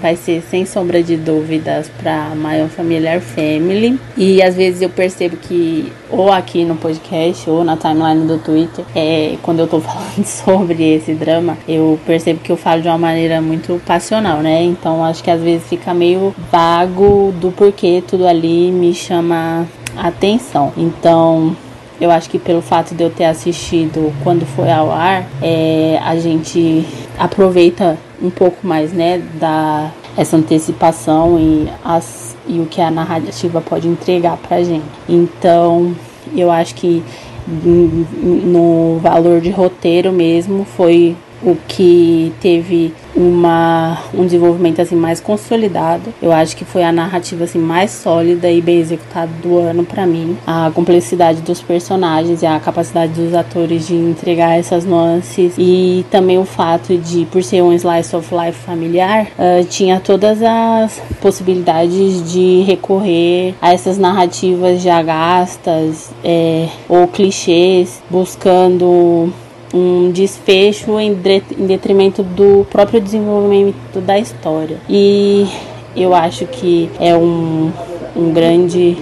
vai 0.00 0.16
ser 0.16 0.42
sem 0.50 0.64
sombra 0.64 1.02
de 1.02 1.16
dúvidas 1.16 1.90
para 1.98 2.30
My 2.34 2.68
Familiar 2.68 3.20
Family. 3.20 3.98
E 4.16 4.42
às 4.42 4.54
vezes 4.54 4.82
eu 4.82 4.90
percebo 4.90 5.36
que, 5.36 5.92
ou 6.10 6.32
aqui 6.32 6.64
no 6.64 6.76
podcast, 6.76 7.48
ou 7.48 7.64
na 7.64 7.76
timeline 7.76 8.26
do 8.26 8.38
Twitter, 8.38 8.84
é, 8.94 9.36
quando 9.42 9.60
eu 9.60 9.66
tô 9.66 9.80
falando 9.80 10.24
sobre 10.24 10.94
esse 10.94 11.14
drama, 11.14 11.56
eu 11.68 11.98
percebo 12.06 12.40
que 12.40 12.50
eu 12.50 12.56
falo 12.56 12.82
de 12.82 12.88
uma 12.88 12.98
maneira 12.98 13.40
muito 13.40 13.80
passional, 13.86 14.38
né? 14.38 14.62
Então 14.62 15.04
acho 15.04 15.22
que 15.22 15.30
às 15.30 15.40
vezes 15.40 15.66
fica 15.68 15.92
meio 15.92 16.34
vago 16.50 17.32
do 17.40 17.50
porquê 17.50 18.02
tudo 18.06 18.26
ali 18.26 18.70
me 18.70 18.94
chama 18.94 19.66
atenção. 19.96 20.72
Então, 20.76 21.56
eu 22.00 22.10
acho 22.10 22.28
que 22.28 22.38
pelo 22.38 22.60
fato 22.60 22.94
de 22.94 23.02
eu 23.02 23.10
ter 23.10 23.24
assistido 23.24 24.12
quando 24.22 24.44
foi 24.46 24.70
ao 24.70 24.90
ar, 24.90 25.26
é, 25.42 25.98
a 26.04 26.16
gente 26.16 26.84
aproveita 27.18 27.98
um 28.22 28.30
pouco 28.30 28.66
mais, 28.66 28.92
né, 28.92 29.22
da 29.38 29.90
essa 30.16 30.36
antecipação 30.36 31.38
e, 31.38 31.68
as, 31.84 32.34
e 32.48 32.58
o 32.58 32.66
que 32.66 32.80
a 32.80 32.90
narrativa 32.90 33.60
pode 33.60 33.86
entregar 33.86 34.38
pra 34.38 34.62
gente. 34.62 34.86
Então, 35.06 35.94
eu 36.34 36.50
acho 36.50 36.74
que 36.74 37.02
no 37.46 38.98
valor 39.00 39.40
de 39.40 39.50
roteiro 39.50 40.12
mesmo 40.12 40.64
foi 40.64 41.14
o 41.42 41.56
que 41.68 42.32
teve 42.40 42.92
uma, 43.14 43.98
um 44.14 44.24
desenvolvimento 44.24 44.80
assim 44.80 44.96
mais 44.96 45.20
consolidado. 45.20 46.12
Eu 46.20 46.32
acho 46.32 46.56
que 46.56 46.64
foi 46.64 46.82
a 46.82 46.92
narrativa 46.92 47.44
assim 47.44 47.58
mais 47.58 47.90
sólida 47.90 48.50
e 48.50 48.60
bem 48.60 48.78
executada 48.78 49.30
do 49.42 49.58
ano 49.58 49.84
para 49.84 50.06
mim. 50.06 50.36
A 50.46 50.70
complexidade 50.74 51.40
dos 51.40 51.60
personagens 51.60 52.42
e 52.42 52.46
a 52.46 52.60
capacidade 52.60 53.12
dos 53.12 53.34
atores 53.34 53.86
de 53.86 53.94
entregar 53.94 54.58
essas 54.58 54.84
nuances 54.84 55.54
e 55.58 56.04
também 56.10 56.38
o 56.38 56.44
fato 56.44 56.96
de 56.96 57.24
por 57.26 57.42
ser 57.42 57.62
um 57.62 57.72
slice 57.72 58.14
of 58.14 58.34
life 58.34 58.58
familiar, 58.58 59.26
uh, 59.38 59.64
tinha 59.64 60.00
todas 60.00 60.42
as 60.42 61.00
possibilidades 61.20 62.30
de 62.30 62.62
recorrer 62.62 63.54
a 63.60 63.72
essas 63.72 63.98
narrativas 63.98 64.82
já 64.82 65.02
gastas 65.02 66.10
é, 66.24 66.68
ou 66.88 67.06
clichês, 67.08 68.02
buscando 68.10 69.32
um 69.76 70.10
desfecho 70.10 70.98
em, 70.98 71.12
detrimento 71.66 72.22
do 72.22 72.66
próprio 72.70 73.00
desenvolvimento 73.00 74.00
da 74.00 74.18
história. 74.18 74.78
E 74.88 75.46
eu 75.96 76.14
acho 76.14 76.46
que 76.46 76.90
é 77.00 77.16
um, 77.16 77.70
um 78.16 78.32
grande 78.32 78.96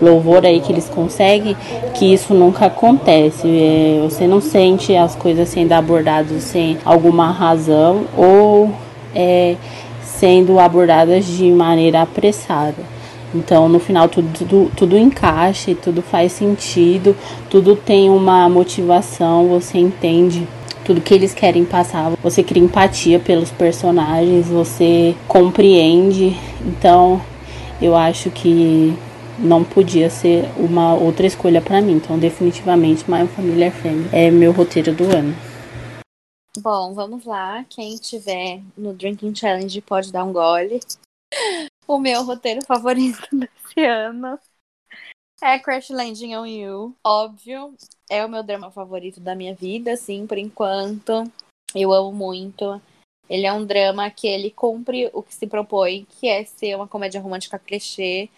louvor 0.00 0.44
aí 0.44 0.60
que 0.60 0.72
eles 0.72 0.88
conseguem, 0.88 1.56
que 1.94 2.12
isso 2.12 2.34
nunca 2.34 2.66
acontece. 2.66 3.46
É, 3.46 4.00
você 4.02 4.26
não 4.26 4.40
sente 4.40 4.94
as 4.94 5.14
coisas 5.14 5.48
sendo 5.48 5.72
abordadas 5.72 6.42
sem 6.42 6.78
alguma 6.84 7.30
razão 7.30 8.04
ou 8.16 8.70
é, 9.14 9.56
sendo 10.02 10.58
abordadas 10.58 11.26
de 11.26 11.50
maneira 11.50 12.02
apressada. 12.02 12.97
Então, 13.34 13.68
no 13.68 13.78
final, 13.78 14.08
tudo, 14.08 14.28
tudo, 14.32 14.72
tudo 14.76 14.96
encaixa, 14.96 15.74
tudo 15.74 16.00
faz 16.00 16.32
sentido, 16.32 17.16
tudo 17.50 17.76
tem 17.76 18.08
uma 18.08 18.48
motivação, 18.48 19.48
você 19.48 19.78
entende 19.78 20.48
tudo 20.84 21.02
que 21.02 21.12
eles 21.12 21.34
querem 21.34 21.66
passar. 21.66 22.12
Você 22.22 22.42
cria 22.42 22.62
empatia 22.62 23.20
pelos 23.20 23.50
personagens, 23.50 24.48
você 24.48 25.14
compreende. 25.26 26.34
Então, 26.62 27.20
eu 27.80 27.94
acho 27.94 28.30
que 28.30 28.96
não 29.38 29.62
podia 29.62 30.08
ser 30.08 30.48
uma 30.56 30.94
outra 30.94 31.26
escolha 31.26 31.60
para 31.60 31.82
mim. 31.82 31.92
Então, 31.92 32.18
definitivamente, 32.18 33.04
My 33.08 33.26
Family 33.26 33.70
Family 33.70 34.08
é 34.12 34.30
meu 34.30 34.50
roteiro 34.52 34.92
do 34.94 35.04
ano. 35.04 35.36
Bom, 36.58 36.94
vamos 36.94 37.24
lá. 37.24 37.64
Quem 37.68 37.96
tiver 37.96 38.60
no 38.76 38.94
Drinking 38.94 39.34
Challenge 39.34 39.80
pode 39.82 40.10
dar 40.10 40.24
um 40.24 40.32
gole. 40.32 40.80
O 41.88 41.98
meu 41.98 42.22
roteiro 42.22 42.62
favorito 42.66 43.26
desse 43.32 43.80
ano 43.80 44.38
é 45.40 45.58
Crash 45.58 45.88
Landing 45.88 46.36
on 46.36 46.46
You. 46.46 46.96
Óbvio, 47.02 47.74
é 48.10 48.22
o 48.22 48.28
meu 48.28 48.42
drama 48.42 48.70
favorito 48.70 49.20
da 49.20 49.34
minha 49.34 49.54
vida, 49.54 49.92
assim, 49.92 50.26
por 50.26 50.36
enquanto. 50.36 51.24
Eu 51.74 51.90
amo 51.90 52.12
muito. 52.12 52.78
Ele 53.26 53.46
é 53.46 53.52
um 53.52 53.64
drama 53.64 54.10
que 54.10 54.26
ele 54.26 54.50
cumpre 54.50 55.08
o 55.14 55.22
que 55.22 55.34
se 55.34 55.46
propõe, 55.46 56.04
que 56.04 56.28
é 56.28 56.44
ser 56.44 56.74
uma 56.74 56.86
comédia 56.86 57.22
romântica 57.22 57.58
clichê. 57.58 58.28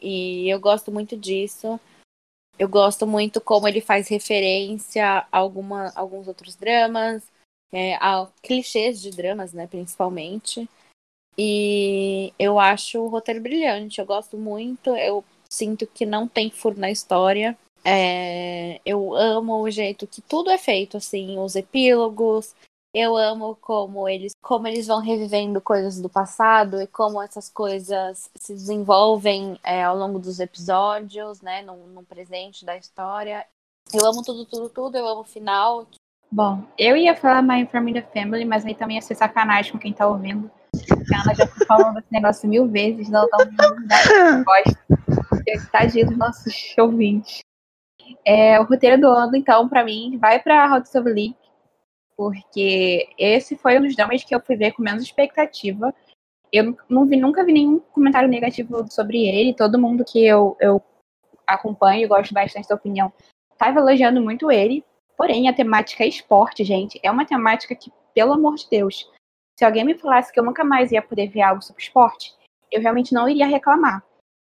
E 0.00 0.48
eu 0.48 0.60
gosto 0.60 0.92
muito 0.92 1.16
disso. 1.16 1.80
Eu 2.56 2.68
gosto 2.68 3.04
muito 3.04 3.40
como 3.40 3.66
ele 3.66 3.80
faz 3.80 4.06
referência 4.06 5.26
a 5.32 5.38
alguma, 5.38 5.90
alguns 5.96 6.28
outros 6.28 6.54
dramas, 6.54 7.26
é, 7.72 7.96
a 7.96 8.28
clichês 8.42 9.00
de 9.00 9.10
dramas, 9.10 9.52
né, 9.52 9.66
principalmente. 9.66 10.68
E 11.36 12.32
eu 12.38 12.58
acho 12.58 13.00
o 13.00 13.08
roteiro 13.08 13.40
brilhante, 13.40 14.00
eu 14.00 14.06
gosto 14.06 14.36
muito, 14.36 14.94
eu 14.96 15.24
sinto 15.48 15.86
que 15.86 16.04
não 16.04 16.28
tem 16.28 16.50
furo 16.50 16.78
na 16.78 16.90
história. 16.90 17.56
É, 17.84 18.80
eu 18.84 19.14
amo 19.14 19.60
o 19.60 19.70
jeito 19.70 20.06
que 20.06 20.20
tudo 20.22 20.50
é 20.50 20.58
feito, 20.58 20.96
assim, 20.96 21.38
os 21.38 21.56
epílogos. 21.56 22.54
Eu 22.94 23.16
amo 23.16 23.56
como 23.60 24.06
eles, 24.06 24.32
como 24.42 24.68
eles 24.68 24.86
vão 24.86 25.00
revivendo 25.00 25.60
coisas 25.62 25.98
do 25.98 26.10
passado 26.10 26.80
e 26.80 26.86
como 26.86 27.22
essas 27.22 27.48
coisas 27.48 28.30
se 28.34 28.52
desenvolvem 28.52 29.58
é, 29.64 29.82
ao 29.82 29.96
longo 29.96 30.18
dos 30.18 30.38
episódios, 30.38 31.40
né, 31.40 31.62
no, 31.62 31.74
no 31.86 32.02
presente 32.02 32.66
da 32.66 32.76
história. 32.76 33.46
Eu 33.92 34.06
amo 34.06 34.22
tudo, 34.22 34.44
tudo, 34.44 34.68
tudo. 34.68 34.98
Eu 34.98 35.08
amo 35.08 35.22
o 35.22 35.24
final. 35.24 35.86
Bom, 36.30 36.62
eu 36.78 36.96
ia 36.96 37.16
falar 37.16 37.42
My 37.42 37.66
Family 37.66 38.02
Family, 38.12 38.44
mas 38.44 38.64
aí 38.64 38.74
também 38.74 38.96
ia 38.96 39.02
ser 39.02 39.14
sacanagem 39.14 39.72
com 39.72 39.78
quem 39.78 39.92
tá 39.92 40.06
ouvindo. 40.06 40.50
Ela 41.12 41.34
já 41.34 41.46
tá 41.46 41.66
falando 41.66 41.98
esse 41.98 42.12
negócio 42.12 42.48
mil 42.48 42.68
vezes, 42.68 43.08
não 43.08 43.28
tá 43.28 43.38
ouvindo. 43.38 44.44
Tadinho 45.70 46.06
dos 46.06 46.18
nossos 46.18 46.74
ouvintes. 46.78 47.40
É, 48.24 48.60
o 48.60 48.64
roteiro 48.64 49.00
do 49.00 49.08
ano, 49.08 49.36
então, 49.36 49.68
para 49.68 49.84
mim, 49.84 50.18
vai 50.18 50.40
pra 50.40 50.74
Hot 50.74 50.88
of 50.96 51.08
League, 51.08 51.36
porque 52.16 53.08
esse 53.18 53.56
foi 53.56 53.78
um 53.78 53.82
dos 53.82 53.96
dramas 53.96 54.24
que 54.24 54.34
eu 54.34 54.40
fui 54.40 54.56
ver 54.56 54.72
com 54.72 54.82
menos 54.82 55.02
expectativa. 55.02 55.94
Eu 56.52 56.76
não 56.88 57.06
vi, 57.06 57.16
nunca 57.16 57.44
vi 57.44 57.52
nenhum 57.52 57.78
comentário 57.78 58.28
negativo 58.28 58.86
sobre 58.90 59.26
ele. 59.26 59.54
Todo 59.54 59.78
mundo 59.78 60.04
que 60.04 60.24
eu, 60.24 60.56
eu 60.60 60.82
acompanho 61.46 62.04
e 62.04 62.06
gosto 62.06 62.34
bastante 62.34 62.68
da 62.68 62.74
opinião 62.74 63.12
estava 63.52 63.78
elogiando 63.78 64.20
muito 64.20 64.50
ele. 64.50 64.84
Porém, 65.16 65.48
a 65.48 65.52
temática 65.52 66.02
é 66.02 66.08
esporte, 66.08 66.64
gente, 66.64 66.98
é 67.02 67.10
uma 67.10 67.24
temática 67.24 67.74
que, 67.74 67.92
pelo 68.14 68.32
amor 68.32 68.56
de 68.56 68.68
Deus, 68.68 69.08
se 69.58 69.64
alguém 69.64 69.84
me 69.84 69.94
falasse 69.94 70.32
que 70.32 70.40
eu 70.40 70.44
nunca 70.44 70.64
mais 70.64 70.92
ia 70.92 71.02
poder 71.02 71.28
ver 71.28 71.42
algo 71.42 71.62
sobre 71.62 71.82
esporte, 71.82 72.34
eu 72.70 72.80
realmente 72.80 73.12
não 73.12 73.28
iria 73.28 73.46
reclamar. 73.46 74.02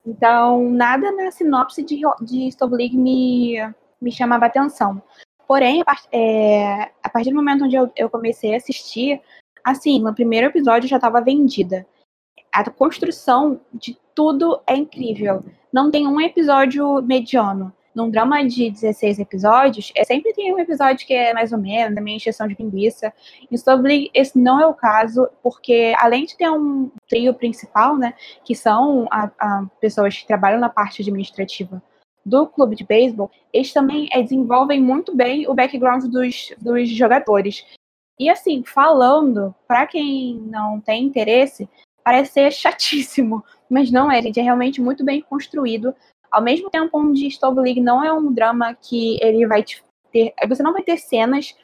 Então, 0.07 0.71
nada 0.71 1.13
na 1.13 1.31
sinopse 1.31 1.83
de, 1.83 2.01
de 2.23 2.51
League 2.63 2.97
me, 2.97 3.57
me 4.01 4.13
chamava 4.13 4.47
atenção. 4.47 5.03
Porém, 5.47 5.83
é, 6.13 6.91
a 7.03 7.09
partir 7.09 7.31
do 7.31 7.37
momento 7.37 7.65
onde 7.65 7.77
eu, 7.77 7.91
eu 7.97 8.09
comecei 8.09 8.55
a 8.55 8.57
assistir, 8.57 9.21
assim, 9.65 10.01
no 10.01 10.15
primeiro 10.15 10.47
episódio 10.47 10.89
já 10.89 10.97
estava 10.97 11.21
vendida. 11.21 11.87
A 12.53 12.69
construção 12.71 13.61
de 13.73 13.99
tudo 14.15 14.61
é 14.67 14.77
incrível. 14.77 15.45
Não 15.73 15.91
tem 15.91 16.07
um 16.07 16.21
episódio 16.21 17.03
mediano 17.03 17.73
num 17.95 18.11
drama 18.11 18.45
de 18.47 18.71
16 18.71 19.19
episódios, 19.19 19.93
é, 19.97 20.05
sempre 20.05 20.33
tem 20.33 20.55
um 20.55 20.59
episódio 20.59 21.07
que 21.07 21.13
é 21.13 21.35
mais 21.35 21.53
ou 21.53 21.59
menos, 21.59 21.95
também 21.95 22.17
encheção 22.17 22.47
de 22.47 22.57
linguiça. 22.59 23.13
Em 23.51 23.57
Stobly, 23.57 24.11
esse 24.15 24.39
não 24.39 24.61
é 24.61 24.67
o 24.67 24.75
caso, 24.75 25.29
porque 25.43 25.95
além 25.99 26.25
de 26.25 26.37
ter 26.37 26.51
um 26.51 26.91
trio 27.09 27.35
principal, 27.35 27.97
né, 27.97 28.15
que 28.45 28.55
são 28.55 29.09
a, 29.11 29.31
a 29.39 29.67
pessoas 29.81 30.17
que 30.17 30.27
trabalham 30.27 30.61
na 30.61 30.69
parte 30.69 31.03
administrativa 31.03 31.83
do 32.25 32.47
clube 32.47 32.77
de 32.77 32.85
beisebol, 32.85 33.31
eles 33.53 33.73
também 33.73 34.09
é, 34.13 34.23
desenvolvem 34.23 34.81
muito 34.81 35.17
bem 35.17 35.49
o 35.49 35.55
background 35.55 36.05
dos, 36.05 36.53
dos 36.61 36.89
jogadores. 36.89 37.65
E 38.19 38.29
assim, 38.29 38.63
falando, 38.63 39.55
para 39.67 39.87
quem 39.87 40.35
não 40.35 40.81
tem 40.81 41.05
interesse, 41.05 41.69
parece 42.05 42.33
ser 42.33 42.53
chatíssimo, 42.53 43.43
mas 43.69 43.91
não 43.91 44.11
é, 44.11 44.21
gente, 44.21 44.39
é 44.39 44.43
realmente 44.43 44.81
muito 44.81 45.05
bem 45.05 45.23
construído. 45.23 45.95
Ao 46.31 46.43
mesmo 46.43 46.71
tempo 46.71 46.99
onde 46.99 47.31
Stove 47.31 47.61
League 47.61 47.81
não 47.81 48.05
é 48.05 48.13
um 48.13 48.33
drama 48.33 48.75
que 48.75 49.19
ele 49.23 49.47
vai 49.47 49.65
ter, 50.13 50.33
você 50.49 50.63
não 50.63 50.73
vai 50.73 50.83
ter 50.83 50.97
cenas, 50.99 51.55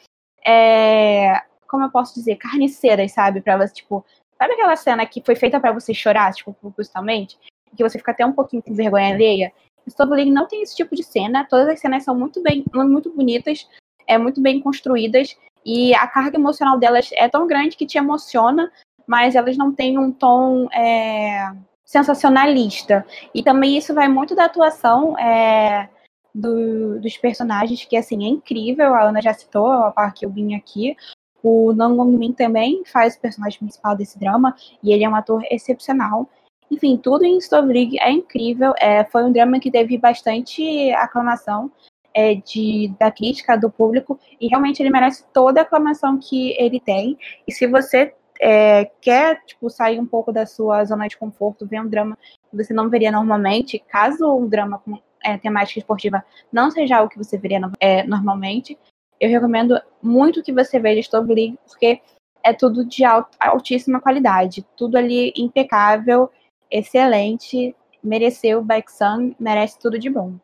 é, 0.44 1.42
como 1.68 1.84
eu 1.84 1.90
posso 1.90 2.14
dizer, 2.14 2.36
carniceiras, 2.36 3.12
sabe, 3.12 3.40
para 3.40 3.56
você 3.56 3.74
tipo, 3.74 4.04
sabe 4.38 4.54
aquela 4.54 4.76
cena 4.76 5.06
que 5.06 5.22
foi 5.24 5.36
feita 5.36 5.60
para 5.60 5.72
você 5.72 5.94
chorar, 5.94 6.32
tipo, 6.32 6.52
propositalmente, 6.54 7.38
que 7.76 7.82
você 7.82 7.98
fica 7.98 8.12
até 8.12 8.24
um 8.24 8.32
pouquinho 8.32 8.62
com 8.62 8.74
vergonha 8.74 9.14
alheia? 9.14 9.52
Stove 9.88 10.12
League 10.12 10.30
não 10.30 10.48
tem 10.48 10.62
esse 10.62 10.74
tipo 10.74 10.96
de 10.96 11.02
cena, 11.02 11.46
todas 11.48 11.68
as 11.68 11.80
cenas 11.80 12.02
são 12.02 12.14
muito 12.14 12.42
bem, 12.42 12.64
muito 12.72 13.10
bonitas, 13.10 13.68
é 14.06 14.18
muito 14.18 14.40
bem 14.40 14.60
construídas 14.60 15.36
e 15.64 15.94
a 15.94 16.06
carga 16.06 16.38
emocional 16.38 16.78
delas 16.78 17.10
é 17.12 17.28
tão 17.28 17.46
grande 17.46 17.76
que 17.76 17.86
te 17.86 17.98
emociona, 17.98 18.70
mas 19.06 19.34
elas 19.34 19.56
não 19.56 19.72
têm 19.72 19.98
um 19.98 20.10
tom 20.12 20.68
é, 20.72 21.52
sensacionalista. 21.86 23.06
E 23.32 23.42
também 23.42 23.78
isso 23.78 23.94
vai 23.94 24.08
muito 24.08 24.34
da 24.34 24.44
atuação 24.44 25.16
é, 25.16 25.88
do, 26.34 27.00
dos 27.00 27.16
personagens, 27.16 27.84
que 27.84 27.96
assim, 27.96 28.26
é 28.26 28.28
incrível. 28.28 28.92
A 28.92 29.04
Ana 29.04 29.22
já 29.22 29.32
citou, 29.32 29.70
a 29.70 29.92
Park 29.92 30.22
Eubin 30.22 30.56
aqui. 30.56 30.96
O 31.42 31.72
Nang 31.72 32.04
Min 32.04 32.32
também 32.32 32.82
faz 32.84 33.14
o 33.14 33.20
personagem 33.20 33.60
principal 33.60 33.96
desse 33.96 34.18
drama, 34.18 34.54
e 34.82 34.92
ele 34.92 35.04
é 35.04 35.08
um 35.08 35.14
ator 35.14 35.42
excepcional. 35.48 36.28
Enfim, 36.68 36.96
tudo 36.96 37.24
em 37.24 37.40
Stove 37.40 37.72
League 37.72 38.00
é 38.00 38.10
incrível. 38.10 38.74
É, 38.78 39.04
foi 39.04 39.22
um 39.22 39.30
drama 39.30 39.60
que 39.60 39.70
teve 39.70 39.96
bastante 39.96 40.90
aclamação 40.90 41.70
é, 42.12 42.34
de, 42.34 42.92
da 42.98 43.12
crítica, 43.12 43.56
do 43.56 43.70
público, 43.70 44.18
e 44.40 44.48
realmente 44.48 44.82
ele 44.82 44.90
merece 44.90 45.24
toda 45.32 45.60
a 45.60 45.62
aclamação 45.62 46.18
que 46.18 46.56
ele 46.58 46.80
tem. 46.80 47.16
E 47.46 47.52
se 47.52 47.68
você 47.68 48.12
é, 48.40 48.86
quer 49.00 49.42
tipo, 49.44 49.68
sair 49.70 49.98
um 49.98 50.06
pouco 50.06 50.32
da 50.32 50.46
sua 50.46 50.84
zona 50.84 51.06
de 51.08 51.16
conforto, 51.16 51.66
ver 51.66 51.80
um 51.80 51.88
drama 51.88 52.16
que 52.50 52.56
você 52.56 52.72
não 52.72 52.88
veria 52.88 53.12
normalmente, 53.12 53.78
caso 53.78 54.34
um 54.36 54.48
drama 54.48 54.78
com 54.78 54.98
é, 55.24 55.36
temática 55.36 55.80
esportiva 55.80 56.24
não 56.52 56.70
seja 56.70 56.96
algo 56.96 57.10
que 57.10 57.18
você 57.18 57.36
veria 57.36 57.60
é, 57.80 58.04
normalmente, 58.04 58.78
eu 59.20 59.30
recomendo 59.30 59.80
muito 60.02 60.42
que 60.42 60.52
você 60.52 60.78
veja 60.78 61.02
Stove 61.02 61.34
League, 61.34 61.58
porque 61.66 62.00
é 62.42 62.52
tudo 62.52 62.84
de 62.84 63.04
alt, 63.04 63.28
altíssima 63.40 64.00
qualidade, 64.00 64.64
tudo 64.76 64.96
ali 64.96 65.32
impecável, 65.36 66.30
excelente, 66.70 67.74
mereceu 68.02 68.60
o 68.60 68.64
Baek 68.64 68.92
Sun, 68.92 69.34
merece 69.38 69.78
tudo 69.78 69.98
de 69.98 70.08
bom. 70.08 70.34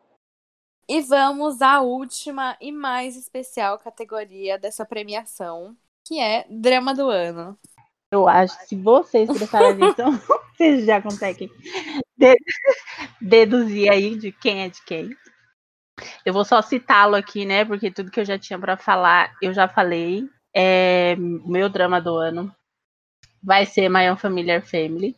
E 0.87 0.99
vamos 1.01 1.61
à 1.61 1.79
última 1.79 2.57
e 2.59 2.71
mais 2.71 3.15
especial 3.15 3.79
categoria 3.79 4.57
dessa 4.57 4.85
premiação, 4.85 5.77
que 6.05 6.19
é 6.19 6.45
Drama 6.49 6.93
do 6.93 7.09
Ano. 7.09 7.57
Eu 8.13 8.27
acho 8.27 8.59
que 8.59 8.65
se 8.67 8.75
vocês 8.75 9.27
prestarem 9.27 9.69
atenção, 9.71 10.11
vocês 10.55 10.85
já 10.85 11.01
conseguem 11.01 11.49
deduzir 13.19 13.91
aí 13.91 14.15
de 14.15 14.31
quem 14.31 14.61
é 14.61 14.69
de 14.69 14.79
quem. 14.85 15.17
Eu 16.23 16.31
vou 16.31 16.45
só 16.45 16.61
citá-lo 16.61 17.15
aqui, 17.15 17.43
né? 17.43 17.65
Porque 17.65 17.89
tudo 17.89 18.11
que 18.11 18.19
eu 18.19 18.25
já 18.25 18.37
tinha 18.37 18.59
para 18.59 18.77
falar, 18.77 19.33
eu 19.41 19.51
já 19.51 19.67
falei. 19.67 20.29
É 20.55 21.15
meu 21.17 21.67
drama 21.69 21.99
do 21.99 22.15
ano 22.15 22.55
vai 23.41 23.65
ser 23.65 23.89
My 23.89 24.11
Unfamiliar 24.11 24.61
Family. 24.61 25.15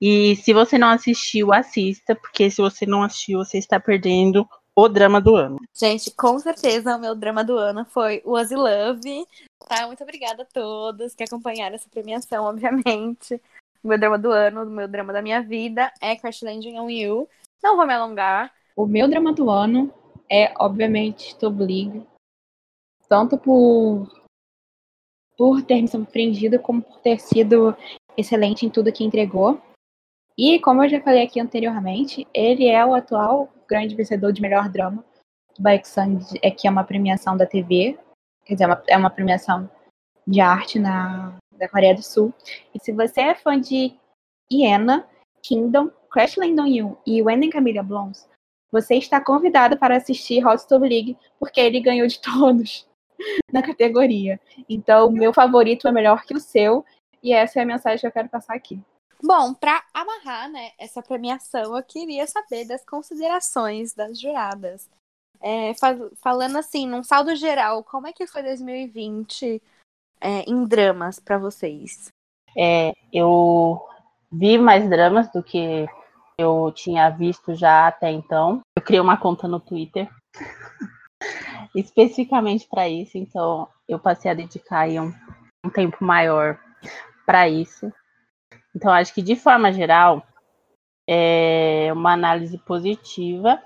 E 0.00 0.36
se 0.36 0.52
você 0.52 0.78
não 0.78 0.90
assistiu, 0.90 1.52
assista, 1.52 2.14
porque 2.14 2.48
se 2.48 2.62
você 2.62 2.86
não 2.86 3.02
assistiu, 3.02 3.40
você 3.40 3.58
está 3.58 3.80
perdendo 3.80 4.48
o 4.76 4.88
drama 4.88 5.22
do 5.22 5.34
ano. 5.34 5.58
Gente, 5.74 6.10
com 6.10 6.38
certeza 6.38 6.96
o 6.96 7.00
meu 7.00 7.14
drama 7.14 7.42
do 7.42 7.56
ano 7.56 7.86
foi 7.86 8.20
o 8.26 8.32
Ozzy 8.32 8.54
Love. 8.54 9.26
Tá? 9.66 9.86
Muito 9.86 10.02
obrigada 10.02 10.42
a 10.42 10.46
todos 10.46 11.14
que 11.14 11.24
acompanharam 11.24 11.74
essa 11.74 11.88
premiação, 11.88 12.44
obviamente. 12.44 13.40
O 13.82 13.88
meu 13.88 13.98
drama 13.98 14.18
do 14.18 14.30
ano, 14.30 14.64
o 14.64 14.70
meu 14.70 14.86
drama 14.86 15.14
da 15.14 15.22
minha 15.22 15.40
vida 15.40 15.90
é 16.00 16.14
Crash 16.14 16.42
Landing 16.42 16.78
on 16.78 16.90
You. 16.90 17.26
Não 17.62 17.76
vou 17.76 17.86
me 17.86 17.94
alongar. 17.94 18.52
O 18.76 18.86
meu 18.86 19.08
drama 19.08 19.32
do 19.32 19.48
ano 19.48 19.90
é, 20.30 20.52
obviamente, 20.58 21.34
Tube 21.36 21.64
League. 21.64 22.06
Tanto 23.08 23.38
por, 23.38 24.06
por 25.38 25.62
ter 25.62 25.80
me 25.80 25.88
surpreendido, 25.88 26.58
como 26.58 26.82
por 26.82 27.00
ter 27.00 27.18
sido 27.20 27.74
excelente 28.16 28.66
em 28.66 28.70
tudo 28.70 28.92
que 28.92 29.04
entregou. 29.04 29.58
E, 30.36 30.58
como 30.60 30.84
eu 30.84 30.88
já 30.90 31.00
falei 31.00 31.22
aqui 31.22 31.40
anteriormente, 31.40 32.26
ele 32.34 32.66
é 32.66 32.84
o 32.84 32.94
atual 32.94 33.48
grande 33.68 33.94
vencedor 33.94 34.32
de 34.32 34.40
melhor 34.40 34.68
drama 34.68 35.04
do 35.56 35.62
Baeksan, 35.62 36.18
é 36.42 36.50
que 36.50 36.66
é 36.66 36.70
uma 36.70 36.84
premiação 36.84 37.36
da 37.36 37.46
TV, 37.46 37.98
quer 38.44 38.54
dizer, 38.54 38.64
é 38.64 38.66
uma, 38.66 38.82
é 38.88 38.96
uma 38.96 39.10
premiação 39.10 39.70
de 40.26 40.40
arte 40.40 40.78
na, 40.78 41.36
da 41.52 41.68
Coreia 41.68 41.94
do 41.94 42.02
Sul. 42.02 42.32
E 42.74 42.78
se 42.82 42.92
você 42.92 43.20
é 43.20 43.34
fã 43.34 43.60
de 43.60 43.94
Iena, 44.50 45.06
Kingdom, 45.42 45.90
Crash 46.10 46.36
Land 46.36 46.60
on 46.60 46.66
You 46.66 46.98
e 47.06 47.22
Wendy 47.22 47.48
Camilla 47.48 47.82
Blons, 47.82 48.28
você 48.70 48.96
está 48.96 49.20
convidado 49.20 49.76
para 49.78 49.96
assistir 49.96 50.44
Hot 50.46 50.60
Stove 50.60 50.88
League, 50.88 51.16
porque 51.38 51.60
ele 51.60 51.80
ganhou 51.80 52.06
de 52.06 52.18
todos 52.22 52.86
na 53.50 53.62
categoria. 53.62 54.40
Então, 54.68 55.10
meu 55.10 55.32
favorito 55.32 55.88
é 55.88 55.92
melhor 55.92 56.24
que 56.24 56.34
o 56.34 56.40
seu, 56.40 56.84
e 57.22 57.32
essa 57.32 57.60
é 57.60 57.62
a 57.62 57.66
mensagem 57.66 58.00
que 58.00 58.06
eu 58.06 58.12
quero 58.12 58.28
passar 58.28 58.54
aqui. 58.54 58.80
Bom, 59.22 59.54
para 59.54 59.82
amarrar 59.94 60.50
né, 60.50 60.72
essa 60.78 61.02
premiação, 61.02 61.76
eu 61.76 61.82
queria 61.82 62.26
saber 62.26 62.66
das 62.66 62.84
considerações 62.84 63.94
das 63.94 64.20
juradas. 64.20 64.88
É, 65.40 65.72
falando 66.16 66.56
assim, 66.56 66.86
num 66.86 67.02
saldo 67.02 67.34
geral, 67.36 67.84
como 67.84 68.06
é 68.06 68.12
que 68.12 68.26
foi 68.26 68.42
2020 68.42 69.62
é, 70.20 70.40
em 70.42 70.64
dramas 70.64 71.18
para 71.18 71.38
vocês? 71.38 72.08
É, 72.56 72.92
eu 73.12 73.86
vi 74.32 74.58
mais 74.58 74.88
dramas 74.88 75.30
do 75.30 75.42
que 75.42 75.86
eu 76.38 76.72
tinha 76.72 77.10
visto 77.10 77.54
já 77.54 77.88
até 77.88 78.10
então. 78.10 78.60
Eu 78.76 78.82
criei 78.82 79.00
uma 79.00 79.16
conta 79.16 79.46
no 79.46 79.60
Twitter 79.60 80.08
especificamente 81.74 82.66
para 82.68 82.88
isso, 82.88 83.18
então 83.18 83.68
eu 83.88 83.98
passei 83.98 84.30
a 84.30 84.34
dedicar 84.34 84.88
um, 84.88 85.12
um 85.64 85.70
tempo 85.70 86.02
maior 86.02 86.58
para 87.24 87.48
isso. 87.48 87.92
Então, 88.76 88.92
acho 88.92 89.14
que 89.14 89.22
de 89.22 89.34
forma 89.34 89.72
geral 89.72 90.22
é 91.08 91.88
uma 91.94 92.12
análise 92.12 92.58
positiva. 92.58 93.58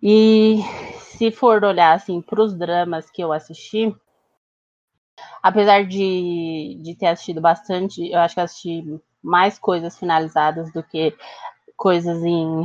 E 0.00 0.60
se 1.00 1.32
for 1.32 1.64
olhar 1.64 1.92
assim 1.92 2.22
para 2.22 2.40
os 2.40 2.54
dramas 2.54 3.10
que 3.10 3.20
eu 3.20 3.32
assisti, 3.32 3.92
apesar 5.42 5.84
de, 5.84 6.78
de 6.80 6.94
ter 6.94 7.06
assistido 7.06 7.40
bastante, 7.40 8.08
eu 8.12 8.20
acho 8.20 8.36
que 8.36 8.40
assisti 8.40 9.00
mais 9.20 9.58
coisas 9.58 9.98
finalizadas 9.98 10.72
do 10.72 10.84
que 10.84 11.12
coisas 11.76 12.22
em 12.22 12.62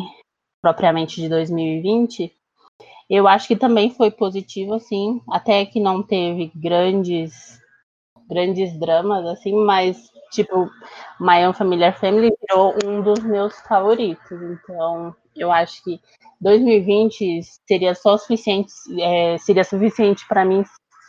propriamente 0.62 1.20
de 1.20 1.28
2020. 1.28 2.32
Eu 3.10 3.28
acho 3.28 3.48
que 3.48 3.56
também 3.56 3.90
foi 3.90 4.12
positivo, 4.12 4.76
assim, 4.76 5.24
até 5.32 5.66
que 5.66 5.80
não 5.80 6.04
teve 6.04 6.52
grandes 6.54 7.60
grandes 8.28 8.78
dramas, 8.80 9.26
assim, 9.26 9.54
mas 9.54 10.12
tipo, 10.32 10.70
My 11.20 11.48
Unfamiliar 11.48 11.98
Family 11.98 12.32
virou 12.42 12.76
um 12.86 13.02
dos 13.02 13.24
meus 13.24 13.60
favoritos. 13.62 14.42
Então, 14.42 15.16
eu 15.36 15.52
acho 15.52 15.84
que 15.84 16.00
2020 16.42 17.42
seria 17.68 17.96
só 17.96 18.18
suficiente, 18.18 18.72
é, 19.00 19.38
seria 19.38 19.64
suficiente 19.64 20.28
para 20.28 20.46
mim 20.46 20.64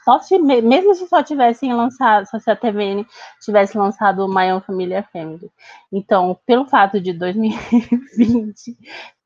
só 0.04 0.18
se, 0.20 0.38
mesmo 0.38 0.94
se 0.94 1.06
só 1.06 1.22
tivessem 1.22 1.74
lançado, 1.74 2.24
se 2.24 2.50
a 2.50 2.56
TVN 2.56 3.04
tivesse 3.42 3.76
lançado 3.76 4.24
o 4.24 4.28
My 4.28 4.50
Unfamiliar 4.54 5.06
Family. 5.12 5.50
Então, 5.92 6.38
pelo 6.46 6.66
fato 6.66 6.98
de 6.98 7.12
2020 7.12 8.74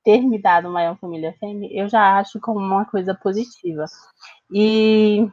ter 0.04 0.20
me 0.22 0.42
dado 0.42 0.68
o 0.68 0.74
My 0.74 0.88
Unfamiliar 0.88 1.36
Family, 1.38 1.70
eu 1.72 1.88
já 1.88 2.18
acho 2.18 2.40
como 2.40 2.58
uma 2.58 2.84
coisa 2.84 3.14
positiva. 3.14 3.84
E 4.50 5.28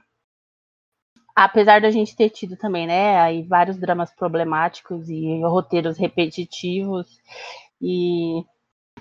apesar 1.44 1.80
da 1.80 1.90
gente 1.90 2.16
ter 2.16 2.30
tido 2.30 2.58
também, 2.58 2.86
né, 2.86 3.18
aí 3.20 3.44
vários 3.44 3.78
dramas 3.78 4.14
problemáticos 4.14 5.10
e 5.10 5.42
roteiros 5.42 5.98
repetitivos 5.98 7.08
e 7.82 8.44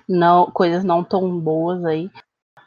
não 0.08 0.50
coisas 0.52 0.84
não 0.84 1.02
tão 1.02 1.38
boas 1.40 1.84
aí, 1.84 2.08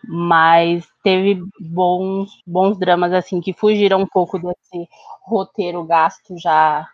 mas 0.04 0.86
teve 1.04 1.42
bons 1.60 2.32
bons 2.46 2.78
dramas 2.78 3.14
assim 3.14 3.40
que 3.40 3.54
fugiram 3.54 4.02
um 4.02 4.08
pouco 4.08 4.38
desse 4.40 4.90
roteiro 5.24 5.86
gasto 5.86 6.38
já 6.38 6.86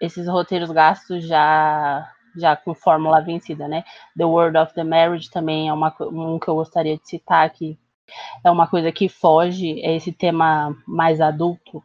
esses 0.00 0.26
roteiros 0.28 0.70
gastos 0.70 1.26
já 1.26 2.10
já 2.36 2.56
com 2.56 2.74
fórmula 2.74 3.20
vencida, 3.20 3.68
né? 3.68 3.84
The 4.16 4.24
World 4.24 4.58
of 4.58 4.74
the 4.74 4.82
Marriage 4.82 5.30
também 5.30 5.68
é 5.68 5.72
uma, 5.72 5.94
um 6.00 6.38
que 6.38 6.48
eu 6.48 6.54
gostaria 6.56 6.96
de 6.96 7.06
citar 7.08 7.50
que 7.50 7.78
é 8.44 8.50
uma 8.50 8.66
coisa 8.66 8.90
que 8.92 9.08
foge, 9.08 9.80
é 9.82 9.96
esse 9.96 10.12
tema 10.12 10.76
mais 10.86 11.20
adulto, 11.20 11.82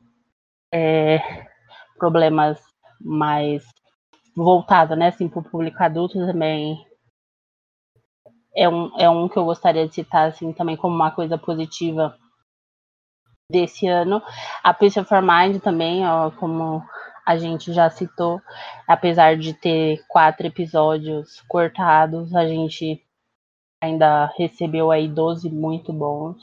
é, 0.74 1.20
problemas 1.98 2.60
mais 3.00 3.64
voltados, 4.36 4.98
né, 4.98 5.08
assim, 5.08 5.28
para 5.28 5.40
o 5.40 5.44
público 5.44 5.82
adulto 5.82 6.14
também 6.26 6.86
é 8.56 8.68
um, 8.68 8.92
é 9.00 9.10
um 9.10 9.28
que 9.28 9.38
eu 9.38 9.46
gostaria 9.46 9.88
de 9.88 9.94
citar, 9.94 10.28
assim, 10.28 10.52
também 10.54 10.76
como 10.76 10.96
uma 10.96 11.12
coisa 11.12 11.38
positiva 11.38 12.18
desse 13.50 13.88
ano. 13.88 14.22
A 14.64 14.74
Peace 14.74 15.00
of 15.00 15.10
Mind 15.22 15.62
também, 15.62 16.06
ó, 16.06 16.32
como 16.32 16.84
a 17.26 17.38
gente 17.38 17.72
já 17.74 17.90
citou, 17.90 18.42
apesar 18.88 19.38
de 19.38 19.54
ter 19.54 20.04
quatro 20.08 20.48
episódios 20.48 21.42
cortados, 21.48 22.36
a 22.36 22.48
gente 22.48 23.04
ainda 23.82 24.26
recebeu 24.38 24.92
aí 24.92 25.08
12 25.08 25.50
muito 25.50 25.94
bons. 25.94 26.38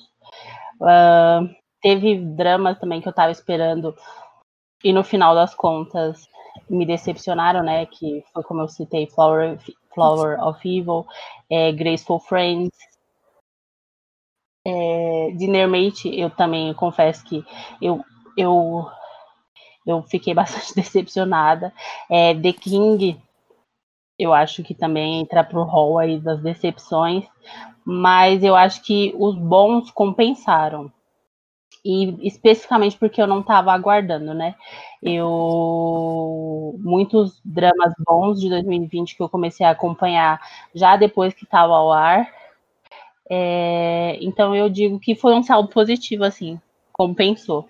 Uh, 0.81 1.49
teve 1.83 2.17
dramas 2.19 2.79
também 2.79 3.01
que 3.01 3.09
eu 3.09 3.13
tava 3.13 3.33
esperando 3.33 3.95
e 4.85 4.93
no 4.93 5.03
final 5.03 5.35
das 5.35 5.55
contas 5.55 6.29
me 6.69 6.87
decepcionaram, 6.87 7.63
né? 7.63 7.87
Que 7.87 8.25
foi 8.33 8.43
como 8.43 8.61
eu 8.61 8.69
citei, 8.69 9.07
Flower, 9.09 9.59
Flower 9.95 10.43
of 10.43 10.61
Evil, 10.67 11.07
é, 11.51 11.73
Graceful 11.73 12.21
Friends, 12.21 12.77
é, 14.67 15.31
Dinner 15.37 15.69
Mate, 15.69 16.09
eu 16.09 16.29
também 16.29 16.75
confesso 16.75 17.25
que 17.25 17.45
eu, 17.81 18.05
eu, 18.37 18.85
eu 19.87 20.03
fiquei 20.03 20.35
bastante 20.35 20.75
decepcionada. 20.75 21.73
É, 22.11 22.35
The 22.35 22.53
King, 22.53 23.21
eu 24.19 24.33
acho 24.35 24.65
que 24.65 24.75
também 24.75 25.21
entra 25.21 25.45
pro 25.45 25.63
hall 25.63 25.99
aí 25.99 26.19
das 26.19 26.43
decepções, 26.43 27.25
mas 27.85 28.43
eu 28.43 28.57
acho 28.57 28.83
que 28.83 29.15
os 29.17 29.37
bons 29.37 29.91
compensaram. 29.93 30.93
E 31.89 32.27
especificamente 32.27 32.99
porque 32.99 33.23
eu 33.23 33.27
não 33.29 33.41
estava 33.41 33.73
aguardando, 33.73 34.35
né? 34.35 34.55
Eu 35.03 36.75
muitos 36.81 37.41
dramas 37.45 37.93
bons 38.07 38.41
de 38.41 38.49
2020 38.51 39.17
que 39.17 39.23
eu 39.23 39.29
comecei 39.29 39.65
a 39.65 39.71
acompanhar 39.71 40.41
já 40.75 40.97
depois 40.97 41.33
que 41.35 41.45
estava 41.45 41.75
ao 41.75 41.93
ar 41.93 42.29
é, 43.29 44.19
então 44.21 44.55
eu 44.55 44.69
digo 44.69 45.01
que 45.01 45.15
foi 45.15 45.35
um 45.35 45.43
saldo 45.43 45.69
positivo, 45.69 46.25
assim, 46.25 46.61
compensou. 46.93 47.69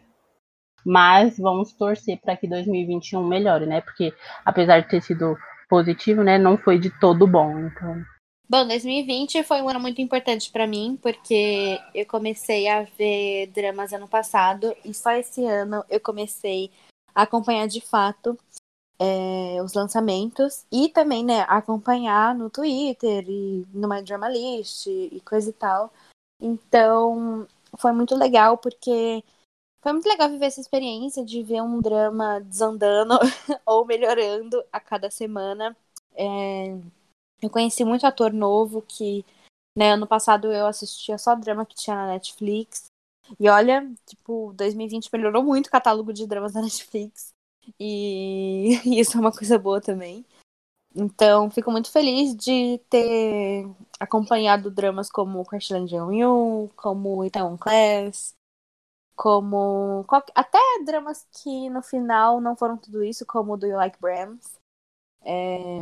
Mas 0.84 1.38
vamos 1.38 1.72
torcer 1.72 2.18
para 2.20 2.36
que 2.36 2.46
2021 2.48 3.24
melhore, 3.26 3.66
né? 3.66 3.80
Porque 3.80 4.12
apesar 4.44 4.80
de 4.80 4.88
ter 4.88 5.02
sido 5.02 5.36
positivo, 5.68 6.22
né, 6.22 6.38
não 6.38 6.56
foi 6.56 6.78
de 6.78 6.90
todo 7.00 7.26
bom. 7.26 7.58
Então. 7.58 8.04
Bom, 8.48 8.64
2020 8.66 9.42
foi 9.42 9.60
um 9.60 9.68
ano 9.68 9.80
muito 9.80 10.00
importante 10.00 10.52
para 10.52 10.68
mim, 10.68 10.96
porque 11.02 11.80
eu 11.92 12.06
comecei 12.06 12.68
a 12.68 12.82
ver 12.82 13.48
dramas 13.48 13.92
ano 13.92 14.06
passado 14.06 14.72
e 14.84 14.94
só 14.94 15.10
esse 15.12 15.44
ano 15.44 15.84
eu 15.90 16.00
comecei 16.00 16.70
a 17.12 17.22
acompanhar 17.22 17.66
de 17.66 17.80
fato 17.80 18.38
é, 19.00 19.60
os 19.62 19.74
lançamentos 19.74 20.64
e 20.70 20.88
também, 20.88 21.24
né, 21.24 21.40
acompanhar 21.48 22.34
no 22.36 22.48
Twitter 22.48 23.24
e 23.28 23.66
numa 23.74 24.02
Dramalist 24.02 24.86
e 24.86 25.20
coisa 25.24 25.50
e 25.50 25.52
tal. 25.52 25.92
Então, 26.40 27.48
foi 27.78 27.92
muito 27.92 28.14
legal 28.14 28.58
porque 28.58 29.24
foi 29.82 29.92
muito 29.92 30.08
legal 30.08 30.30
viver 30.30 30.46
essa 30.46 30.60
experiência 30.60 31.24
de 31.24 31.42
ver 31.42 31.62
um 31.62 31.80
drama 31.80 32.40
desandando 32.40 33.18
ou 33.66 33.84
melhorando 33.86 34.64
a 34.72 34.80
cada 34.80 35.10
semana. 35.10 35.76
É, 36.14 36.76
eu 37.42 37.50
conheci 37.50 37.84
muito 37.84 38.06
ator 38.06 38.32
novo 38.32 38.82
que, 38.82 39.24
né, 39.76 39.92
ano 39.92 40.06
passado 40.06 40.52
eu 40.52 40.66
assistia 40.66 41.18
só 41.18 41.34
drama 41.34 41.66
que 41.66 41.74
tinha 41.74 41.96
na 41.96 42.08
Netflix. 42.08 42.86
E 43.40 43.48
olha, 43.48 43.92
tipo, 44.06 44.52
2020 44.54 45.10
melhorou 45.12 45.42
muito 45.42 45.66
o 45.66 45.70
catálogo 45.70 46.12
de 46.12 46.26
dramas 46.26 46.52
da 46.52 46.62
Netflix. 46.62 47.34
E 47.78 48.80
isso 49.00 49.16
é 49.16 49.20
uma 49.20 49.32
coisa 49.32 49.58
boa 49.58 49.80
também. 49.80 50.24
Então, 50.94 51.50
fico 51.50 51.70
muito 51.70 51.90
feliz 51.92 52.34
de 52.34 52.78
ter 52.88 53.68
acompanhado 54.00 54.70
dramas 54.70 55.10
como 55.10 55.44
Crashland 55.44 55.90
Jung, 55.90 56.70
como 56.74 57.22
Itaewon 57.22 57.58
Class, 57.58 58.34
como 59.14 60.06
até 60.34 60.58
dramas 60.86 61.26
que 61.30 61.68
no 61.68 61.82
final 61.82 62.40
não 62.40 62.56
foram 62.56 62.78
tudo 62.78 63.04
isso, 63.04 63.26
como 63.26 63.56
Do 63.58 63.66
You 63.66 63.76
Like 63.76 64.00
Brahms. 64.00 64.58
É... 65.22 65.80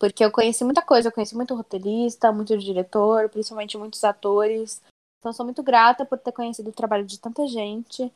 Porque 0.00 0.24
eu 0.24 0.32
conheci 0.32 0.64
muita 0.64 0.80
coisa, 0.80 1.08
eu 1.08 1.12
conheci 1.12 1.36
muito 1.36 1.54
roteirista, 1.54 2.32
muito 2.32 2.56
diretor, 2.56 3.28
principalmente 3.28 3.76
muitos 3.76 4.02
atores. 4.02 4.82
Então, 5.18 5.30
sou 5.30 5.44
muito 5.44 5.62
grata 5.62 6.06
por 6.06 6.18
ter 6.18 6.32
conhecido 6.32 6.70
o 6.70 6.72
trabalho 6.72 7.04
de 7.04 7.20
tanta 7.20 7.46
gente. 7.46 8.10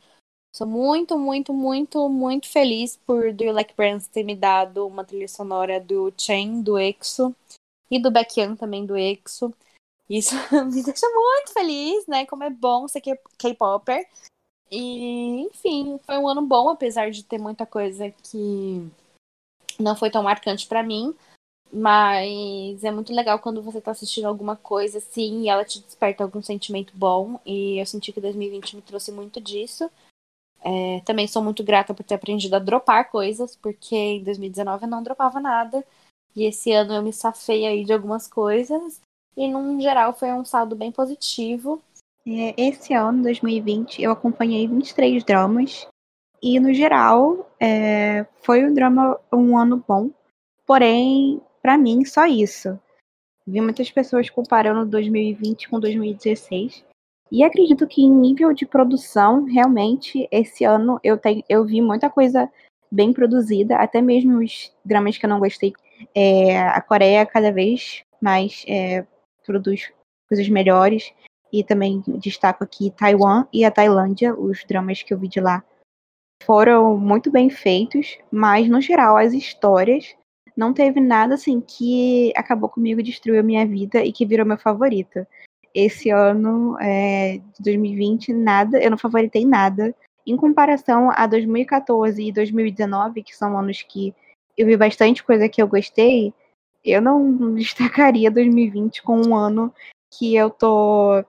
Sou 0.56 0.66
muito, 0.66 1.18
muito, 1.18 1.52
muito, 1.52 2.08
muito 2.08 2.48
feliz 2.48 2.96
por 2.96 3.34
Do 3.34 3.44
You 3.44 3.52
Like 3.52 3.74
Brands 3.76 4.06
ter 4.06 4.24
me 4.24 4.34
dado 4.34 4.86
uma 4.86 5.04
trilha 5.04 5.28
sonora 5.28 5.78
do 5.78 6.10
Chen, 6.16 6.62
do 6.62 6.78
EXO, 6.78 7.36
e 7.90 8.00
do 8.00 8.10
Baekhyun 8.10 8.56
também, 8.56 8.86
do 8.86 8.96
EXO. 8.96 9.52
Isso 10.08 10.34
me 10.72 10.82
deixa 10.82 11.06
muito 11.10 11.52
feliz, 11.52 12.06
né? 12.06 12.24
Como 12.24 12.44
é 12.44 12.50
bom 12.50 12.88
ser 12.88 13.02
K-Popper. 13.02 14.08
E, 14.70 15.42
enfim, 15.42 15.98
foi 16.06 16.16
um 16.16 16.26
ano 16.26 16.40
bom, 16.40 16.70
apesar 16.70 17.10
de 17.10 17.22
ter 17.24 17.38
muita 17.38 17.66
coisa 17.66 18.10
que 18.10 18.90
não 19.78 19.94
foi 19.94 20.10
tão 20.10 20.22
marcante 20.22 20.66
para 20.66 20.82
mim. 20.82 21.14
Mas 21.76 22.84
é 22.84 22.92
muito 22.92 23.12
legal 23.12 23.40
quando 23.40 23.60
você 23.60 23.80
tá 23.80 23.90
assistindo 23.90 24.26
alguma 24.26 24.54
coisa 24.54 24.98
assim 24.98 25.42
e 25.42 25.48
ela 25.48 25.64
te 25.64 25.80
desperta 25.80 26.22
algum 26.22 26.40
sentimento 26.40 26.92
bom. 26.96 27.40
E 27.44 27.80
eu 27.80 27.86
senti 27.86 28.12
que 28.12 28.20
2020 28.20 28.76
me 28.76 28.82
trouxe 28.82 29.10
muito 29.10 29.40
disso. 29.40 29.90
É, 30.62 31.00
também 31.00 31.26
sou 31.26 31.42
muito 31.42 31.64
grata 31.64 31.92
por 31.92 32.04
ter 32.04 32.14
aprendido 32.14 32.54
a 32.54 32.60
dropar 32.60 33.10
coisas, 33.10 33.56
porque 33.56 33.96
em 33.96 34.22
2019 34.22 34.84
eu 34.84 34.88
não 34.88 35.02
dropava 35.02 35.40
nada. 35.40 35.84
E 36.36 36.44
esse 36.44 36.70
ano 36.70 36.94
eu 36.94 37.02
me 37.02 37.12
safei 37.12 37.66
aí 37.66 37.84
de 37.84 37.92
algumas 37.92 38.28
coisas. 38.28 39.00
E, 39.36 39.48
num 39.48 39.80
geral, 39.80 40.12
foi 40.14 40.32
um 40.32 40.44
saldo 40.44 40.76
bem 40.76 40.92
positivo. 40.92 41.82
Esse 42.24 42.94
ano, 42.94 43.24
2020, 43.24 44.00
eu 44.00 44.12
acompanhei 44.12 44.68
23 44.68 45.24
dramas. 45.24 45.88
E, 46.40 46.60
no 46.60 46.72
geral, 46.72 47.50
é, 47.58 48.24
foi 48.42 48.64
um 48.64 48.72
drama 48.72 49.18
um 49.32 49.58
ano 49.58 49.82
bom. 49.86 50.10
Porém, 50.64 51.42
para 51.64 51.78
mim, 51.78 52.04
só 52.04 52.26
isso. 52.26 52.78
Vi 53.46 53.58
muitas 53.58 53.90
pessoas 53.90 54.28
comparando 54.28 54.84
2020 54.84 55.70
com 55.70 55.80
2016. 55.80 56.84
E 57.32 57.42
acredito 57.42 57.86
que 57.86 58.02
em 58.02 58.10
nível 58.10 58.52
de 58.52 58.66
produção, 58.66 59.44
realmente, 59.44 60.28
esse 60.30 60.62
ano 60.62 61.00
eu, 61.02 61.16
tenho, 61.16 61.42
eu 61.48 61.64
vi 61.64 61.80
muita 61.80 62.10
coisa 62.10 62.52
bem 62.92 63.14
produzida, 63.14 63.76
até 63.76 64.02
mesmo 64.02 64.44
os 64.44 64.70
dramas 64.84 65.16
que 65.16 65.24
eu 65.24 65.30
não 65.30 65.38
gostei. 65.38 65.72
É, 66.14 66.60
a 66.60 66.82
Coreia 66.82 67.24
cada 67.24 67.50
vez 67.50 68.02
mais 68.20 68.62
é, 68.68 69.06
produz 69.46 69.90
coisas 70.28 70.46
melhores. 70.50 71.14
E 71.50 71.64
também 71.64 72.02
destaco 72.06 72.62
aqui 72.62 72.90
Taiwan 72.90 73.46
e 73.50 73.64
a 73.64 73.70
Tailândia, 73.70 74.34
os 74.38 74.62
dramas 74.64 75.02
que 75.02 75.14
eu 75.14 75.18
vi 75.18 75.28
de 75.28 75.40
lá 75.40 75.64
foram 76.42 76.98
muito 76.98 77.30
bem 77.30 77.48
feitos, 77.48 78.18
mas 78.30 78.68
no 78.68 78.82
geral 78.82 79.16
as 79.16 79.32
histórias 79.32 80.14
não 80.56 80.72
teve 80.72 81.00
nada 81.00 81.34
assim 81.34 81.60
que 81.60 82.32
acabou 82.36 82.68
comigo, 82.68 83.02
destruiu 83.02 83.40
a 83.40 83.42
minha 83.42 83.66
vida 83.66 84.04
e 84.04 84.12
que 84.12 84.26
virou 84.26 84.46
meu 84.46 84.58
favorito 84.58 85.26
esse 85.74 86.08
ano 86.08 86.78
é, 86.80 87.38
de 87.38 87.62
2020, 87.62 88.32
nada, 88.32 88.80
eu 88.80 88.90
não 88.90 88.96
favoritei 88.96 89.44
nada. 89.44 89.94
Em 90.24 90.36
comparação 90.36 91.10
a 91.12 91.26
2014 91.26 92.22
e 92.22 92.32
2019, 92.32 93.22
que 93.24 93.36
são 93.36 93.58
anos 93.58 93.82
que 93.82 94.14
eu 94.56 94.66
vi 94.66 94.76
bastante 94.76 95.24
coisa 95.24 95.48
que 95.48 95.60
eu 95.60 95.66
gostei, 95.66 96.32
eu 96.84 97.02
não 97.02 97.54
destacaria 97.56 98.30
2020 98.30 99.02
como 99.02 99.28
um 99.28 99.36
ano 99.36 99.74
que 100.16 100.36
eu 100.36 100.48
tô. 100.48 101.24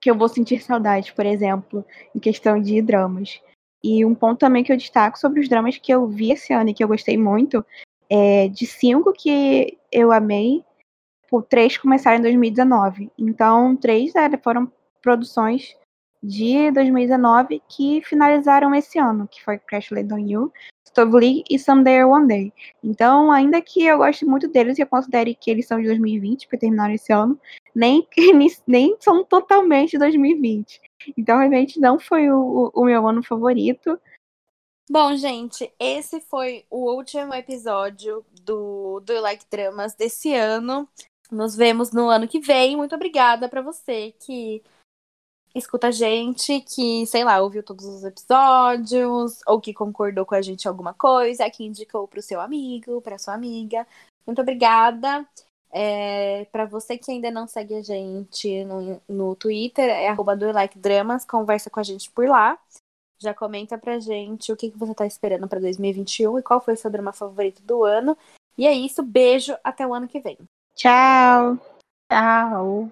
que 0.00 0.10
eu 0.10 0.16
vou 0.16 0.28
sentir 0.28 0.62
saudade, 0.62 1.12
por 1.12 1.26
exemplo, 1.26 1.84
em 2.14 2.18
questão 2.18 2.60
de 2.60 2.80
dramas. 2.80 3.40
E 3.84 4.04
um 4.04 4.14
ponto 4.14 4.38
também 4.38 4.64
que 4.64 4.72
eu 4.72 4.76
destaco 4.76 5.18
sobre 5.18 5.40
os 5.40 5.48
dramas 5.48 5.76
que 5.76 5.92
eu 5.92 6.06
vi 6.06 6.32
esse 6.32 6.52
ano 6.52 6.70
e 6.70 6.74
que 6.74 6.82
eu 6.82 6.88
gostei 6.88 7.16
muito, 7.16 7.64
é 8.10 8.48
de 8.48 8.66
cinco 8.66 9.12
que 9.12 9.78
eu 9.92 10.12
amei, 10.12 10.64
por 11.28 11.42
três 11.44 11.76
começaram 11.76 12.18
em 12.18 12.22
2019. 12.22 13.10
Então, 13.18 13.76
três 13.76 14.12
foram 14.42 14.70
produções 15.02 15.76
de 16.22 16.70
2019 16.72 17.62
que 17.68 18.02
finalizaram 18.02 18.74
esse 18.74 18.98
ano, 18.98 19.28
que 19.28 19.42
foi 19.44 19.58
Crash 19.58 19.90
Land 19.90 20.12
on 20.12 20.18
You, 20.18 20.52
Stove 20.86 21.12
League 21.12 21.44
e 21.48 21.58
Someday 21.58 22.02
or 22.02 22.10
One 22.10 22.26
Day. 22.26 22.52
Então, 22.82 23.30
ainda 23.30 23.60
que 23.60 23.84
eu 23.84 23.98
goste 23.98 24.24
muito 24.24 24.48
deles 24.48 24.78
e 24.78 24.82
eu 24.82 24.86
considere 24.86 25.34
que 25.34 25.50
eles 25.50 25.66
são 25.66 25.80
de 25.80 25.86
2020, 25.86 26.46
porque 26.46 26.58
terminaram 26.58 26.94
esse 26.94 27.12
ano, 27.12 27.38
nem, 27.74 28.06
nem 28.66 28.96
são 28.98 29.22
totalmente 29.22 29.98
2020. 29.98 30.80
Então, 31.16 31.38
realmente, 31.38 31.78
não 31.78 31.98
foi 31.98 32.30
o, 32.30 32.70
o 32.74 32.84
meu 32.84 33.06
ano 33.06 33.22
favorito. 33.22 33.98
Bom, 34.90 35.14
gente, 35.16 35.70
esse 35.78 36.18
foi 36.18 36.64
o 36.70 36.90
último 36.94 37.34
episódio 37.34 38.24
do, 38.42 39.00
do 39.00 39.20
Like 39.20 39.44
Dramas 39.50 39.94
desse 39.94 40.32
ano. 40.34 40.88
Nos 41.30 41.54
vemos 41.54 41.92
no 41.92 42.08
ano 42.08 42.26
que 42.26 42.40
vem. 42.40 42.74
Muito 42.74 42.94
obrigada 42.94 43.50
para 43.50 43.60
você 43.60 44.12
que 44.18 44.62
escuta 45.54 45.88
a 45.88 45.90
gente, 45.90 46.60
que, 46.62 47.06
sei 47.06 47.22
lá, 47.22 47.38
ouviu 47.42 47.62
todos 47.62 47.84
os 47.84 48.02
episódios, 48.02 49.40
ou 49.46 49.60
que 49.60 49.74
concordou 49.74 50.24
com 50.24 50.34
a 50.34 50.40
gente 50.40 50.64
em 50.64 50.68
alguma 50.68 50.94
coisa, 50.94 51.50
que 51.50 51.64
indicou 51.64 52.08
pro 52.08 52.22
seu 52.22 52.40
amigo, 52.40 53.02
pra 53.02 53.18
sua 53.18 53.34
amiga. 53.34 53.86
Muito 54.26 54.40
obrigada. 54.40 55.28
É, 55.70 56.46
para 56.46 56.64
você 56.64 56.96
que 56.96 57.10
ainda 57.10 57.30
não 57.30 57.46
segue 57.46 57.74
a 57.74 57.82
gente 57.82 58.64
no, 58.64 59.02
no 59.06 59.36
Twitter, 59.36 59.90
é 59.90 60.08
arroba 60.08 60.34
do 60.34 60.50
like 60.50 60.78
Dramas, 60.78 61.26
conversa 61.26 61.68
com 61.68 61.78
a 61.78 61.82
gente 61.82 62.10
por 62.10 62.26
lá. 62.26 62.58
Já 63.20 63.34
comenta 63.34 63.76
pra 63.76 63.98
gente 63.98 64.52
o 64.52 64.56
que, 64.56 64.70
que 64.70 64.78
você 64.78 64.94
tá 64.94 65.06
esperando 65.06 65.48
para 65.48 65.60
2021 65.60 66.38
e 66.38 66.42
qual 66.42 66.60
foi 66.60 66.74
o 66.74 66.76
seu 66.76 66.90
drama 66.90 67.12
favorito 67.12 67.62
do 67.62 67.84
ano. 67.84 68.16
E 68.56 68.66
é 68.66 68.72
isso, 68.72 69.02
beijo, 69.02 69.56
até 69.62 69.86
o 69.86 69.94
ano 69.94 70.08
que 70.08 70.20
vem. 70.20 70.38
Tchau! 70.74 71.58
Tchau! 72.10 72.90